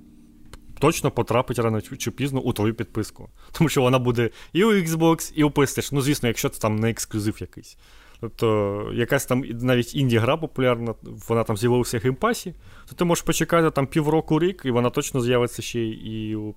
[0.81, 3.29] точно потрапить рано чи пізно у твою підписку.
[3.53, 5.91] Тому що вона буде і у Xbox, і у PlayStation.
[5.93, 7.77] Ну, звісно, якщо це там не ексклюзив якийсь.
[8.21, 10.95] Тобто, якась там навіть інді-гра популярна,
[11.29, 12.55] вона там з'явилася в геймпасі,
[12.89, 16.55] то ти можеш почекати там півроку рік, і вона точно з'явиться ще і у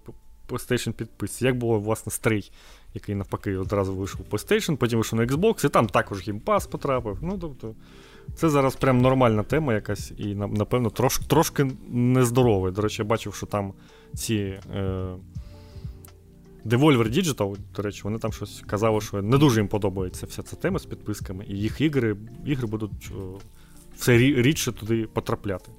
[0.50, 1.45] PlayStation підписці.
[1.45, 2.52] Як було, власне, стрій,
[2.94, 7.18] який навпаки одразу вийшов у PlayStation, потім вийшов на Xbox, і там також геймпас потрапив.
[7.22, 7.76] Ну, тобто,
[8.36, 12.72] це зараз прям нормальна тема якась, і, напевно, трош, трошки нездорова.
[12.72, 13.74] До речі, я бачив, що там
[14.14, 14.60] ці.
[14.76, 15.15] Е,
[16.65, 20.56] Devolver Digital, до речі, вони там щось казали, що не дуже їм подобається вся ця
[20.56, 22.15] тема з підписками, і їх ігри
[22.45, 23.11] ігри будуть
[23.95, 25.72] все рідше туди потрапляти.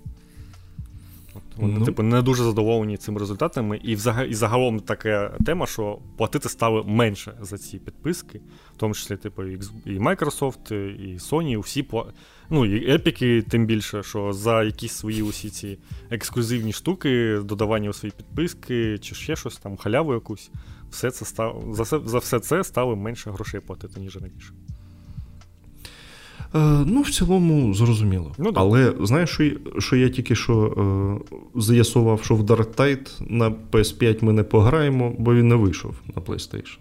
[1.56, 1.84] Вони, ну.
[1.84, 3.80] типу, не дуже задоволені цими результатами.
[3.84, 8.40] І взагалі, і загалом така тема, що платити стали менше за ці підписки,
[8.74, 9.58] в тому числі, типу, і
[9.98, 11.86] Microsoft, і Sony, усі
[12.50, 15.78] ну, і епіки, тим більше, що за якісь свої усі ці
[16.10, 20.50] ексклюзивні штуки, додавання у свої підписки, чи ще щось там, халяву якусь,
[20.90, 24.52] все це став, за, за все це стали менше грошей платити, ніж раніше.
[26.54, 28.32] Е, ну, в цілому, зрозуміло.
[28.38, 30.74] Ну, Але знаєш, що, що я тільки що
[31.56, 35.94] е, з'ясував, що в Dark Tide на PS5 ми не пограємо, бо він не вийшов
[36.16, 36.78] на PlayStation.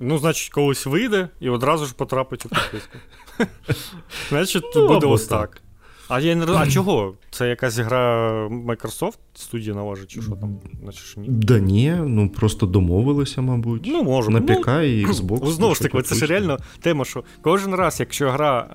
[0.00, 2.98] Ну, значить, колись вийде і одразу ж потрапить у підписку.
[4.28, 5.62] Значить, ну, буде ось так.
[6.08, 7.14] А я не А чого?
[7.30, 10.60] Це якась гра Microsoft студії належить, чи що там?
[10.82, 11.28] Значить, ні?
[11.28, 13.82] Да ні, ну просто домовилися, мабуть.
[13.86, 14.30] Ну, може.
[14.30, 15.40] На ПК ну, і Xbox.
[15.42, 18.70] Ну, знову ж таки, це ж реально тема, що кожен раз, якщо гра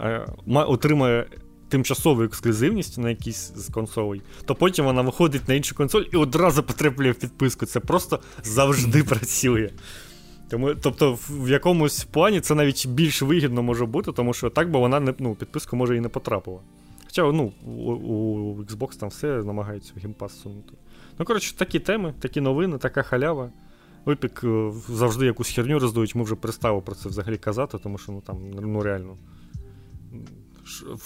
[0.47, 1.25] е, отримає
[1.69, 6.63] тимчасову ексклюзивність на якійсь з консолей, то потім вона виходить на іншу консоль і одразу
[6.63, 7.65] потрапляє в підписку.
[7.65, 9.69] Це просто завжди працює.
[10.49, 14.79] Тому, Тобто, в якомусь плані це навіть більш вигідно може бути, тому що так би
[14.79, 16.59] вона не ну, підписку може і не потрапила.
[17.15, 20.73] Хоча ну, у, у Xbox там все намагаються геймпас сунути.
[21.19, 23.51] Ну, коротше, такі теми, такі новини, така халява.
[24.05, 27.97] В Epic е, завжди якусь херню роздають, ми вже перестали про це взагалі казати, тому
[27.97, 29.17] що ну там ну реально.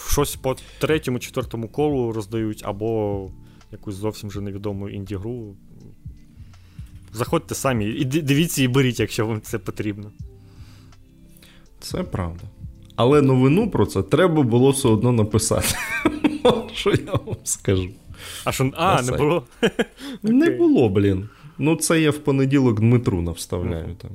[0.08, 3.30] Щось по третьому, четвертому колу роздають, або
[3.72, 5.56] якусь зовсім вже невідому інді-гру.
[7.12, 10.12] Заходьте самі і дивіться і беріть, якщо вам це потрібно.
[11.80, 12.44] Це правда.
[12.98, 15.68] Але новину про це треба було все одно написати.
[16.74, 17.88] Що я вам скажу?
[18.44, 19.42] А що а, не було?
[20.22, 21.28] Не було, блін.
[21.58, 24.10] Ну, це я в понеділок Дмитру навставляю там.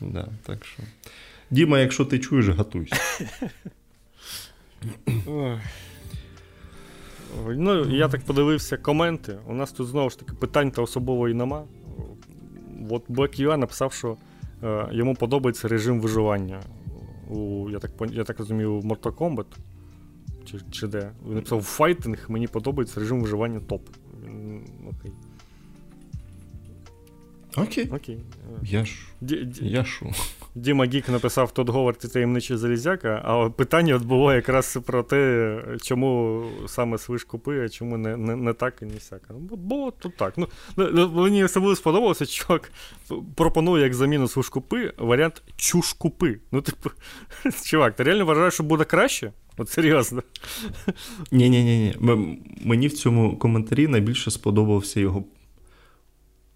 [0.00, 0.82] Да, так що.
[1.50, 2.96] Діма, якщо ти чуєш, готуйся.
[7.46, 9.38] Ну, я так подивився коменти.
[9.46, 11.62] У нас тут знову ж таки питань та особової нема.
[12.90, 14.16] От Black UA написав, що
[14.62, 16.60] е, йому подобається режим виживання
[17.28, 19.46] у, я так я так розумію, Mortal Kombat.
[20.44, 21.12] Чи чи де?
[21.26, 23.88] Він написав файтинг, мені подобається режим виживання топ.
[24.86, 25.12] Окей.
[27.56, 27.88] Окей.
[27.90, 28.20] Окей.
[28.62, 29.08] Я ж.
[29.20, 30.06] Ді, я шо.
[30.54, 35.60] Діма Гік написав Тот Говард і таємничий залізяка, а питання от було якраз про те,
[35.82, 39.26] чому саме свиш купи, а чому не не, не так і не сяка.
[39.30, 40.34] Ну, Бо тут так.
[40.36, 42.72] Ну, ну, ну, Мені особливо сподобалося, чувак
[43.34, 46.38] пропонує як заміну свиш купи варіант чуш купи.
[46.52, 46.90] Ну, типу,
[47.64, 49.32] чувак, ти реально вважаєш, що буде краще?
[49.56, 50.22] От серйозно.
[51.32, 52.38] Ні, ні, ні, ні.
[52.64, 55.24] Мені в цьому коментарі найбільше сподобалося його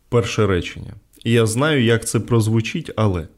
[0.08, 0.94] перше речення.
[1.24, 3.28] І я знаю, як це прозвучить, але.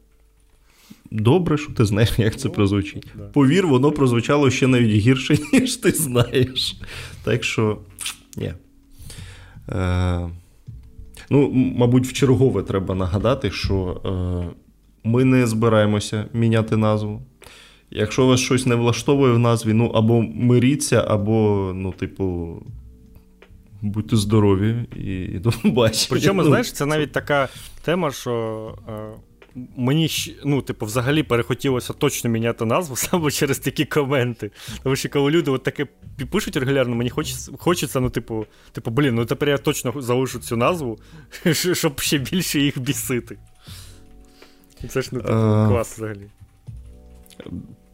[1.11, 3.07] Добре, що ти знаєш, як це ну, прозвучить.
[3.15, 3.23] Да.
[3.23, 6.79] Повір, воно прозвучало ще навіть гірше, ніж ти знаєш.
[7.23, 7.77] Так що,
[8.37, 8.53] ні.
[9.69, 10.29] Е,
[11.33, 14.55] Ну, мабуть, в чергове треба нагадати, що е,
[15.03, 17.21] ми не збираємося міняти назву.
[17.91, 22.55] Якщо вас щось не влаштовує в назві, ну або миріться, або, ну, типу,
[23.81, 26.07] будьте здорові і, і до побачення.
[26.09, 27.49] Причому, ну, знаєш, це навіть така
[27.83, 28.75] тема, що.
[28.89, 29.30] Е...
[29.77, 30.09] Мені
[30.45, 34.51] ну, типу, взагалі перехотілося точно міняти назву саме через такі коменти.
[34.83, 35.87] Тому що коли люди от таке
[36.31, 40.57] пишуть регулярно, мені хочеться, хочеться ну, типу, типу, блін, ну тепер я точно залишу цю
[40.57, 40.99] назву,
[41.73, 43.37] щоб ще більше їх бісити.
[44.89, 46.27] Це ж ну, типу, клас взагалі.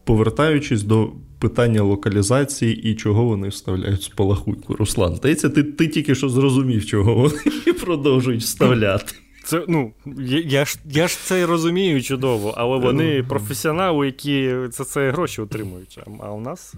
[0.03, 4.75] Повертаючись до питання локалізації і чого вони вставляють спалахуйку.
[4.75, 9.15] Руслан, здається, ти ти тільки що зрозумів, чого вони продовжують вставляти.
[9.47, 14.83] Це, ну, Я я, ж я ж це розумію чудово, але вони професіонали, які за
[14.83, 15.99] це гроші отримують.
[16.19, 16.75] А у нас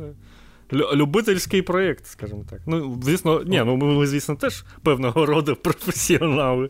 [0.73, 2.59] е, любительський проєкт, скажімо так.
[2.65, 6.69] Ну, звісно, ні, ну ми, звісно, теж певного роду професіонали.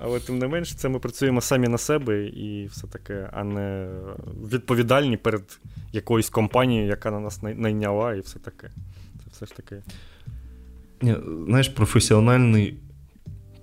[0.00, 3.88] Але тим не менш, це ми працюємо самі на себе і все таке, а не
[4.52, 5.60] відповідальні перед
[5.92, 8.70] якоюсь компанією, яка на нас найняла, і все таке.
[9.24, 9.82] Це все ж таке.
[11.46, 12.76] Знаєш, професіональний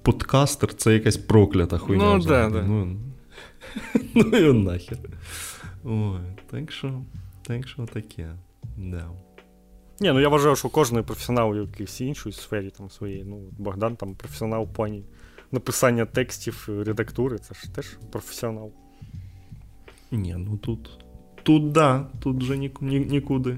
[0.07, 2.17] подкастер це якась проклята хуйня.
[2.17, 2.61] Ну, да, да.
[2.61, 2.97] Ну,
[4.15, 4.97] ну і нахер.
[5.83, 6.19] Ой,
[6.51, 7.01] так що
[7.41, 8.35] так що таке.
[8.77, 9.09] Да.
[9.99, 13.23] Ні, ну я вважаю, що кожен професіонал в якійсь іншій сфері там своєї.
[13.23, 15.03] Ну, Богдан там професіонал в плані
[15.51, 18.71] написання текстів, редактури, це ж теж професіонал.
[20.11, 20.89] Ні, ну тут.
[21.43, 23.57] Тут да, тут вже ні, ні, нікуди.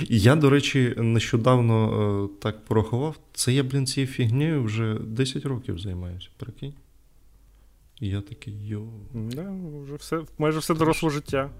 [0.00, 1.88] Я, до речі, нещодавно
[2.24, 3.16] е, так порахував.
[3.32, 6.74] Це я, блін, цією фігнею вже 10 років займаюся, прикинь.
[8.00, 8.82] І я такий йо.
[9.14, 9.52] Да,
[9.84, 11.50] вже все, майже все доросле життя.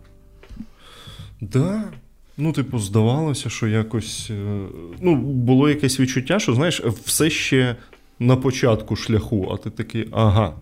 [1.41, 1.93] Да.
[2.37, 4.31] Ну, типу, здавалося, що якось.
[4.31, 4.67] Е,
[5.01, 7.77] ну, було якесь відчуття, що, знаєш, все ще
[8.19, 10.55] на початку шляху, а ти такий, ага,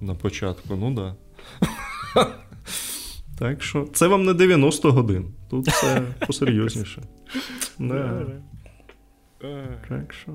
[0.00, 1.14] на початку, ну да.
[3.38, 5.24] Так що це вам не 90 годин.
[5.50, 7.02] Тут все посерйозніше.
[7.78, 8.26] Да.
[9.88, 10.32] Так що.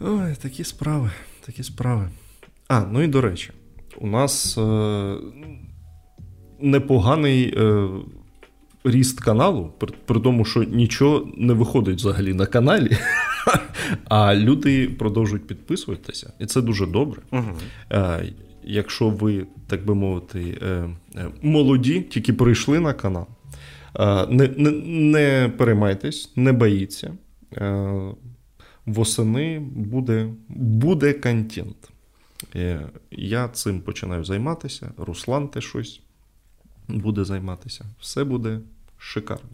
[0.00, 1.10] Ой, такі справи.
[1.46, 2.10] Такі справи.
[2.68, 3.50] А, ну і до речі,
[4.00, 5.16] у нас е,
[6.60, 7.88] непоганий е,
[8.84, 12.96] ріст каналу, при, при тому, що нічого не виходить взагалі на каналі,
[14.04, 17.22] а люди продовжують підписуватися, і це дуже добре.
[17.32, 17.52] Угу.
[17.92, 18.32] Е,
[18.64, 20.66] якщо ви, так би мовити, е,
[21.16, 23.26] е, молоді, тільки прийшли на канал,
[23.94, 27.12] е, не, не, не переймайтесь, не боїться.
[28.86, 31.90] Восени буде, буде контент.
[33.10, 34.90] Я цим починаю займатися.
[34.96, 36.00] Руслан те щось
[36.88, 37.84] буде займатися.
[38.00, 38.60] Все буде
[38.98, 39.48] шикарно.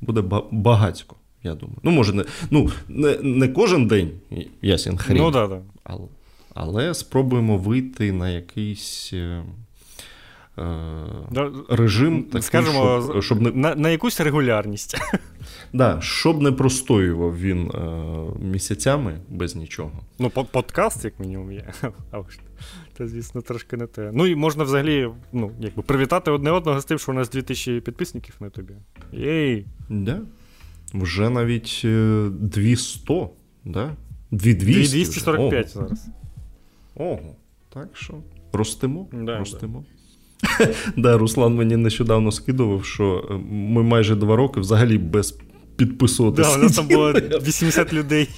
[0.00, 1.78] Буде багатько, я думаю.
[1.82, 4.10] Ну, може, не ну, не, не кожен день,
[4.62, 5.16] ясен хрін.
[5.16, 5.60] Ну, да, да.
[5.84, 6.02] Але,
[6.54, 9.12] але спробуємо вийти на якийсь.
[9.12, 9.44] Е,
[11.68, 13.50] режим такий, скажімо, щоб, щоб не...
[13.50, 14.96] на на якусь регулярність.
[15.72, 19.92] Да, Щоб не простоював він е, місяцями без нічого.
[20.18, 21.72] Ну, подкаст, як мінімум, є.
[22.98, 24.10] Це, звісно, трошки не те.
[24.14, 27.80] Ну і можна взагалі ну, якби привітати одне одного з тим, що у нас 2000
[27.80, 28.74] підписників на тобі.
[29.12, 29.66] Єй!
[29.88, 30.20] Да.
[30.94, 33.28] Вже навіть 200, е,
[33.64, 33.96] да?
[34.30, 36.08] 2200 245 зараз.
[36.94, 37.36] Ого,
[37.68, 38.14] так що
[38.52, 39.08] ростемо.
[39.12, 39.84] Да, ростемо.
[39.84, 39.94] Да.
[40.96, 45.38] да, Руслан мені нещодавно скидував, що е, ми майже два роки взагалі без
[45.76, 46.50] підписуватися.
[46.50, 47.12] Да, у нас там було
[47.42, 48.28] 80 людей.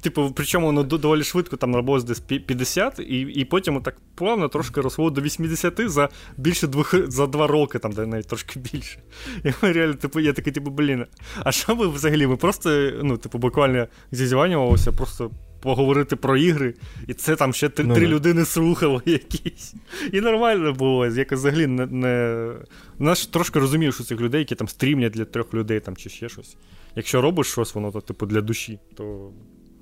[0.00, 4.80] Типу, причому воно доволі швидко там набулось десь 50, і і потім так плавно трошки
[4.80, 8.98] росло до 80 за більше двох за два роки, там де навіть трошки більше.
[9.44, 11.06] І ми реально, типу, я такий, типу, блін.
[11.44, 12.26] А що ви взагалі?
[12.26, 15.30] Ми просто, ну, типу, буквально зізванювалися, просто
[15.64, 16.74] поговорити про ігри,
[17.08, 19.74] і це там ще три, ну, три людини слухали якісь.
[20.12, 21.06] І нормально було.
[21.06, 21.86] Якось взагалі не.
[21.86, 22.52] не...
[22.98, 26.28] Наш трошки розумів, що цих людей, які там стрімлять для трьох людей там, чи ще
[26.28, 26.56] щось.
[26.96, 29.30] Якщо робиш щось, воно то, типу, для душі, то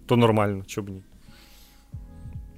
[0.07, 1.03] то нормально, чоб ні.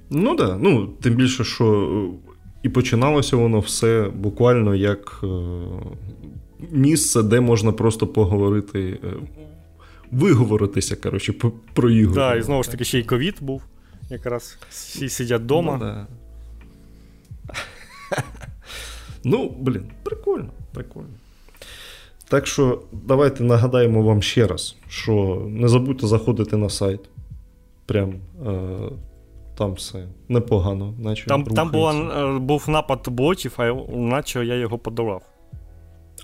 [0.09, 0.47] Ну так.
[0.47, 0.57] Да.
[0.61, 2.29] Ну, тим більше, що е,
[2.63, 5.27] і починалося воно все буквально як е,
[6.71, 9.13] місце, де можна просто поговорити е,
[10.15, 11.33] виговоритися, коротше,
[11.73, 12.15] про ігру.
[12.15, 13.61] Так, і знову ж таки, ще й ковід був.
[14.09, 15.77] Якраз всі сидять вдома.
[15.77, 16.07] Ну, да.
[19.23, 21.09] ну, блін, прикольно, прикольно.
[22.27, 26.99] Так що давайте нагадаємо вам ще раз, що не забудьте заходити на сайт.
[27.85, 28.13] Прям
[28.45, 28.79] е,
[29.57, 30.93] там все непогано.
[30.99, 35.23] наче Там там була, е, був напад ботів, а наче я його подолав.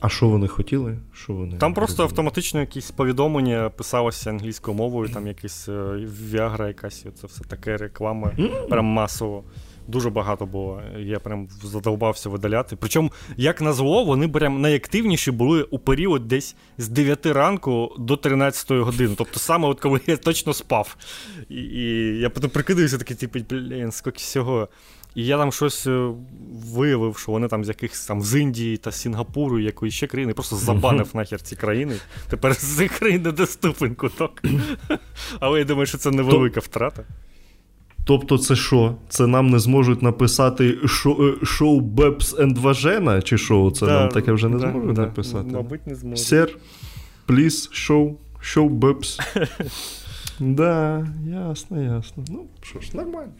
[0.01, 0.97] А що вони хотіли?
[1.13, 2.09] Що вони Там просто розуміли?
[2.11, 8.31] автоматично якісь повідомлення писалося англійською мовою, там якась Viagra якась, це все таке реклама,
[8.69, 9.43] прям масово.
[9.87, 10.81] Дуже багато було.
[10.99, 12.75] Я прям задовбався видаляти.
[12.75, 18.71] Причому, як назло, вони прям найактивніші були у період десь з 9 ранку до 13
[18.71, 19.15] години.
[19.17, 20.97] Тобто саме от коли я точно спав.
[21.49, 21.83] І і
[22.19, 24.67] я потім прикидаюся такий, типу, блін, скільки всього.
[25.15, 26.11] І я там щось е,
[26.73, 30.55] виявив, що вони там з якихось там з Індії та Сінгапуру, якоїсь ще країни, просто
[30.55, 31.95] забанив нахер ці країни.
[32.29, 34.41] Тепер з цих країн недоступен куток.
[35.39, 37.03] Але я думаю, що це невелика втрата.
[38.05, 38.95] Тобто, це що?
[39.09, 43.21] Це нам не зможуть написати шоу, шоу Бепс енд Важена?
[43.21, 43.71] Чи що?
[43.71, 45.49] Це да, нам таке вже не да, зможуть да, написати?
[45.51, 46.25] Мабуть, не зможуть.
[46.25, 46.57] Сер,
[47.25, 49.19] пліз, шоу, шоу Бепс.
[50.39, 52.23] Да, ясно, ясно.
[52.29, 53.31] Ну, що ж, нормально.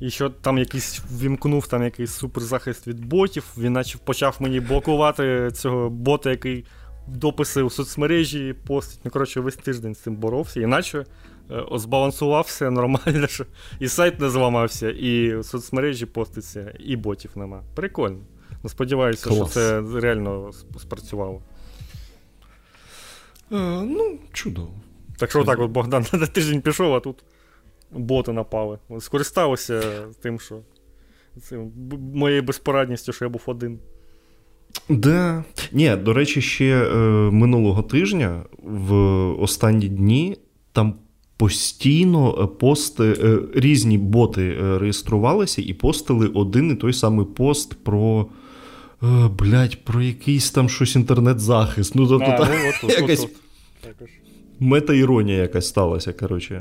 [0.00, 5.50] І що там якийсь вімкнув там якийсь суперзахист від ботів, він наче почав мені блокувати
[5.54, 6.64] цього бота, який
[7.06, 9.00] дописи у соцмережі постить.
[9.04, 11.04] Ну, коротше, весь тиждень з цим боровся, іначе
[11.50, 13.46] е, збалансувався нормально, що
[13.80, 17.62] і сайт не зламався, і соцмережі поститься, і ботів нема.
[17.74, 18.20] Прикольно.
[18.62, 19.36] Ну, Сподіваюся, Клас.
[19.36, 21.42] що це реально спрацювало.
[23.52, 24.74] Е, ну, чудово.
[25.18, 27.24] Так що, так, от Богдан на тиждень пішов, а тут
[27.92, 28.78] боти напали.
[28.98, 29.82] Скористався
[30.22, 30.58] тим, що
[31.42, 31.72] цим,
[32.14, 33.78] моєю безпорадністю, що я був один.
[34.88, 35.44] Да.
[35.72, 36.96] Ні, до речі, ще е,
[37.30, 38.94] минулого тижня в
[39.42, 40.36] останні дні
[40.72, 40.94] там
[41.36, 48.26] постійно пости, різні боти реєструвалися і постили один і той самий пост про.
[49.38, 51.94] Блять, про якийсь там щось інтернет-захист.
[51.94, 52.54] Ну, тобто, а, ну,
[52.84, 53.30] от, якась от,
[53.84, 54.08] от.
[54.60, 56.12] Мета-іронія якась сталася.
[56.12, 56.60] коротше.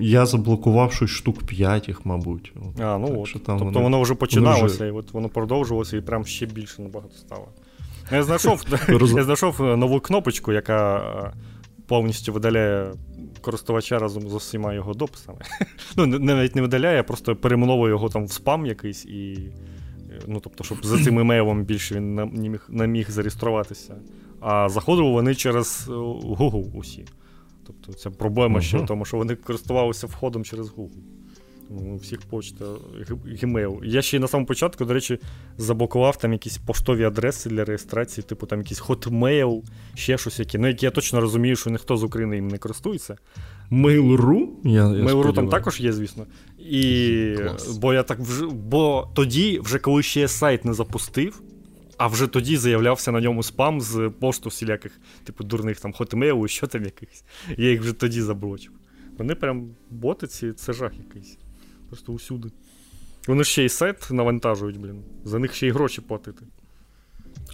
[0.00, 2.52] Я заблокував щось штук 5 їх, мабуть.
[2.80, 3.32] А, ну от.
[3.32, 4.88] Тобто вони, воно вже починалося, вже...
[4.88, 7.48] і от воно продовжувалося, і прям ще більше набагато стало.
[8.12, 8.64] Я знайшов
[9.16, 11.32] я знайшов нову кнопочку, яка е,
[11.86, 12.92] повністю видаляє
[13.40, 15.38] користувача разом з усіма його дописами.
[15.96, 19.52] Ну, навіть не видаляє, просто перейменовує його там в спам якийсь і.
[20.26, 23.94] Ну, тобто, щоб за цим емейлом більше він не міг, не міг зареєструватися.
[24.40, 27.04] А заходили вони через е, Google усі.
[27.66, 28.62] Тобто це проблема uh-huh.
[28.62, 31.00] ще в тому, що вони користувалися входом через Google.
[31.70, 32.64] У всіх почта
[33.26, 33.84] Gmail.
[33.84, 35.18] Я ще на самому початку, до речі,
[35.58, 39.62] заблокував там якісь поштові адреси для реєстрації, типу там якийсь Hotmail,
[39.94, 40.58] ще щось яке.
[40.58, 43.16] Ну, які я точно розумію, що ніхто з України їм не користується.
[43.70, 44.46] Mail.ru?
[44.64, 46.26] Mail.ru там також є, звісно.
[46.58, 47.36] І...
[47.80, 48.46] Бо я так вже.
[48.46, 51.42] Бо тоді, вже коли ще я сайт не запустив,
[51.98, 56.66] а вже тоді заявлявся на ньому спам з пошту всіляких, типу, дурних там Hotmail, що
[56.66, 57.24] там якихось.
[57.56, 58.72] Я їх вже тоді заблочив.
[59.18, 61.38] Вони прям ботиці, це жах якийсь.
[61.88, 62.48] Просто усюди.
[63.26, 65.02] Вони ще й сайт навантажують, блін.
[65.24, 66.44] За них ще й гроші платити.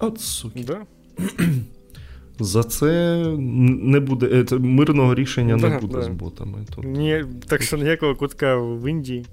[0.00, 0.64] От суки.
[0.64, 0.86] Да.
[2.38, 4.44] За це не буде.
[4.44, 6.02] Це мирного рішення да, не буде да.
[6.02, 6.66] з ботами.
[6.74, 6.84] Тут.
[6.84, 9.26] Ні, Так що ніякого кутка в Індії,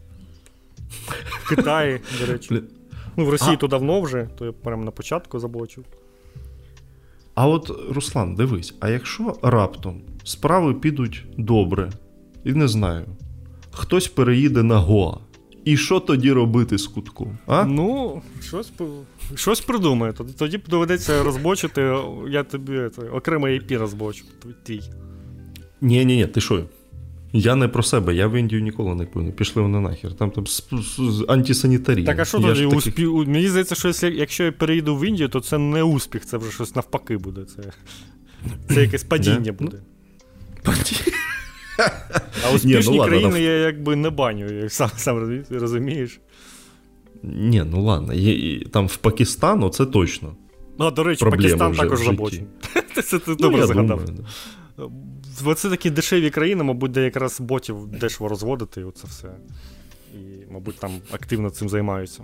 [1.43, 2.61] в Китаї, до речі.
[3.17, 3.57] Ну, в Росії а...
[3.57, 5.85] то давно вже, то я прямо на початку заблочив.
[7.35, 11.91] А от, Руслан, дивись, а якщо раптом справи підуть добре,
[12.43, 13.05] і не знаю,
[13.71, 15.17] хтось переїде на Гоа.
[15.65, 17.37] І що тоді робити з кутком?
[17.47, 17.63] А?
[17.63, 18.71] Ну, щось
[19.35, 20.13] щось придумаю.
[20.37, 21.95] Тоді доведеться розбочити,
[22.29, 24.25] я тобі це, окремий IP розбочу.
[24.63, 24.81] Твій.
[25.81, 26.63] Ні, ні, ні, ти що?
[27.33, 29.35] Я не про себе, я в Індію ніколи не пив.
[29.35, 30.13] Пішли вони нахер.
[30.13, 30.45] Там там
[31.27, 32.05] антисанітарія.
[32.05, 32.77] Так, а що тоді таких...
[32.77, 33.27] успіх?
[33.27, 36.75] Мені здається, що якщо я переїду в Індію, то це не успіх, це вже щось
[36.75, 37.41] навпаки буде.
[37.45, 37.63] Це
[38.73, 39.77] це якесь падіння буде.
[42.45, 46.19] А успішні Ні, ну, країни ладно, я якби не баню, сам сам розумієш.
[47.23, 50.35] Ні, ну ладно, є, там в Пакистану це точно.
[50.79, 52.47] Ну, а, до речі, Пакистан також забочений.
[53.03, 54.01] Це ти ну, добре згадав.
[55.43, 59.31] Бо це такі дешеві країни, мабуть, де якраз ботів дешево розводити, і оце все.
[60.13, 62.23] І, мабуть, там активно цим займаються.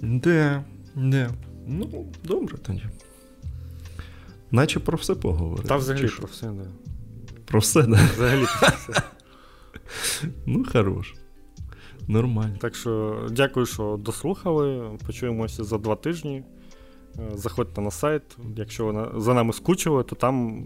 [0.00, 0.64] Де,
[0.94, 1.30] де.
[1.66, 2.84] Ну, добре тоді.
[4.50, 5.68] Наче про все поговорили.
[5.68, 6.66] Та взагалі про все, да.
[7.44, 8.08] Про все, да?
[8.14, 9.02] Взагалі про все.
[10.46, 11.14] Ну, хорош.
[12.08, 12.56] Нормально.
[12.60, 14.98] Так що дякую, що дослухали.
[15.06, 16.44] Почуємося за два тижні.
[17.18, 18.22] Е, заходьте на сайт.
[18.56, 20.64] Якщо ви за нами скучили, то там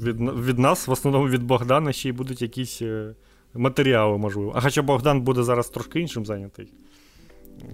[0.00, 3.14] від від нас, в основному від Богдана, ще й будуть якісь е,
[3.54, 4.52] матеріали, можливо.
[4.54, 6.68] А хоча Богдан буде зараз трошки іншим зайнятий.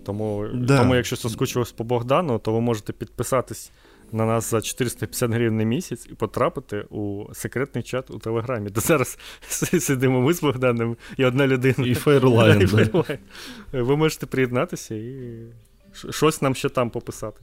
[0.05, 0.79] Тому, да.
[0.79, 3.73] тому якщо соскучилось по Богдану, то ви можете підписатись
[4.12, 8.70] на нас за 450 гривень на місяць і потрапити у секретний чат у Телеграмі.
[8.70, 9.19] Де зараз
[9.81, 11.87] сидимо ми з Богданом і одна людина.
[11.87, 12.69] І Фейрлайн.
[13.73, 15.35] Ви можете приєднатися і
[16.11, 17.41] щось нам ще там пописати.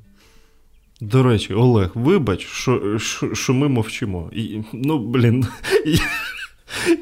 [1.01, 4.29] До речі, Олег, вибач, що що, що ми мовчимо.
[4.33, 5.47] І, Ну, блін,
[5.85, 5.99] я,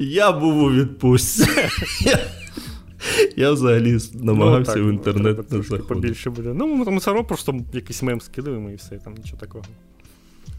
[0.00, 1.46] я був у відпустці.
[3.36, 5.88] Я взагалі намагався ну, так, в інтернет не заходити.
[5.88, 6.52] Побільше буде.
[6.54, 9.64] Ну, ми там все одно просто якийсь мем скидуємо і все, там нічого такого.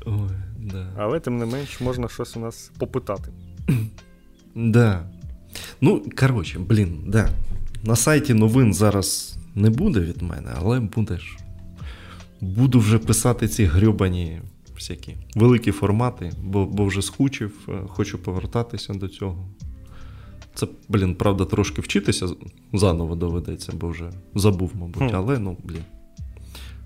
[0.06, 0.88] Ой, да.
[0.98, 3.32] Але тим не менш, можна щось у нас попитати.
[4.56, 5.10] Да.
[5.82, 7.30] Ну, коротше, блін, да.
[7.84, 11.38] На сайті новин зараз не буде від мене, але будеш.
[12.41, 14.41] Буду вже писати ці грьобані
[14.76, 19.49] всякі великі формати, бо бо вже скучив, е, хочу повертатися до цього.
[20.53, 22.28] Це, блін, правда, трошки вчитися
[22.74, 25.14] заново доведеться, бо вже забув, мабуть.
[25.14, 25.84] Але ну, блін.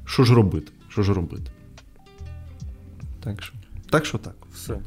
[0.05, 0.71] Що ж робити?
[0.89, 1.51] Що ж робити?
[3.19, 3.53] Так що
[3.89, 4.05] так.
[4.05, 4.35] що так.
[4.53, 4.79] Все.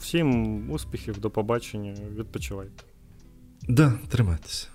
[0.00, 2.84] Всім успіхів, до побачення, відпочивайте.
[3.68, 4.68] Да, тримайтеся.